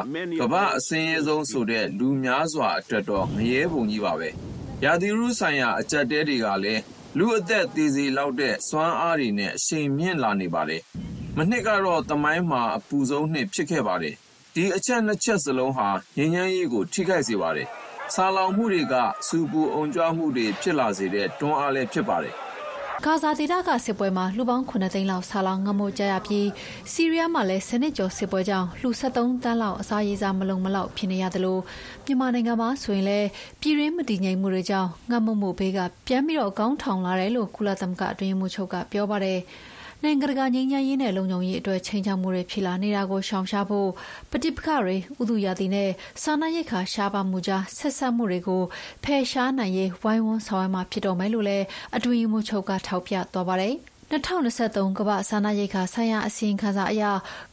[0.43, 4.29] ကမ္ဘာအစင်းရဲဆုံးဆိုတဲ့လူများစွာအတွက်တော့ငရဲပုံကြီးပါပဲ။
[4.85, 6.81] ရာသီဥတုဆိုင်ရာအကျက်တဲတွေကလည်း
[7.17, 10.81] လူအသက်သေးစီလောက်တဲ့စွမ်းအားတွေနဲ့အရှိန်မြင့်လာနေပါတယ်။
[11.37, 14.15] မနှစ်ကတော့တမိုင်းမှာအပူဆုံးနှစ်ဖြစ်ခဲ့ပါတယ်။
[14.55, 15.87] ဒီအချက်နှစ်ချက်စလုံးဟာ
[16.17, 17.67] ငြိမ်းချမ်းရေးကိုထိခိုက်စေပါတယ်။
[18.13, 18.95] ဆာလောင်မှုတွေက
[19.27, 22.35] စူပူအုံကြွမှုတွေဖြစ်လာစေတဲ့တွန်းအားလည်းဖြစ်ပါတယ်။
[23.05, 26.47] ဂါဇာဒေသကစစ်ပွဲမှာလူပေါင်း9သိန်းလောက်ဆာလောင်ငတ်မို့ကြရပြီး
[26.91, 31.57] ဆီးရီးယားမှာလည်းစနစ်ကျော်စစ်ပွဲကြောင့်လူ73တန်းလောက်အစာရေစာမလုံမလောက်ဖြစ်နေရသလို
[32.05, 33.27] မြန်မာနိုင်ငံမှာဆိုရင်လည်း
[33.61, 39.39] ပြည်တွင်းမတည်ငြိမ်မှုတွေကြောင့်ငတ်မမှုဘေးကပြန်ပြီးတော့ကောင်းထောင်လာတယ်လို့ကုလသမဂ္ဂအတွင်းမှုချုပ်ကပြောပါတယ်။
[40.05, 43.89] နိုင်ငံတကာငြိမ်းချမ်းရေးနဲ့လုံခြုံရေးအတွက်ချိန်ချောက်မှုတွေဖြစ်လာနေတာကိုရှောင်ရှားဖို့
[44.31, 45.89] ပဋိပက္ခတွေ ဥတုရာသီနဲ့
[46.23, 48.63] စာနာရိတ်ခါရှားပါမှုကြား ဆက်ဆက်မှုတွေကို
[49.03, 53.73] ဖယ်ရှားနိုင်ရေး ဝိုင်းဝန်းဆောင်ရွက်မှာဖြစ်တော်မယ်လို့လည်း အတွင်းမှုချုပ်က ထောက်ပြသွားပါတယ်။
[54.11, 57.03] 2023ကမ္ဘာစာနာရိတ်ခါဆိုင်ရာ အစီရင်ခံစာအရ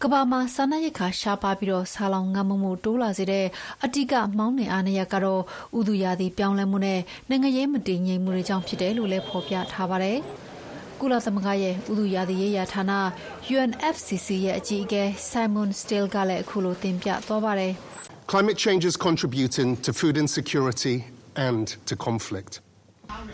[0.03, 3.47] ကမ္ဘာမှာ စာနာရိတ်ခါရှားပါပြီးတော့ဆာလောင်ငတ်မမှုတိုးလာစေတဲ့
[3.85, 5.43] အတိကမောင်းနှင်အားနည်းကတော့
[5.79, 10.21] ဥဒုရာသီပြောင်းလဲမှုနဲ့ နိုင်ငံရေးမတည်ငြိမ်မှုတွေကြောင့်ဖြစ်တယ်လို့လည်း ဖော်ပြထားပါတယ်။
[11.01, 12.83] ကုလသမဂ္ဂရဲ့ဥတုရာသီရေးရာဌာန
[13.55, 17.73] UNFCCC ရဲ့အကြီးအကဲ Simon Still ကလည်းအခုလိုတင်ပြသွားပါတယ်။
[18.33, 20.97] Climate change is contributing to food insecurity
[21.49, 22.53] and to conflict.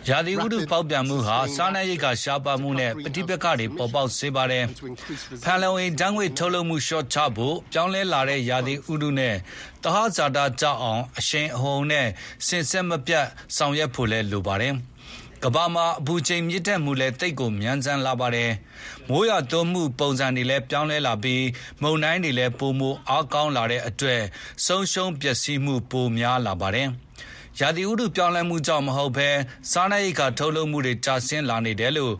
[0.09, 4.63] ရာသီဥတုပေါက်ပြန်မှုဟာစားနပ်ရိက္ခာရှားပါမှုနဲ့ပဋိပက္ခတွေပေါ်ပေါက်စေပါတယ်။
[5.43, 9.35] ဖန်လုံအိမ်ဓာတ်ငွေ့ထုတ်လုပ်မှုလျှော့ချဖို့ပြောင်းလဲလာတဲ့ရာသီဥတုနဲ့
[9.83, 12.07] တဟဇာတာကြောက်အောင်အရှိန်အဟုန်နဲ့
[12.47, 13.25] စင်ဆက်မပြတ်
[13.57, 14.73] ဆောင်ရွက်ဖို့လည်းလိုပါတယ်။
[15.43, 18.51] ကမ္ဘာမှာ အပူချိန်မြင့်တက်မှုလည်းတိတ်ကိုမြန်ဆန်လာပါတယ်။
[19.09, 21.43] မိုးရွာသွန်းမှုပုံစံတွေလည်း ပြောင်းလဲလာပြီး
[21.81, 24.21] မုန်တိုင်းတွေလည်း ပိုမိုအားကောင်းလာတဲ့အတွက်
[24.65, 26.87] ဆုံးရှုံးပျက်စီးမှု ပိုများလာပါတယ်။
[27.59, 29.29] ရာသီဥတုပြောင်းလဲမှုကြောင့် မဟုတ်ဘဲ
[29.71, 32.13] စားနပ်ရိက္ခာထုတ်လုပ်မှုတွေ ကျဆင်းလာနေတယ်လို့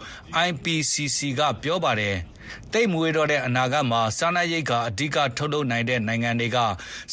[0.47, 2.15] IPCC က ပြောပါတယ်။
[2.74, 6.58] တိတ်မွေးတော့တဲ့အနာဂတ်မှာ စားနပ်ရိက္ခာအဓိက ထုတ်လုပ်နိုင်တဲ့နိုင်ငံတွေက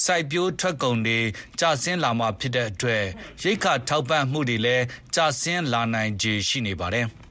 [0.05, 1.19] စိုက်ပျိုးထွက်ကုန်တွေ
[1.61, 3.05] ကျဆင်းလာမှာဖြစ်တဲ့အတွက်
[3.43, 7.09] ရိက္ခာထောက်ပံ့မှုတွေလည်း ကျဆင်းလာနိုင်ခြေရှိနေပါတယ်။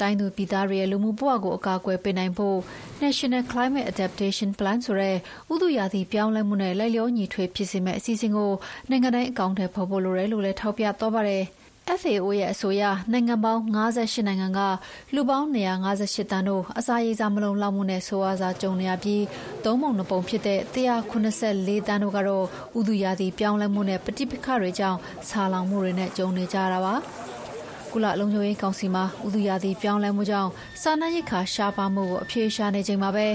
[0.00, 2.58] တိုင်းသူပြည်သားတွေရဲ့ လူမှုဘဝကို အကာအကွယ်ပေးနိုင်ဖို့
[3.02, 5.16] National Climate Adaptation Plan ဆိုတဲ့
[5.52, 8.50] ဥတုရာသီပြောင်းလဲမှုနဲ့ လိုက်လျောညီထွေဖြစ်စေမယ့် အစီအစဉ်ကို
[8.90, 11.44] နိုင်ငံတိုင်း အကောင့်ထဲပေါ်ဖို့လိုတယ်လို့လည်း ထောက်ပြသွားပါတယ်။
[11.98, 12.82] FAO ရဲ့အဆိုအရ
[13.12, 14.60] နိုင်ငံပေါင်း58နိုင်ငံက
[15.14, 15.46] လူပေါင်း
[15.86, 19.24] 158တန်းတို့ အစာရေစာ မလုံလောက်မှုနဲ့ ဆိုးဝါးစွာကြုံနေရပြီး
[19.64, 20.60] သုံးပုံနှစ်ပုံဖြစ်တဲ့
[21.24, 22.44] 184တန်းတို့ကတော့
[22.78, 26.94] ဥတုရာသီပြောင်းလဲမှုနဲ့ ပဋိပက္ခတွေကြောင့် ဆာလောင်မှုတွေနဲ့ ကြုံနေကြရတာပါ။
[27.92, 30.50] ကုလလုံခြုံရေးကောင်စီမှာဥတုရာသီပြောင်းလဲမှုကြောင့်
[30.82, 33.26] စာနာရိတ်ခါရှားပါမှုကိုအပြေရှားနေချိန်မှာပဲ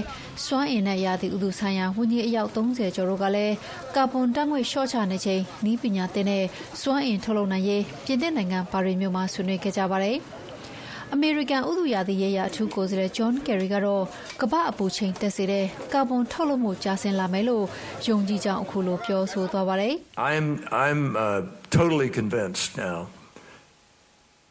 [0.44, 3.54] စွမ်းအင်နဲ့ရာသီဥတုဆိုင်ရာဝန်ကြီးအယောက်30ကျော်တို့ကလည်း
[3.96, 6.44] ကာဗွန်ဓာတ်ငွေ့လျှော့ချနေချိန်ဤပညာသင်တဲ့
[6.80, 10.18] စွမ်းအင်ထုတ်လုပ်နိုင်ရေးပြင်သစ်နိုင်ငံပါရီမြို့မှာဆွေးနွေးခဲ့ကြပါတယ်။
[11.12, 14.04] အမေရိကန်ဥတုရာသီရေးရာအထူးကိုယ်စားလှယ်ဂျွန်ကယ်ရီကတော့
[14.40, 17.64] ကမ္ဘာအပူချိန်တက်စေတဲ့ကာဗွန်ထုတ်လုပ်မှုကျဆင်းလာမယ်လို့
[18.06, 19.94] ယုံကြည်ကြောင်းအခုလိုပြောဆိုသွားပါတယ်။
[20.32, 20.46] I'm
[20.84, 21.40] I'm uh,
[21.76, 22.98] totally convinced now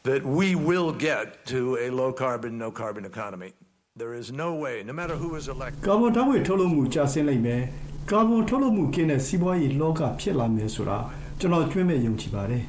[0.06, 3.51] that we will get to a low carbon no carbon economy
[4.01, 7.62] there is no way no matter who is elected ကာဗွန်ဓာတ်ငွေ့ထုတ်လုပ်မှုကျဆင်းလိမ့်မယ်
[8.12, 10.97] ကာဗွန်ထုတ်လုပ်မှုကင်းတဲ့စီးပွားရေးလောကဖြစ်လာမယ်ဆိုတာ
[11.39, 12.64] ကျွန်တော်ကျွမ်းမဲ့ယုံကြည်ပါတယ်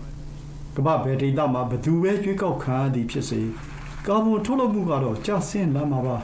[0.76, 3.40] ကမ္ဘာဘယ်ဒေသမှာဘယ်သူပဲကြွေးကောက်ခံရသည်ဖြစ်စေ
[4.06, 6.16] ကာဗွန်ထုတ်လုပ်မှုကတော့ကျဆင်းလာမှာပါ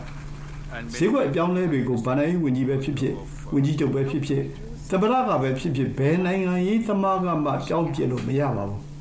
[0.94, 3.14] ဈေးကွက်အပြောင်းလဲတွေကိုဗန်နိုင်းဝင်ကြီးပဲဖြစ်ဖြစ်
[3.52, 4.42] ဝင်ကြီးချုပ်ပဲဖြစ်ဖြစ်
[4.90, 8.91] တပရကပဲဖြစ်ဖြစ်ဘယ်နိုင်ငံရေးသမားကမှကြောင်းပြလို့မရပါဘူး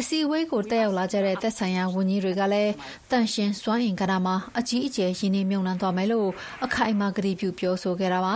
[0.00, 2.72] အစည်းအဝေးကိုတက်ရောက်လာကြတဲ့သက်ဆိုင်ရာဝန်ကြီးတွေကလည်း
[3.10, 6.28] တန်ရှင်စွမ်းအင်ကဏ္ဍမှာအကြီးအကျယ်ရင်းနှီးမြှုပ်နှံသွားမယ်လို့
[6.64, 8.34] အခိုင်အမာကတိပြုပြောဆိုခဲ့တာပါ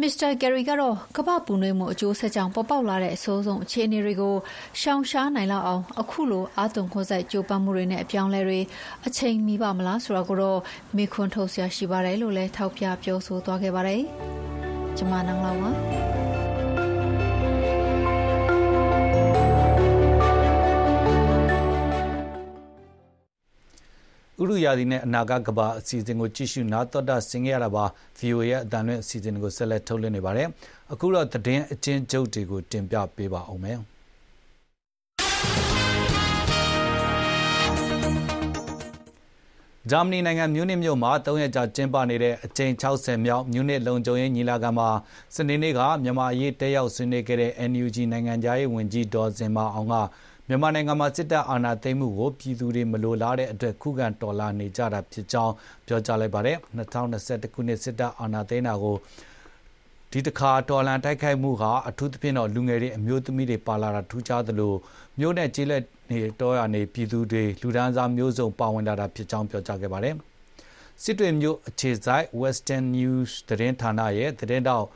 [0.00, 4.34] မစ္စတာဂယ်ရီကတော့ကမ္ဘာပူနွေးမှုအကျိုးဆက်ကြောင့်ပေါ်ပေါက်လာတဲ့အဆိုးဆုံးအခြေအနေတွေကို
[4.80, 8.60] ရှောင်ရှားနိုင်လောက်အောင်အခုလိုအာတုံခွန်ဆိုင်ကြိုးပမ်းမှုတွေနဲ့အပြောင်းလဲတွေ
[9.06, 10.60] အချိန်မီပါမလားဆိုတာကိုတော့
[10.96, 14.02] မေခွန်းထုတ်ဆရာရှိပါတယ်လို့လည်းထောက်ပြပြောဆိုသွားခဲ့ပါတယ်။
[14.96, 15.70] ကျမနန်းလောက်ပါ
[24.42, 27.84] ဥရုရာသီနဲ့အနာဂတ်ကဘာအစီအစဉ်ကိုကြည့်ရှုနားတော်တာဆင်ခဲ့ရတာပါ
[28.18, 30.48] VOA ရဲ့အတန်လွင့်အစီအစဉ်ကိုဆက်လက်ထုတ်လွှင့်နေပါတယ်
[30.92, 33.78] အခုတော့သတင်းအချင်းချုပ်တွေကိုတင်ပြပေးပါအောင်မယ်
[39.90, 44.88] ဂျာမနီနိုင်ငံမြူးနစ်မြို့မှာ၃ရက်ကြာကျင်းပနေတဲ့အကြိမ်60မြောက်မြူးနစ်လုံခြုံရေးညီလာခံမှာ
[45.34, 49.94] စနေနေ့ကမြန်မာအရေးတက်ရောက်ဆွေးနွေးခဲ့တဲ့ NUG နိုင်ငံသားရေးဝန်ကြီးဒေါ်စင်မအောင်က
[50.52, 55.54] မြန်မာနိုင်ငံမှာ စစ်တပ်အာဏာသိမ်းမှုကို ပြည်သူတွေ မလိုလားတဲ့အတွက် ခုခံတော်လှန်နေကြတာဖြစ်ကြောင်း
[55.86, 58.96] ပြောကြားလိုက်ပါတယ်။2021ခုနှစ် စစ်တပ်အာဏာသိမ်းတာကို
[60.10, 64.72] ဒီတစ်ခါ တော်လှန်တိုက်ခိုက်မှုဟာ အထူးသဖြင့်တော့ လူငယ်တွေ အမျိုးသမီးတွေ ပါလာတာ ထူးခြားသလို
[65.18, 70.14] မြို့နယ်ကျေးလက်နေတောရနေ ပြည်သူတွေ လူဒန်းစားမျိုးစုံ ပါဝင်လာတာဖြစ်ကြောင်း ပြောကြားခဲ့ပါတယ်။
[71.02, 74.86] စစ်တွေမျိုးအခြေဆိုင် Western News သတင်းဌာနရဲ့ သတင်းတောက်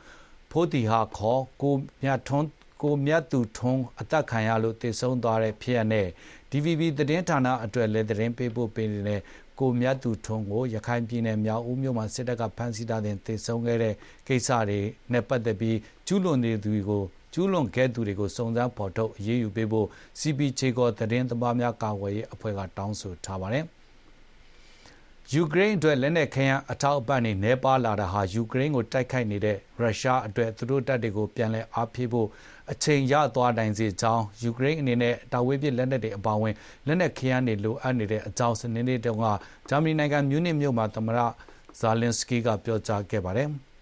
[0.51, 2.47] ဖိုးတီဟာခေါ် ကိုမြတ်ထွန်း
[2.81, 6.07] ကိုမြတ်သူထွန်းအသက်ခံရလို့တေဆုံးသွားတဲ့ဖြစ်ရနဲ့
[6.51, 9.21] DVB သတင်းဌာနအတွက်လည်းသတင်းပေးဖို့ပေးနေတဲ့
[9.59, 13.93] ကိုမြတ်သူထွန်းကိုရခိုင်ပြည်နယ်မြောက်ဦးမြို့မှာစစ်တပ်ကဖမ်းဆီးထားတဲ့တေဆုံးခဲ့တဲ့
[14.27, 14.79] ကိစ္စတွေ
[15.11, 17.03] နဲ့ပတ်သက်ပြီးကျူးလွန်နေသူတွေကို
[17.33, 19.87] ကျူးလွန်ခဲ့သူတွေကိုစုံစမ်းဖော်ထုတ်အရေးယူပေးဖို့
[20.19, 23.65] CPJ ကောသတင်းသမားများကာကွယ်ရေးအဖွဲ့ကတောင်းဆိုထားပါတယ်
[25.33, 32.27] ယူကရိန်းအတွက်လက်နက်ခဲယမ်းအထောက်အပံ့တွေနှဲပါလာတာဟာယူကရိန်းကိုတိုက်ခိုက်နေတဲ့ရုရှားအတွက်သူတို့တပ်တွေကိုပြန်လည်အားဖြည့်ဖို့
[32.71, 36.53] အချိန်ရသွားနိုင်စေကြောင်းယူကရိန်းအနေနဲ့တာဝေးပစ်လက်နက်တွေအပါအဝင်
[36.87, 39.25] လက်နက်ခဲယမ်းတွေလိုအပ်နေတဲ့အကြောင်းစနေနေ့တုန်းက
[39.69, 41.19] ဂျာမနီနိုင်ငံမြူးနစ်မြို့မှာသမ္မတ
[41.79, 43.49] ဇာလင်စကီကပြောကြားခဲ့ပါတယ်။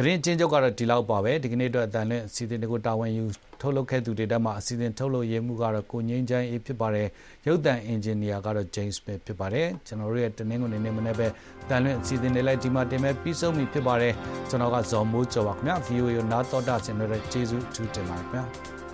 [0.00, 3.24] သတင်းချင်းချုပ်ကတော့ဒီလောက်ပါပဲဒီကနေ့အတွက်အတန်နဲ့အစီအစဉ်တွေကိုတာဝန်ယူ
[3.60, 7.08] ထုတ်လုပ်ခဲ့သူတွေတက်မှအစီအစဉ်ထုတ်လုပ်ရေးမှုကတော့ကိုငိမ့်ချမ်းအေးဖြစ်ပါတယ်
[7.46, 11.26] ရုပ်သံအင်ဂျင်နီယာကတော့ James ပဲဖြစ်ပါတယ်ကျွန်တော်တို့ရဲ့တနင်္ဂနွေနေ့မနေ့ပဲ
[11.68, 14.14] တန်လွင့်အစီအစဉ်တွေလိုက်ဒီမှာတင်မဲ့ပြီးဆုံးပြီဖြစ်ပါတယ်
[14.48, 18.87] ကျွန်တော်ကဇော်မိုးကျော်ပါခင်ဗျာ VOA ကိုနားတော်တာဆင်ရတဲ့ကျေးဇူးအထူးတင်ပါတယ်ခင်ဗျာ